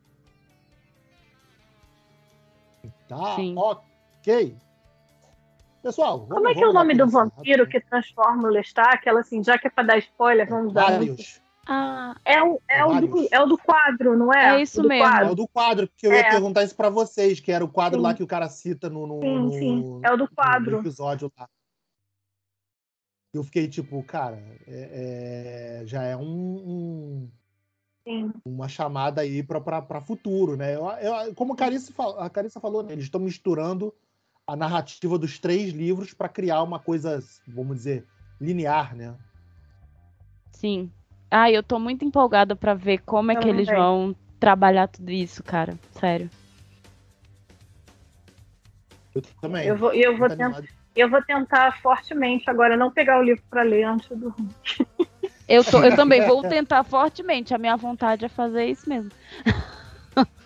Tá, 3.06 3.36
Sim. 3.36 3.54
ok. 3.54 4.56
Pessoal, 5.82 6.20
vamos, 6.20 6.34
Como 6.34 6.48
é 6.48 6.54
que 6.54 6.64
é 6.64 6.68
o 6.68 6.72
nome 6.72 6.94
do 6.94 7.06
vampiro 7.06 7.66
que 7.66 7.80
transforma 7.80 8.48
o 8.48 8.50
Lestat? 8.50 8.94
Aquela 8.94 9.20
assim, 9.20 9.44
já 9.44 9.58
que 9.58 9.66
é 9.66 9.70
pra 9.70 9.84
dar 9.84 9.98
spoiler, 9.98 10.48
vamos 10.48 10.72
dar. 10.72 10.92
Vários. 10.92 11.39
Ah, 11.72 12.16
É 12.24 12.42
o, 12.42 12.60
é, 12.68 12.84
o 12.84 13.00
do, 13.00 13.28
é 13.30 13.40
o 13.40 13.46
do 13.46 13.56
quadro, 13.56 14.18
não 14.18 14.34
é? 14.34 14.56
É 14.56 14.60
isso 14.62 14.80
O 14.80 14.82
do 14.82 14.88
mesmo. 14.88 15.06
É 15.06 15.08
quadro. 15.08 15.30
o 15.30 15.34
do 15.36 15.46
quadro, 15.46 15.88
que 15.96 16.04
eu 16.04 16.12
ia 16.12 16.18
É. 16.18 16.28
perguntar 16.28 16.64
isso 16.64 16.74
pra 16.74 16.90
vocês, 16.90 17.38
que 17.38 17.52
era 17.52 17.64
o 17.64 17.68
quadro 17.68 18.00
Sim. 18.00 18.02
lá 18.02 18.12
que 18.12 18.24
o 18.24 18.26
cara 18.26 18.48
cita 18.48 18.90
no, 18.90 19.06
no, 19.06 19.20
Sim, 19.20 19.38
no- 19.38 19.52
sim. 19.52 20.00
É 20.02 20.12
o 20.12 20.16
do 20.16 20.24
no 20.24 20.30
quadro. 20.30 20.80
episódio 20.80 21.30
lá. 21.38 21.48
Eu 23.32 23.44
fiquei 23.44 23.68
tipo, 23.68 24.02
cara, 24.02 24.38
é- 24.66 25.80
é- 25.82 25.86
já 25.86 26.02
é 26.02 26.16
um, 26.16 26.24
um- 26.24 27.30
Sim. 28.02 28.32
uma 28.44 28.68
chamada 28.68 29.20
aí 29.20 29.40
para 29.40 30.00
futuro, 30.00 30.56
né? 30.56 30.74
Eu, 30.74 30.88
eu- 30.88 31.34
como 31.36 31.52
a 31.52 31.56
Carissa, 31.56 31.92
fal- 31.92 32.18
a 32.18 32.28
Carissa 32.28 32.58
falou, 32.58 32.82
né, 32.82 32.92
eles 32.94 33.04
estão 33.04 33.20
misturando 33.20 33.94
a 34.44 34.56
narrativa 34.56 35.16
dos 35.16 35.38
três 35.38 35.72
livros 35.72 36.12
para 36.12 36.28
criar 36.28 36.64
uma 36.64 36.80
coisa, 36.80 37.22
vamos 37.46 37.76
dizer, 37.76 38.04
linear, 38.40 38.96
né? 38.96 39.16
sim. 40.50 40.90
Ah, 41.30 41.50
eu 41.50 41.62
tô 41.62 41.78
muito 41.78 42.04
empolgada 42.04 42.56
pra 42.56 42.74
ver 42.74 42.98
como 42.98 43.30
é 43.30 43.36
Eu 43.36 43.40
que 43.40 43.48
eles 43.48 43.66
também. 43.66 43.80
vão 43.80 44.16
trabalhar 44.40 44.88
tudo 44.88 45.10
isso, 45.10 45.42
cara. 45.42 45.74
Sério. 45.92 46.28
Eu 49.14 49.22
também. 49.40 49.66
Eu 49.66 49.76
vou, 49.76 49.92
eu, 49.92 50.16
vou 50.16 50.28
tentar, 50.28 50.62
eu 50.96 51.08
vou 51.08 51.22
tentar 51.22 51.80
fortemente 51.80 52.50
agora 52.50 52.76
não 52.76 52.90
pegar 52.90 53.20
o 53.20 53.22
livro 53.22 53.42
para 53.48 53.62
ler 53.62 53.84
antes 53.84 54.08
dormir. 54.08 54.50
Eu, 55.48 55.64
tô, 55.64 55.82
eu 55.82 55.96
também 55.96 56.24
vou 56.24 56.42
tentar 56.42 56.84
fortemente. 56.84 57.52
A 57.52 57.58
minha 57.58 57.76
vontade 57.76 58.24
é 58.24 58.28
fazer 58.28 58.66
isso 58.66 58.88
mesmo. 58.88 59.10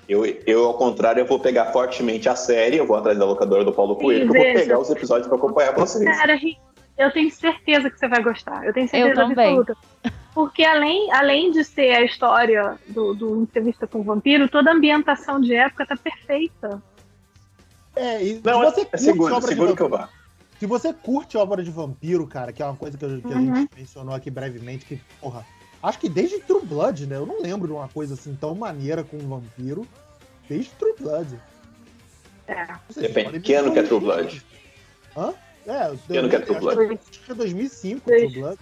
Eu, 0.08 0.24
eu, 0.24 0.64
ao 0.64 0.74
contrário, 0.78 1.20
eu 1.20 1.26
vou 1.26 1.38
pegar 1.38 1.66
fortemente 1.72 2.26
a 2.26 2.34
série, 2.34 2.78
eu 2.78 2.86
vou 2.86 2.96
atrás 2.96 3.18
da 3.18 3.26
locadora 3.26 3.64
do 3.64 3.72
Paulo 3.72 3.96
Coelho, 3.96 4.30
que 4.30 4.38
eu 4.38 4.42
vou 4.42 4.54
pegar 4.54 4.78
os 4.78 4.88
episódios 4.88 5.28
para 5.28 5.36
acompanhar 5.36 5.74
vocês. 5.74 6.04
Cara, 6.04 6.38
eu 6.96 7.10
tenho 7.12 7.30
certeza 7.30 7.90
que 7.90 7.98
você 7.98 8.08
vai 8.08 8.22
gostar. 8.22 8.64
Eu 8.64 8.72
tenho 8.72 8.88
certeza 8.88 9.20
eu 9.20 9.26
absoluta. 9.26 9.76
Porque 10.34 10.64
além, 10.64 11.12
além 11.12 11.52
de 11.52 11.62
ser 11.62 11.92
a 11.92 12.02
história 12.02 12.76
do, 12.88 13.14
do 13.14 13.42
Entrevista 13.42 13.86
com 13.86 14.00
o 14.00 14.02
Vampiro, 14.02 14.48
toda 14.48 14.70
a 14.70 14.74
ambientação 14.74 15.40
de 15.40 15.54
época 15.54 15.86
tá 15.86 15.96
perfeita. 15.96 16.82
É, 17.94 18.22
e 18.22 18.40
Não, 18.44 18.60
você 18.60 18.80
é, 18.80 18.84
curte 18.84 19.04
seguro, 19.04 19.34
obra 19.34 19.48
seguro 19.48 19.70
de 19.70 19.76
que 19.76 19.82
eu 19.82 19.88
vá. 19.88 20.08
Se 20.58 20.66
você 20.66 20.92
curte 20.92 21.36
obra 21.36 21.62
de 21.62 21.70
vampiro, 21.70 22.26
cara, 22.26 22.52
que 22.52 22.62
é 22.62 22.66
uma 22.66 22.76
coisa 22.76 22.98
que, 22.98 23.04
eu, 23.04 23.20
que 23.20 23.26
uhum. 23.28 23.52
a 23.52 23.56
gente 23.56 23.70
mencionou 23.76 24.14
aqui 24.14 24.30
brevemente, 24.30 24.84
que, 24.84 25.00
porra, 25.20 25.46
acho 25.82 25.98
que 25.98 26.08
desde 26.08 26.40
True 26.40 26.64
Blood, 26.64 27.06
né? 27.06 27.16
Eu 27.16 27.26
não 27.26 27.40
lembro 27.40 27.68
de 27.68 27.72
uma 27.72 27.88
coisa 27.88 28.14
assim 28.14 28.34
tão 28.34 28.54
maneira 28.54 29.04
com 29.04 29.16
um 29.16 29.28
vampiro. 29.28 29.86
Desde 30.48 30.70
True 30.72 30.94
Blood. 30.98 31.38
É. 32.48 32.66
Depende. 32.96 33.40
Que 33.40 33.54
ano 33.54 33.72
que 33.72 33.78
é 33.78 33.82
True 33.82 34.00
Blood? 34.00 34.44
Hã? 35.16 35.32
É, 35.66 35.96
que 36.06 36.16
ano 36.16 36.28
que 36.28 36.36
é 36.36 36.40
True 36.40 36.58
Blood? 36.58 36.98
Acho 37.10 37.20
que 37.20 37.32
é 37.32 37.34
2005, 37.34 38.10
True 38.10 38.28
Blood. 38.28 38.58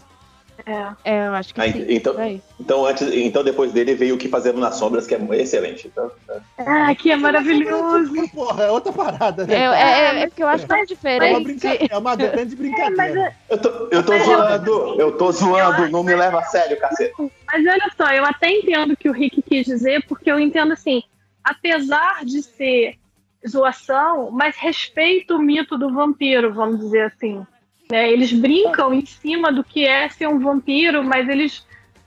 É. 0.64 1.12
é, 1.12 1.26
eu 1.26 1.34
acho 1.34 1.54
que 1.54 1.60
ah, 1.60 1.72
sim. 1.72 1.84
Então, 1.88 2.14
então, 2.60 2.86
antes, 2.86 3.02
então, 3.12 3.42
depois 3.42 3.72
dele 3.72 3.94
veio 3.94 4.14
o 4.14 4.18
que 4.18 4.28
fazendo 4.28 4.60
nas 4.60 4.76
sombras, 4.76 5.06
que 5.06 5.14
é 5.14 5.18
excelente. 5.36 5.88
Então, 5.88 6.10
é. 6.28 6.40
Ah, 6.58 6.94
que 6.94 7.10
é 7.10 7.16
maravilhoso. 7.16 8.12
Porra, 8.32 8.64
é 8.64 8.70
outra 8.70 8.92
parada, 8.92 9.46
né? 9.46 9.54
É, 9.54 9.64
é, 9.64 10.22
é 10.22 10.26
porque 10.28 10.42
eu 10.42 10.48
acho 10.48 10.66
tão 10.66 10.84
diferente. 10.84 11.66
É 11.90 11.98
uma, 11.98 12.14
grande 12.14 12.54
brincadeira. 12.54 13.34
Eu 13.48 13.58
tô, 13.58 13.68
eu 13.90 14.02
tô 14.04 14.18
zoando, 14.18 15.00
eu 15.00 15.12
tô 15.16 15.32
zoando, 15.32 15.88
não 15.88 16.04
me 16.04 16.14
leva 16.14 16.38
a 16.38 16.44
sério, 16.44 16.78
cacete. 16.78 17.14
Mas 17.18 17.66
olha 17.66 17.90
só, 17.96 18.12
eu 18.12 18.24
até 18.24 18.50
entendo 18.50 18.92
o 18.92 18.96
que 18.96 19.08
o 19.08 19.12
Rick 19.12 19.42
quis 19.42 19.66
dizer, 19.66 20.04
porque 20.06 20.30
eu 20.30 20.38
entendo 20.38 20.72
assim, 20.72 21.02
apesar 21.42 22.24
de 22.24 22.42
ser 22.42 22.98
zoação, 23.46 24.30
mas 24.30 24.56
respeita 24.56 25.34
o 25.34 25.38
mito 25.38 25.76
do 25.76 25.92
vampiro, 25.92 26.54
vamos 26.54 26.78
dizer 26.80 27.06
assim. 27.06 27.44
Né? 27.92 28.10
Eles 28.10 28.32
brincam 28.32 28.94
em 28.94 29.04
cima 29.04 29.52
do 29.52 29.62
que 29.62 29.86
é 29.86 30.08
ser 30.08 30.26
um 30.26 30.38
vampiro, 30.38 31.04
mas 31.04 31.28
eles. 31.28 31.62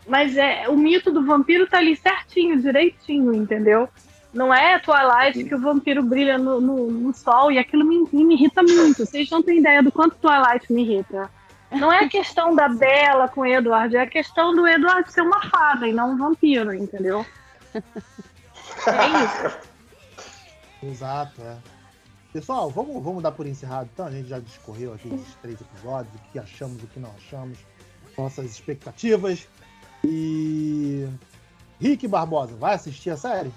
Mas 0.07 0.35
é, 0.35 0.67
o 0.67 0.75
mito 0.75 1.11
do 1.11 1.23
vampiro 1.23 1.67
tá 1.67 1.77
ali 1.77 1.95
certinho, 1.95 2.59
direitinho, 2.59 3.31
entendeu? 3.35 3.87
Não 4.33 4.51
é 4.51 4.79
Twilight 4.79 5.43
que 5.43 5.53
o 5.53 5.61
vampiro 5.61 6.01
brilha 6.01 6.39
no, 6.39 6.59
no, 6.59 6.89
no 6.89 7.13
sol 7.13 7.51
e 7.51 7.59
aquilo 7.59 7.85
me, 7.85 7.99
me 8.11 8.33
irrita 8.33 8.63
muito. 8.63 9.05
Vocês 9.05 9.29
não 9.29 9.43
têm 9.43 9.59
ideia 9.59 9.83
do 9.83 9.91
quanto 9.91 10.15
Twilight 10.15 10.73
me 10.73 10.81
irrita. 10.81 11.29
Não 11.71 11.93
é 11.93 12.05
a 12.05 12.09
questão 12.09 12.55
da 12.55 12.67
Bela 12.67 13.27
com 13.27 13.41
o 13.41 13.45
Edward, 13.45 13.95
é 13.95 14.01
a 14.01 14.07
questão 14.07 14.55
do 14.55 14.67
Edward 14.67 15.11
ser 15.11 15.21
uma 15.21 15.43
fada 15.43 15.87
e 15.87 15.93
não 15.93 16.13
um 16.13 16.17
vampiro, 16.17 16.73
entendeu? 16.73 17.23
É 18.87 19.07
isso. 19.23 19.57
Exato, 20.83 21.41
é. 21.41 21.74
Pessoal, 22.35 22.69
vamos, 22.69 23.01
vamos 23.01 23.23
dar 23.23 23.31
por 23.31 23.47
encerrado 23.47 23.89
então. 23.93 24.05
A 24.05 24.11
gente 24.11 24.27
já 24.27 24.39
discorreu 24.39 24.93
aqui 24.93 25.07
esses 25.07 25.35
três 25.35 25.57
episódios, 25.61 26.13
o 26.13 26.31
que 26.33 26.37
achamos, 26.37 26.83
o 26.83 26.87
que 26.87 26.99
não 26.99 27.09
achamos, 27.11 27.57
nossas 28.17 28.47
expectativas. 28.47 29.47
E. 30.03 31.07
Rick 31.79 32.05
Barbosa, 32.09 32.53
vai 32.57 32.75
assistir 32.75 33.09
a 33.09 33.15
série? 33.15 33.53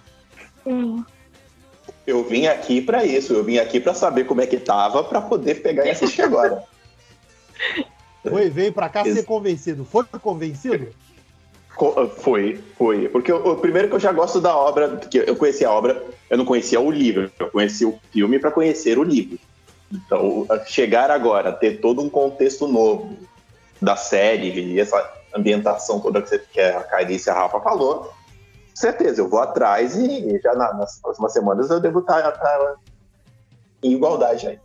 Sim. 0.62 1.04
Eu 2.06 2.22
vim 2.22 2.46
aqui 2.46 2.80
para 2.80 3.04
isso, 3.04 3.32
eu 3.32 3.42
vim 3.42 3.58
aqui 3.58 3.80
para 3.80 3.94
saber 3.94 4.22
como 4.26 4.42
é 4.42 4.46
que 4.46 4.60
tava 4.60 5.02
para 5.02 5.22
poder 5.22 5.60
pegar 5.60 5.84
e 5.84 5.90
assistir 5.90 6.22
agora. 6.22 6.62
Foi, 8.22 8.48
veio 8.48 8.72
para 8.72 8.88
cá 8.88 9.02
ser 9.02 9.24
convencido. 9.24 9.84
Foi 9.84 10.04
convencido? 10.04 10.94
Foi, 12.18 12.56
foi. 12.76 13.08
Porque 13.08 13.32
o, 13.32 13.56
primeiro 13.56 13.88
que 13.88 13.94
eu 13.94 14.00
já 14.00 14.12
gosto 14.12 14.40
da 14.40 14.56
obra, 14.56 14.88
porque 14.88 15.24
eu 15.26 15.36
conheci 15.36 15.64
a 15.64 15.70
obra, 15.70 16.02
eu 16.28 16.36
não 16.36 16.44
conhecia 16.44 16.80
o 16.80 16.90
livro, 16.90 17.30
eu 17.38 17.50
conheci 17.50 17.84
o 17.84 17.98
filme 18.10 18.38
para 18.38 18.50
conhecer 18.50 18.98
o 18.98 19.04
livro. 19.04 19.38
Então, 19.90 20.46
chegar 20.66 21.10
agora, 21.10 21.52
ter 21.52 21.80
todo 21.80 22.02
um 22.02 22.10
contexto 22.10 22.66
novo 22.66 23.16
da 23.80 23.96
série 23.96 24.50
e 24.60 24.80
essa 24.80 25.18
ambientação 25.34 26.00
toda 26.00 26.20
que, 26.20 26.28
você, 26.28 26.38
que 26.38 26.60
a 26.60 26.82
Carice 26.82 27.28
e 27.28 27.30
a 27.30 27.34
Rafa 27.34 27.60
falou, 27.60 28.12
certeza, 28.74 29.20
eu 29.20 29.28
vou 29.28 29.40
atrás 29.40 29.96
e 29.96 30.40
já 30.42 30.54
na, 30.54 30.74
nas 30.74 31.00
próximas 31.00 31.32
semanas 31.32 31.70
eu 31.70 31.80
devo 31.80 32.00
estar, 32.00 32.28
estar 32.28 32.76
em 33.82 33.92
igualdade 33.92 34.48
aí. 34.48 34.58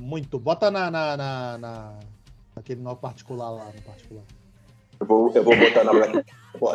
Muito. 0.00 0.38
Bota 0.38 0.70
na, 0.70 0.90
na, 0.90 1.16
na, 1.16 1.58
na, 1.58 1.98
naquele 2.54 2.82
nó 2.82 2.94
particular 2.94 3.50
lá, 3.50 3.66
no 3.66 3.82
particular. 3.82 4.24
Eu 5.00 5.06
vou, 5.06 5.32
eu 5.34 5.42
vou 5.42 5.56
botar 5.56 5.84
na 5.84 5.92
Black. 5.92 6.24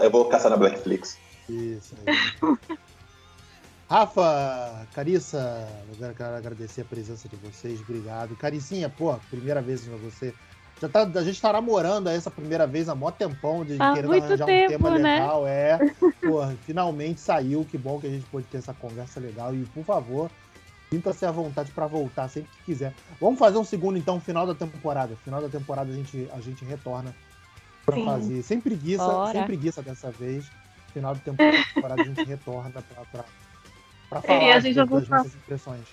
eu 0.04 0.12
vou 0.12 0.26
caçar 0.26 0.52
na 0.52 0.58
Blackflix. 0.58 1.18
Isso 1.50 1.96
aí. 2.06 2.58
Rafa, 3.90 4.88
Carissa, 4.94 5.68
eu 6.00 6.14
quero 6.14 6.36
agradecer 6.36 6.82
a 6.82 6.86
presença 6.86 7.28
de 7.28 7.36
vocês, 7.36 7.82
obrigado. 7.82 8.36
Caricinha, 8.38 8.90
pô, 8.90 9.14
primeira 9.30 9.62
vez 9.62 9.86
com 9.86 9.98
você. 9.98 10.34
Já 10.82 10.88
tá, 10.88 11.02
a 11.02 11.24
gente 11.24 11.42
tá 11.42 11.52
namorando 11.52 12.08
essa 12.08 12.32
primeira 12.32 12.66
vez 12.66 12.88
há 12.88 12.96
mó 12.96 13.12
tempão 13.12 13.66
de 13.66 13.76
há 13.78 13.94
querendo 13.94 14.14
arranjar 14.14 14.46
tempo, 14.46 14.66
um 14.66 14.70
tema 14.70 14.98
né? 14.98 15.20
legal. 15.20 15.46
É, 15.46 15.78
pô, 16.22 16.48
finalmente 16.66 17.20
saiu, 17.20 17.66
que 17.70 17.78
bom 17.78 18.00
que 18.00 18.08
a 18.08 18.10
gente 18.10 18.26
pôde 18.28 18.48
ter 18.48 18.60
essa 18.60 18.74
conversa 18.74 19.20
legal. 19.20 19.54
E, 19.54 19.66
por 19.66 19.84
favor, 19.84 20.32
sinta-se 20.90 21.26
à 21.26 21.32
vontade 21.32 21.72
para 21.72 21.86
voltar 21.86 22.30
sempre 22.30 22.50
que 22.50 22.64
quiser. 22.64 22.94
Vamos 23.20 23.38
fazer 23.38 23.58
um 23.58 23.66
segundo, 23.66 23.98
então, 23.98 24.22
final 24.22 24.48
da 24.48 24.56
temporada. 24.56 25.18
Final 25.18 25.42
da 25.42 25.50
temporada 25.50 25.92
a 25.92 25.94
gente, 25.94 26.30
a 26.34 26.40
gente 26.40 26.64
retorna 26.64 27.14
para 27.96 28.04
fazer. 28.04 28.42
Sem 28.44 28.60
preguiça, 28.60 29.06
Bora. 29.06 29.32
sem 29.32 29.44
preguiça 29.44 29.82
dessa 29.82 30.12
vez. 30.12 30.50
Final 30.94 31.16
de 31.16 31.22
temporada 31.22 32.02
a 32.02 32.04
gente 32.04 32.24
retorna 32.24 32.84
para 34.10 34.22
falar 34.22 34.44
e 34.44 34.52
a 34.52 34.60
gente 34.60 34.76
das 34.76 34.90
nossas 34.90 35.36
impressões. 35.36 35.88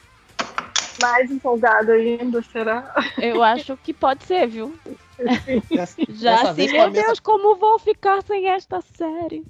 Mais 1.01 1.31
empolgado 1.31 1.93
ainda, 1.93 2.43
será? 2.43 2.93
Eu 3.19 3.43
acho 3.43 3.77
que 3.77 3.95
pode 3.95 4.25
ser, 4.25 4.49
viu? 4.49 4.77
Já 6.11 6.51
assim, 6.51 6.73
meu 6.73 6.91
Deus, 6.91 7.07
mesa... 7.07 7.23
como 7.23 7.57
vou 7.57 7.79
ficar 7.79 8.23
sem 8.23 8.49
esta 8.49 8.81
série? 8.81 9.45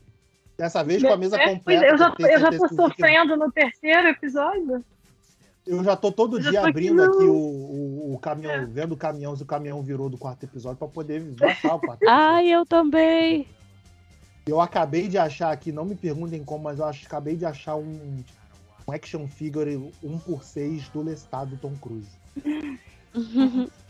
Dessa 0.58 0.82
vez 0.82 1.02
com 1.02 1.12
a 1.12 1.16
mesa 1.16 1.40
é, 1.40 1.54
completa. 1.54 1.86
Eu 1.86 1.96
já, 1.96 2.14
eu 2.18 2.40
já 2.40 2.50
tô 2.50 2.68
sofrendo 2.68 3.36
no 3.36 3.50
terceiro 3.50 4.08
episódio. 4.08 4.84
Eu 5.68 5.84
já 5.84 5.94
tô 5.94 6.10
todo 6.10 6.40
dia 6.40 6.66
abrindo 6.66 7.02
aqui 7.02 7.24
o, 7.24 7.34
o, 7.34 8.14
o, 8.14 8.18
caminhão, 8.18 8.52
é. 8.52 8.64
vendo 8.64 8.92
o 8.92 8.96
caminhão, 8.96 9.36
se 9.36 9.42
o 9.42 9.46
caminhão 9.46 9.82
virou 9.82 10.08
do 10.08 10.16
quarto 10.16 10.44
episódio 10.44 10.78
para 10.78 10.88
poder 10.88 11.20
baixar 11.20 11.74
o 11.74 11.78
quarto 11.78 12.08
Ai, 12.08 12.48
eu 12.48 12.64
também. 12.64 13.46
Eu 14.46 14.62
acabei 14.62 15.08
de 15.08 15.18
achar 15.18 15.52
aqui, 15.52 15.70
não 15.70 15.84
me 15.84 15.94
perguntem 15.94 16.42
como, 16.42 16.64
mas 16.64 16.78
eu 16.78 16.86
acho, 16.86 17.04
acabei 17.04 17.36
de 17.36 17.44
achar 17.44 17.76
um, 17.76 18.24
um 18.88 18.92
action 18.92 19.28
figure 19.28 19.92
1 20.02 20.18
por 20.20 20.42
6 20.42 20.88
do 20.88 21.02
Lestat 21.02 21.50
do 21.50 21.58
Tom 21.58 21.74
Cruise. 21.76 22.16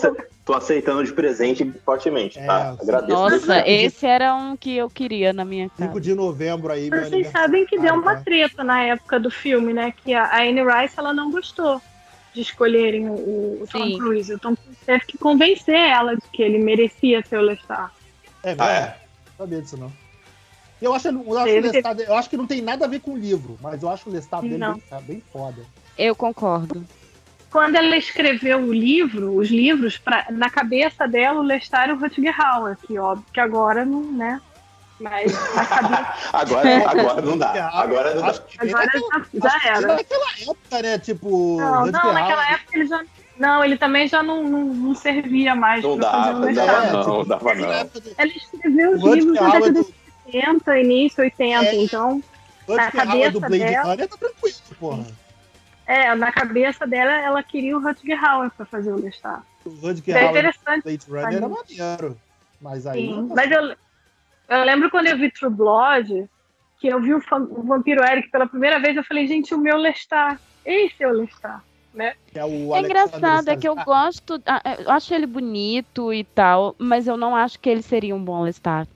tô, 0.00 0.16
tô, 0.44 0.54
aceitando 0.54 1.04
de 1.04 1.12
presente 1.12 1.64
fortemente, 1.84 2.38
tá? 2.44 2.76
É, 2.78 2.82
Agradeço. 2.82 3.12
Nossa, 3.12 3.68
esse 3.68 4.06
era 4.06 4.34
um 4.34 4.56
que 4.56 4.76
eu 4.76 4.90
queria 4.90 5.32
na 5.32 5.44
minha 5.44 5.68
casa. 5.70 5.84
5 5.84 6.00
de 6.00 6.14
novembro 6.14 6.72
aí, 6.72 6.90
meu 6.90 7.04
Vocês 7.04 7.28
sabem 7.28 7.66
que 7.66 7.78
deu 7.78 7.94
uma 7.94 8.16
tá? 8.16 8.22
treta 8.22 8.64
na 8.64 8.82
época 8.82 9.20
do 9.20 9.30
filme, 9.30 9.72
né? 9.72 9.92
Que 10.04 10.14
a 10.14 10.42
Anne 10.42 10.62
Rice, 10.62 10.98
ela 10.98 11.12
não 11.12 11.30
gostou 11.30 11.80
de 12.34 12.42
escolherem 12.42 13.08
o, 13.08 13.62
o 13.62 13.68
Tom 13.70 13.96
Cruise. 13.96 14.32
O 14.34 14.38
Tom 14.38 14.54
Cruise 14.56 14.78
teve 14.84 15.04
que 15.06 15.18
convencer 15.18 15.74
ela 15.74 16.14
de 16.14 16.22
que 16.32 16.42
ele 16.42 16.58
merecia 16.58 17.24
ser 17.24 17.38
o 17.38 17.42
Lestat. 17.42 17.90
É 18.42 18.48
verdade. 18.48 18.70
Ah, 18.70 18.74
é? 18.74 18.96
Não 19.26 19.46
sabia 19.46 19.62
disso, 19.62 19.76
não. 19.76 19.92
Eu 20.80 20.94
acho, 20.94 21.08
eu, 21.08 21.38
acho 21.38 21.60
Lestat, 21.60 22.00
eu 22.00 22.14
acho 22.14 22.30
que 22.30 22.36
não 22.36 22.46
tem 22.46 22.62
nada 22.62 22.84
a 22.84 22.88
ver 22.88 23.00
com 23.00 23.12
o 23.12 23.18
livro, 23.18 23.58
mas 23.60 23.82
eu 23.82 23.88
acho 23.88 24.08
o 24.08 24.12
Lestat 24.12 24.42
dele 24.42 24.58
bem, 24.58 25.02
bem 25.02 25.22
foda. 25.32 25.62
Eu 25.98 26.14
concordo 26.14 26.84
quando 27.50 27.76
ela 27.76 27.96
escreveu 27.96 28.58
o 28.58 28.72
livro, 28.72 29.34
os 29.36 29.48
livros, 29.48 29.96
pra, 29.96 30.26
na 30.30 30.50
cabeça 30.50 31.06
dela, 31.06 31.40
o 31.40 31.42
Lestat 31.42 31.88
e 31.88 31.92
o 31.92 31.98
Rutger 31.98 32.40
Hauer, 32.40 32.76
que 32.76 32.98
óbvio 32.98 33.24
que 33.32 33.40
agora 33.40 33.84
não, 33.84 34.02
né? 34.12 34.40
Mas 35.00 35.32
agora, 36.32 36.90
agora 36.90 37.22
não 37.22 37.38
dá. 37.38 37.70
Agora 37.72 38.14
não 38.14 38.22
dá. 38.22 38.42
Agora 38.58 38.90
já, 39.00 39.50
já 39.50 39.70
era. 39.70 39.94
Naquela 39.94 40.30
época, 40.40 40.82
né? 40.82 40.98
Tipo. 40.98 41.56
Não, 41.60 41.86
não 41.86 42.12
naquela 42.12 42.50
época 42.50 42.76
ele 42.76 42.86
já. 42.86 43.04
Não, 43.38 43.64
ele 43.64 43.78
também 43.78 44.08
já 44.08 44.20
não, 44.20 44.42
não, 44.42 44.64
não 44.64 44.94
servia 44.96 45.54
mais 45.54 45.84
não 45.84 45.96
dava, 45.96 46.40
fazer 46.40 46.60
um 46.60 46.66
Não, 46.66 46.92
não, 46.92 47.18
não 47.18 47.24
dava, 47.24 47.54
não. 47.54 47.70
Ela 47.70 48.32
escreveu 48.34 48.92
os 48.94 49.02
livros 49.02 49.40
na 49.40 49.50
década 49.50 49.72
de 49.72 49.94
70, 50.26 50.80
início 50.80 51.22
80, 51.22 51.64
é, 51.64 51.74
então. 51.76 52.22
Na 52.66 52.90
cabeça 52.90 53.30
do 53.30 53.40
Blade 53.40 53.58
dela... 53.58 53.92
Runner 53.92 54.08
tá 54.08 54.16
tranquilo, 54.16 54.56
porra. 54.80 55.06
É, 55.88 56.14
na 56.14 56.30
cabeça 56.30 56.86
dela, 56.86 57.12
ela 57.12 57.42
queria 57.42 57.74
o 57.74 57.80
Rutger 57.80 58.22
Hauer 58.22 58.50
pra 58.50 58.66
fazer 58.66 58.92
o 58.92 59.00
Lestat. 59.00 59.40
O 59.64 59.70
Rutger 59.70 60.14
é 60.14 60.20
Hauer 60.20 60.30
interessante. 60.32 60.82
Blade 60.82 61.06
Runner 61.08 61.36
era 61.36 61.48
maneiro. 61.48 62.20
Mas 62.60 62.86
aí. 62.86 63.06
Sim, 63.06 63.28
mas 63.34 63.50
eu, 63.50 63.74
eu 64.50 64.64
lembro 64.64 64.90
quando 64.90 65.06
eu 65.06 65.16
vi 65.16 65.30
True 65.30 65.50
Blood, 65.50 66.28
que 66.78 66.88
eu 66.88 67.00
vi 67.00 67.14
o, 67.14 67.22
o 67.32 67.62
Vampiro 67.62 68.04
Eric 68.04 68.28
pela 68.30 68.46
primeira 68.46 68.78
vez, 68.78 68.98
eu 68.98 69.04
falei, 69.04 69.26
gente, 69.26 69.54
o 69.54 69.58
meu 69.58 69.78
Lestat. 69.78 70.38
Esse 70.62 71.02
é 71.02 71.08
o 71.08 71.12
Lestat. 71.12 71.62
Né? 71.94 72.12
É, 72.34 72.40
é 72.40 72.80
engraçado, 72.80 73.48
é 73.48 73.56
que 73.56 73.66
eu 73.66 73.74
gosto, 73.74 74.34
eu 74.34 74.90
acho 74.90 75.14
ele 75.14 75.26
bonito 75.26 76.12
e 76.12 76.22
tal, 76.22 76.76
mas 76.78 77.08
eu 77.08 77.16
não 77.16 77.34
acho 77.34 77.58
que 77.58 77.70
ele 77.70 77.80
seria 77.80 78.14
um 78.14 78.22
bom 78.22 78.42
Lestat. 78.42 78.86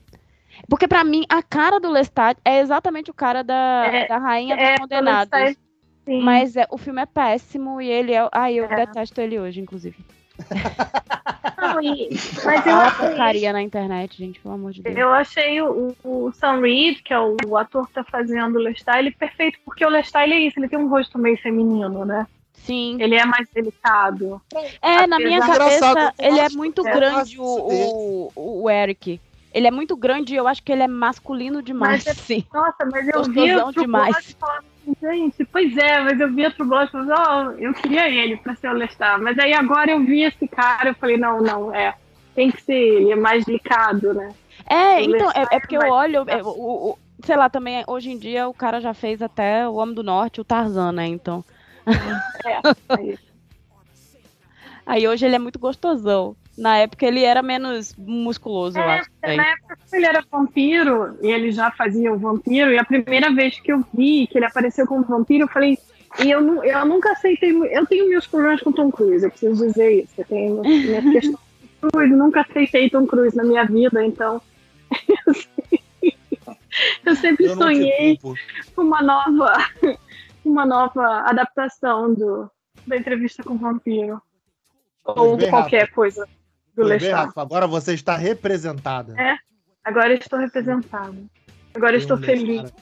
Porque 0.69 0.87
para 0.87 1.03
mim, 1.03 1.25
a 1.27 1.41
cara 1.41 1.79
do 1.79 1.89
Lestat 1.89 2.37
é 2.45 2.59
exatamente 2.59 3.09
o 3.09 3.13
cara 3.15 3.43
da, 3.43 3.85
é, 3.87 4.07
da 4.07 4.19
Rainha 4.19 4.53
é, 4.53 4.73
dos 4.73 4.81
Condenados. 4.81 5.57
Mas 6.05 6.55
é, 6.55 6.67
o 6.69 6.77
filme 6.77 7.01
é 7.01 7.05
péssimo 7.05 7.81
e 7.81 7.89
ele 7.89 8.13
é. 8.13 8.27
Ai, 8.31 8.55
eu 8.55 8.65
é. 8.65 8.75
detesto 8.75 9.21
ele 9.21 9.39
hoje, 9.39 9.61
inclusive. 9.61 9.95
Não, 11.61 11.81
e, 11.81 12.09
mas 12.43 12.65
eu 12.65 12.75
achei... 12.75 13.07
porcaria 13.07 13.53
na 13.53 13.61
internet, 13.61 14.17
gente, 14.17 14.39
pelo 14.39 14.55
amor 14.55 14.71
de 14.71 14.81
Deus. 14.81 14.97
Eu 14.97 15.09
achei 15.09 15.61
o, 15.61 15.95
o 16.03 16.31
Sam 16.33 16.59
Reed, 16.59 17.01
que 17.03 17.13
é 17.13 17.19
o, 17.19 17.37
o 17.47 17.55
ator 17.55 17.87
que 17.87 17.93
tá 17.93 18.03
fazendo 18.03 18.55
o 18.57 18.61
Lestat, 18.61 18.97
ele 18.99 19.09
é 19.09 19.11
perfeito, 19.11 19.59
porque 19.63 19.85
o 19.85 19.89
Lestat 19.89 20.23
ele 20.23 20.33
é 20.33 20.39
isso, 20.39 20.59
ele 20.59 20.67
tem 20.67 20.79
um 20.79 20.89
rosto 20.89 21.17
meio 21.17 21.37
feminino, 21.37 22.03
né? 22.03 22.27
Sim. 22.53 22.97
Ele 22.99 23.15
é 23.15 23.25
mais 23.25 23.47
delicado. 23.53 24.41
É, 24.81 25.05
na 25.05 25.19
minha 25.19 25.39
cabeça, 25.39 26.13
ele 26.17 26.39
é 26.39 26.49
muito 26.49 26.85
é 26.85 26.91
grande, 26.91 27.39
o, 27.39 28.31
o, 28.35 28.61
o 28.63 28.69
Eric. 28.69 29.19
Ele 29.53 29.67
é 29.67 29.71
muito 29.71 29.95
grande 29.95 30.33
e 30.33 30.37
eu 30.37 30.47
acho 30.47 30.63
que 30.63 30.71
ele 30.71 30.81
é 30.81 30.87
masculino 30.87 31.61
demais, 31.61 32.03
mas 32.05 32.07
é, 32.07 32.19
sim. 32.19 32.45
Nossa, 32.51 32.85
mas 32.91 33.07
eu 33.07 33.23
vi 33.23 33.55
outro 33.55 33.81
demais. 33.81 34.35
gente, 35.01 35.45
pois 35.45 35.77
é, 35.77 36.01
mas 36.01 36.19
eu 36.19 36.33
vi 36.33 36.45
outro 36.45 36.65
blog 36.65 36.89
oh, 36.93 37.51
eu 37.59 37.73
queria 37.73 38.09
ele 38.09 38.35
pra 38.37 38.55
ser 38.55 38.69
o 38.69 38.73
Lestat. 38.73 39.21
Mas 39.21 39.37
aí 39.37 39.53
agora 39.53 39.91
eu 39.91 40.03
vi 40.03 40.23
esse 40.23 40.47
cara, 40.47 40.89
eu 40.89 40.95
falei, 40.95 41.17
não, 41.17 41.39
não, 41.39 41.73
é, 41.73 41.93
tem 42.33 42.49
que 42.51 42.61
ser 42.63 42.73
ele, 42.73 43.11
é 43.11 43.15
mais 43.15 43.45
delicado, 43.45 44.13
né? 44.13 44.33
É, 44.65 44.97
o 44.97 44.99
então, 45.01 45.31
é, 45.31 45.45
é, 45.51 45.59
porque 45.59 45.77
eu 45.77 45.81
olho, 45.81 46.25
é, 46.27 46.41
o, 46.41 46.49
o, 46.49 46.99
sei 47.23 47.37
lá, 47.37 47.47
também, 47.47 47.83
hoje 47.85 48.09
em 48.09 48.17
dia 48.17 48.47
o 48.47 48.53
cara 48.53 48.81
já 48.81 48.93
fez 48.93 49.21
até 49.21 49.67
o 49.67 49.75
Homem 49.75 49.93
do 49.93 50.03
Norte, 50.03 50.41
o 50.41 50.43
Tarzan, 50.43 50.91
né, 50.93 51.05
então... 51.05 51.45
É, 52.43 52.51
é 52.51 53.17
Aí 54.85 55.07
hoje 55.07 55.25
ele 55.25 55.35
é 55.35 55.39
muito 55.39 55.59
gostosão. 55.59 56.35
Na 56.57 56.77
época 56.77 57.05
ele 57.05 57.23
era 57.23 57.41
menos 57.41 57.95
musculoso, 57.97 58.77
é, 58.77 58.81
eu 58.81 58.89
acho. 58.89 59.09
Na 59.23 59.47
época 59.49 59.77
ele 59.91 60.05
era 60.05 60.23
vampiro, 60.31 61.17
e 61.21 61.27
ele 61.27 61.51
já 61.51 61.71
fazia 61.71 62.13
o 62.13 62.17
vampiro, 62.17 62.71
e 62.71 62.77
a 62.77 62.85
primeira 62.85 63.33
vez 63.33 63.59
que 63.59 63.71
eu 63.71 63.83
vi 63.93 64.27
que 64.27 64.37
ele 64.37 64.45
apareceu 64.45 64.85
como 64.85 65.03
vampiro, 65.03 65.45
eu 65.45 65.47
falei. 65.47 65.77
E 66.23 66.29
eu, 66.29 66.63
eu 66.63 66.85
nunca 66.85 67.11
aceitei. 67.11 67.51
Eu 67.75 67.87
tenho 67.87 68.07
meus 68.07 68.27
problemas 68.27 68.61
com 68.61 68.71
Tom 68.71 68.91
Cruise, 68.91 69.23
eu 69.23 69.31
preciso 69.31 69.65
dizer 69.65 70.03
isso. 70.03 70.13
Eu 70.15 70.25
tenho 70.25 70.61
minha 70.61 71.01
questão 71.11 71.39
com 71.81 71.89
Cruise, 71.89 72.13
nunca 72.13 72.41
aceitei 72.41 72.89
Tom 72.89 73.07
Cruise 73.07 73.35
na 73.35 73.43
minha 73.43 73.65
vida, 73.65 74.05
então. 74.05 74.39
eu 77.03 77.15
sempre 77.15 77.45
eu 77.45 77.55
sonhei 77.55 78.19
com 78.75 78.81
uma 78.83 79.01
nova, 79.01 79.53
uma 80.45 80.67
nova 80.67 81.21
adaptação 81.21 82.13
do, 82.13 82.47
da 82.85 82.95
entrevista 82.95 83.41
com 83.41 83.55
o 83.55 83.57
vampiro. 83.57 84.21
Ou 85.03 85.35
qualquer 85.49 85.81
rápido. 85.81 85.95
coisa 85.95 86.27
do. 86.75 86.83
Agora 87.35 87.67
você 87.67 87.93
está 87.93 88.15
representada. 88.17 89.13
É, 89.19 89.37
agora 89.83 90.13
estou 90.13 90.39
representada. 90.39 91.17
Agora 91.75 91.97
estou 91.97 92.17
feliz. 92.17 92.73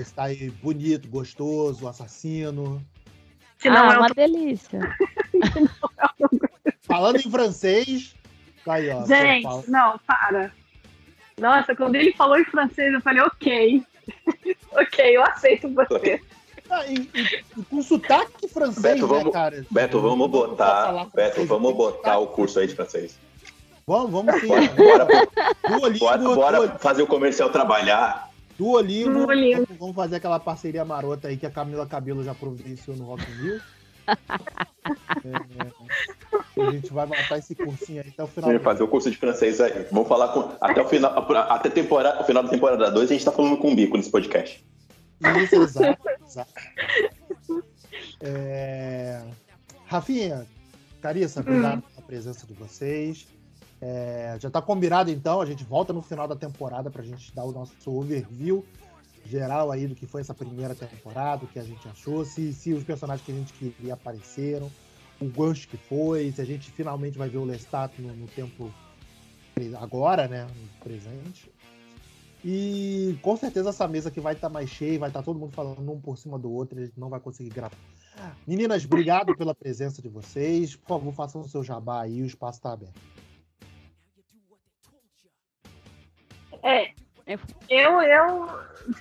Está 0.00 0.24
aí 0.24 0.50
bonito, 0.50 1.08
gostoso, 1.08 1.88
assassino. 1.88 2.84
Se 3.58 3.70
não 3.70 3.88
ah, 3.88 3.94
é 3.94 3.98
uma 3.98 4.08
delícia. 4.10 4.80
Falando 6.82 7.16
em 7.16 7.30
francês, 7.30 8.14
tá 8.64 8.74
aí, 8.74 8.90
ó. 8.90 9.04
Gente, 9.06 9.70
não, 9.70 9.98
para. 10.06 10.52
Nossa, 11.40 11.74
quando 11.74 11.96
ele 11.96 12.12
falou 12.12 12.38
em 12.38 12.44
francês, 12.44 12.92
eu 12.92 13.00
falei, 13.00 13.22
ok. 13.22 13.82
ok, 14.72 15.16
eu 15.16 15.22
aceito 15.22 15.72
você. 15.72 16.20
Ah, 16.70 16.86
e, 16.86 17.08
e, 17.14 17.44
e, 17.58 17.64
com 17.64 17.82
sotaque 17.82 18.48
francês, 18.48 18.82
Beto, 18.82 19.02
né, 19.02 19.06
vamos, 19.06 19.32
cara? 19.32 19.66
Beto, 19.70 20.00
vamos 20.00 20.30
botar, 20.30 21.06
Beto, 21.14 21.44
vamos 21.44 21.74
botar 21.74 22.18
o 22.18 22.26
curso 22.28 22.58
aí 22.58 22.66
de 22.66 22.74
francês. 22.74 23.18
Vamos, 23.86 24.10
vamos 24.10 24.40
sim. 24.40 24.48
Bora, 24.48 25.06
Duolingo, 25.68 25.98
bora, 25.98 26.18
bora 26.18 26.56
Duolingo. 26.56 26.78
fazer 26.80 27.02
o 27.02 27.06
comercial 27.06 27.50
trabalhar. 27.50 28.30
Duolingo, 28.58 29.26
Duolingo. 29.26 29.66
Vamos, 29.78 29.94
fazer 29.94 30.16
aquela 30.16 30.40
parceria 30.40 30.84
marota 30.84 31.28
aí 31.28 31.36
que 31.36 31.46
a 31.46 31.50
Camila 31.50 31.86
Cabelo 31.86 32.24
já 32.24 32.34
providenciou 32.34 32.96
no 32.96 33.04
Rock 33.04 33.22
in 33.30 33.34
Rio. 33.34 33.60
é, 35.24 36.62
a 36.62 36.70
gente 36.72 36.92
vai 36.92 37.06
matar 37.06 37.38
esse 37.38 37.54
cursinho 37.54 38.02
aí 38.02 38.08
até 38.08 38.24
o 38.24 38.26
final. 38.26 38.50
Vamos 38.50 38.64
fazer 38.64 38.82
o 38.82 38.88
curso 38.88 39.08
de 39.08 39.16
francês 39.16 39.60
aí. 39.60 39.86
Vamos 39.92 40.08
falar 40.08 40.28
com. 40.28 40.50
Até 40.60 40.82
o 40.82 40.88
final, 40.88 41.12
até 41.48 41.68
temporada, 41.68 42.22
o 42.22 42.24
final 42.24 42.42
da 42.42 42.48
temporada 42.48 42.90
2, 42.90 43.10
a 43.10 43.12
gente 43.14 43.24
tá 43.24 43.30
falando 43.30 43.56
com 43.56 43.72
o 43.72 43.74
bico 43.76 43.96
nesse 43.96 44.10
podcast. 44.10 44.64
Isso, 45.42 45.56
exato. 45.62 46.08
exato. 46.24 46.52
É... 48.20 49.22
Rafinha, 49.86 50.46
Carissa, 51.00 51.40
obrigado 51.40 51.78
hum. 51.78 51.82
pela 51.82 52.06
presença 52.06 52.46
de 52.46 52.54
vocês. 52.54 53.26
É, 53.80 54.38
já 54.40 54.48
está 54.48 54.62
combinado 54.62 55.10
então, 55.10 55.40
a 55.40 55.46
gente 55.46 55.62
volta 55.62 55.92
no 55.92 56.00
final 56.00 56.26
da 56.26 56.34
temporada 56.34 56.90
para 56.90 57.02
a 57.02 57.04
gente 57.04 57.34
dar 57.34 57.44
o 57.44 57.52
nosso 57.52 57.74
overview 57.90 58.64
geral 59.26 59.70
aí 59.70 59.86
do 59.86 59.94
que 59.94 60.06
foi 60.06 60.20
essa 60.20 60.32
primeira 60.32 60.74
temporada, 60.74 61.44
o 61.44 61.48
que 61.48 61.58
a 61.58 61.62
gente 61.62 61.86
achou, 61.88 62.24
se, 62.24 62.52
se 62.52 62.72
os 62.72 62.84
personagens 62.84 63.24
que 63.24 63.32
a 63.32 63.34
gente 63.34 63.52
queria 63.52 63.94
apareceram, 63.94 64.70
o 65.20 65.26
gancho 65.26 65.68
que 65.68 65.76
foi, 65.76 66.30
se 66.32 66.40
a 66.40 66.44
gente 66.44 66.70
finalmente 66.70 67.18
vai 67.18 67.28
ver 67.28 67.38
o 67.38 67.44
Lestat 67.44 68.00
no, 68.00 68.14
no 68.14 68.26
tempo 68.28 68.72
agora, 69.80 70.28
né, 70.28 70.46
no 70.46 70.84
presente. 70.84 71.50
E 72.48 73.18
com 73.22 73.36
certeza 73.36 73.70
essa 73.70 73.88
mesa 73.88 74.08
aqui 74.08 74.20
vai 74.20 74.32
estar 74.32 74.46
tá 74.46 74.54
mais 74.54 74.70
cheia, 74.70 75.00
vai 75.00 75.08
estar 75.08 75.18
tá 75.18 75.24
todo 75.24 75.36
mundo 75.36 75.50
falando 75.50 75.90
um 75.90 76.00
por 76.00 76.16
cima 76.16 76.38
do 76.38 76.48
outro, 76.48 76.78
a 76.78 76.84
gente 76.84 76.96
não 76.96 77.08
vai 77.08 77.18
conseguir 77.18 77.50
gravar. 77.50 77.76
Meninas, 78.46 78.84
obrigado 78.84 79.36
pela 79.36 79.52
presença 79.52 80.00
de 80.00 80.08
vocês. 80.08 80.76
Por 80.76 80.86
favor, 80.86 81.12
façam 81.12 81.40
o 81.40 81.48
seu 81.48 81.64
jabá 81.64 82.02
aí, 82.02 82.22
o 82.22 82.24
espaço 82.24 82.60
está 82.60 82.72
aberto. 82.72 82.94
É, 86.62 86.92
eu, 87.68 88.00
eu, 88.02 88.48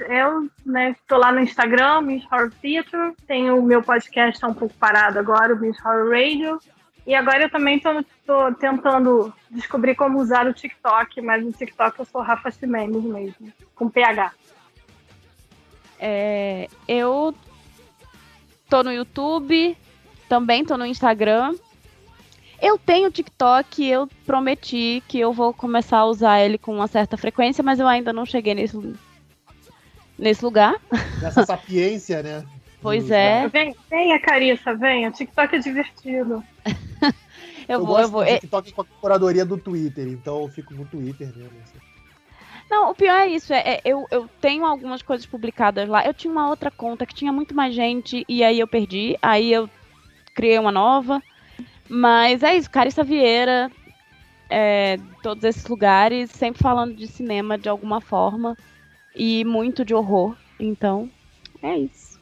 eu, 0.09 0.49
né, 0.65 0.95
estou 0.99 1.19
lá 1.19 1.31
no 1.31 1.39
Instagram, 1.39 2.01
Miss 2.01 2.25
Horror 2.31 2.51
Theater, 2.59 3.13
tenho 3.27 3.59
o 3.59 3.63
meu 3.63 3.83
podcast 3.83 4.41
tá 4.41 4.47
um 4.47 4.55
pouco 4.55 4.73
parado 4.79 5.19
agora, 5.19 5.53
o 5.53 5.59
Miss 5.59 5.77
Horror 5.85 6.09
Radio, 6.09 6.59
e 7.05 7.13
agora 7.13 7.43
eu 7.43 7.49
também 7.49 7.77
estou 7.77 8.53
tentando 8.55 9.33
descobrir 9.51 9.95
como 9.95 10.19
usar 10.19 10.47
o 10.47 10.53
TikTok, 10.53 11.21
mas 11.21 11.43
no 11.43 11.51
TikTok 11.51 11.99
eu 11.99 12.05
sou 12.05 12.21
Rafa 12.21 12.49
Simenes 12.49 13.03
mesmo, 13.03 13.53
com 13.75 13.89
PH. 13.89 14.33
É, 15.99 16.67
eu 16.87 17.33
tô 18.67 18.81
no 18.81 18.91
YouTube, 18.91 19.77
também 20.27 20.65
tô 20.65 20.77
no 20.77 20.85
Instagram. 20.85 21.55
Eu 22.59 22.77
tenho 22.77 23.11
TikTok, 23.11 23.85
eu 23.85 24.09
prometi 24.25 25.03
que 25.07 25.19
eu 25.19 25.31
vou 25.31 25.53
começar 25.53 25.99
a 25.99 26.05
usar 26.05 26.39
ele 26.39 26.57
com 26.57 26.73
uma 26.73 26.87
certa 26.87 27.17
frequência, 27.17 27.63
mas 27.63 27.79
eu 27.79 27.87
ainda 27.87 28.11
não 28.11 28.25
cheguei 28.25 28.55
nesse, 28.55 28.95
nesse 30.17 30.43
lugar. 30.43 30.73
Nessa 31.21 31.45
sapiência, 31.45 32.23
né? 32.23 32.45
Pois 32.85 33.09
é. 33.09 33.47
Vem, 33.47 33.75
venha, 33.89 34.19
Carissa, 34.19 34.75
venha. 34.75 35.09
TikTok 35.09 35.55
é 35.55 35.59
divertido. 35.59 36.43
eu, 37.67 37.79
eu, 37.79 37.85
vou, 37.85 37.99
eu 37.99 38.07
vou. 38.07 38.23
É 38.23 38.37
TikTok 38.37 38.71
com 38.73 38.81
a 38.81 38.85
curadoria 39.01 39.43
do 39.43 39.57
Twitter, 39.57 40.07
então 40.07 40.43
eu 40.43 40.49
fico 40.49 40.71
no 40.75 40.85
Twitter 40.85 41.35
mesmo. 41.35 41.57
Assim. 41.63 41.79
Não, 42.69 42.91
o 42.91 42.95
pior 42.95 43.15
é 43.15 43.27
isso, 43.27 43.51
é, 43.53 43.59
é, 43.59 43.81
eu, 43.83 44.05
eu 44.11 44.29
tenho 44.39 44.65
algumas 44.65 45.01
coisas 45.01 45.25
publicadas 45.25 45.89
lá. 45.89 46.05
Eu 46.05 46.13
tinha 46.13 46.31
uma 46.31 46.47
outra 46.47 46.69
conta 46.69 47.07
que 47.07 47.15
tinha 47.15 47.33
muito 47.33 47.55
mais 47.55 47.73
gente 47.73 48.23
e 48.29 48.43
aí 48.43 48.59
eu 48.59 48.67
perdi. 48.67 49.17
Aí 49.19 49.51
eu 49.51 49.67
criei 50.35 50.59
uma 50.59 50.71
nova. 50.71 51.23
Mas 51.89 52.43
é 52.43 52.55
isso, 52.55 52.69
Carissa 52.69 53.03
Vieira, 53.03 53.71
é, 54.47 54.99
todos 55.23 55.43
esses 55.43 55.65
lugares, 55.65 56.29
sempre 56.29 56.61
falando 56.61 56.95
de 56.95 57.07
cinema 57.07 57.57
de 57.57 57.67
alguma 57.67 57.99
forma. 57.99 58.55
E 59.15 59.43
muito 59.43 59.83
de 59.83 59.95
horror. 59.95 60.35
Então, 60.59 61.09
é 61.63 61.77
isso. 61.77 62.14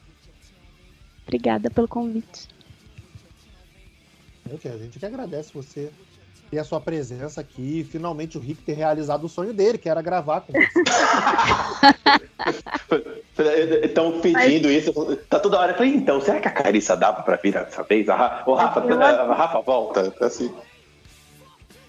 Obrigada 1.24 1.70
pelo 1.70 1.88
convite. 1.88 2.48
A 4.46 4.76
gente 4.76 4.98
que 4.98 5.06
agradece 5.06 5.52
você 5.52 5.90
ter 6.50 6.58
a 6.58 6.64
sua 6.64 6.80
presença 6.80 7.40
aqui 7.40 7.80
e 7.80 7.84
finalmente 7.84 8.36
o 8.38 8.40
Rick 8.40 8.62
ter 8.62 8.74
realizado 8.74 9.24
o 9.24 9.28
sonho 9.28 9.52
dele, 9.52 9.78
que 9.78 9.88
era 9.88 10.00
gravar 10.02 10.42
com 10.42 10.52
você. 10.52 10.68
Estão 13.84 14.20
pedindo 14.20 14.70
isso, 14.70 14.92
tá 15.28 15.40
toda 15.40 15.58
hora. 15.58 15.72
Eu 15.72 15.76
falei, 15.76 15.94
então, 15.94 16.20
será 16.20 16.40
que 16.40 16.46
a 16.46 16.52
Carissa 16.52 16.96
dava 16.96 17.22
pra 17.22 17.36
vir 17.36 17.52
dessa 17.52 17.82
vez? 17.82 18.08
A, 18.08 18.44
o 18.46 18.54
Rafa, 18.54 18.80
a 18.80 19.34
Rafa 19.34 19.60
volta. 19.60 20.14
Assim. 20.20 20.54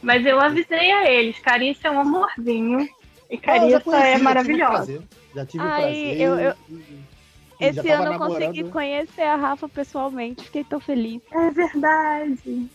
Mas 0.02 0.26
eu 0.26 0.40
avisei 0.40 0.92
a 0.92 1.12
eles, 1.12 1.38
Carissa 1.40 1.88
é 1.88 1.92
um 1.92 2.00
amorzinho. 2.00 2.90
E 3.30 3.38
Carissa 3.38 3.84
ah, 3.92 4.08
é 4.08 4.18
maravilhosa. 4.18 5.04
Já 5.36 5.46
tive 5.46 5.64
o 5.64 5.68
prazer. 5.68 6.22
Eu, 6.22 6.40
eu... 6.40 6.56
Esse 7.60 7.90
ano 7.90 8.14
eu 8.14 8.20
consegui 8.20 8.64
conhecer 8.66 9.24
a 9.24 9.36
Rafa 9.36 9.70
pessoalmente, 9.70 10.44
fiquei 10.44 10.64
tão 10.64 10.80
feliz. 10.80 11.22
É 11.32 11.52
verdade. 11.52 12.70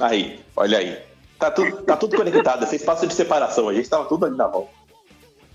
Aí, 0.00 0.40
olha 0.56 0.78
aí. 0.78 0.98
Tá 1.38 1.50
tudo, 1.50 1.82
tá 1.82 1.96
tudo 1.96 2.16
conectado, 2.16 2.64
esse 2.64 2.76
espaço 2.76 3.06
de 3.06 3.12
separação, 3.12 3.68
a 3.68 3.74
gente 3.74 3.88
tava 3.88 4.06
tudo 4.06 4.24
ali 4.24 4.36
na 4.36 4.46
volta. 4.46 4.70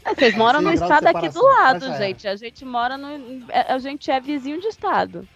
É, 0.05 0.15
vocês 0.15 0.35
moram 0.35 0.61
no 0.61 0.71
estado 0.71 1.07
aqui 1.07 1.29
do 1.29 1.43
lado, 1.43 1.97
gente. 1.97 2.27
A 2.27 2.35
gente 2.35 2.65
mora 2.65 2.97
no. 2.97 3.07
A 3.51 3.77
gente 3.77 4.09
é 4.09 4.19
vizinho 4.19 4.59
de 4.59 4.67
estado. 4.67 5.27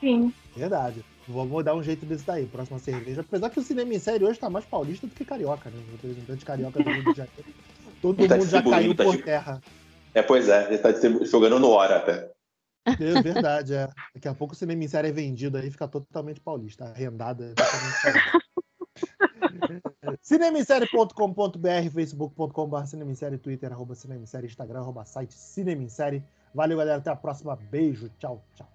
Sim. 0.00 0.32
Verdade. 0.56 1.04
Vamos 1.26 1.64
dar 1.64 1.74
um 1.74 1.82
jeito 1.82 2.04
desse 2.04 2.24
daí, 2.24 2.46
próxima 2.46 2.80
cerveja. 2.80 3.20
Apesar 3.20 3.48
que 3.48 3.60
o 3.60 3.62
cinema 3.62 3.94
em 3.94 3.98
série 3.98 4.24
hoje 4.24 4.40
tá 4.40 4.50
mais 4.50 4.64
paulista 4.64 5.06
do 5.06 5.14
que 5.14 5.24
carioca, 5.24 5.70
né? 5.70 5.76
O 5.88 5.92
representante 5.92 6.44
carioca 6.44 6.82
do 6.82 6.90
Rio 6.90 7.12
de 7.12 7.16
Janeiro 7.16 7.44
Todo 8.00 8.26
tá 8.26 8.36
mundo 8.36 8.48
já 8.48 8.62
caiu 8.62 8.94
tá 8.94 9.04
por 9.04 9.22
terra. 9.22 9.62
É, 10.14 10.22
pois 10.22 10.48
é, 10.48 10.68
ele 10.68 10.78
tá 10.78 10.90
jogando 11.24 11.58
no 11.58 11.70
hora 11.70 11.96
até. 11.96 12.30
É 12.84 13.22
verdade, 13.22 13.74
é. 13.74 13.88
Daqui 14.14 14.28
a 14.28 14.34
pouco 14.34 14.54
o 14.54 14.56
cinema 14.56 14.82
em 14.82 14.88
série 14.88 15.08
é 15.08 15.12
vendido 15.12 15.56
aí, 15.56 15.70
fica 15.70 15.86
totalmente 15.86 16.40
paulista, 16.40 16.86
arrendado. 16.86 17.44
É 17.44 17.54
cinemissérie.com.br, 20.20 21.90
facebook.com.br 21.92 22.86
cinemissérie, 22.86 23.38
twitter, 23.38 23.72
arroba 23.72 23.94
cinemissérie, 23.94 24.48
instagram, 24.48 24.80
arroba 24.80 25.04
site 25.04 25.32
cinemissérie. 25.32 26.24
Valeu, 26.54 26.76
galera, 26.76 26.98
até 26.98 27.10
a 27.10 27.16
próxima. 27.16 27.56
Beijo, 27.70 28.10
tchau, 28.18 28.44
tchau. 28.54 28.68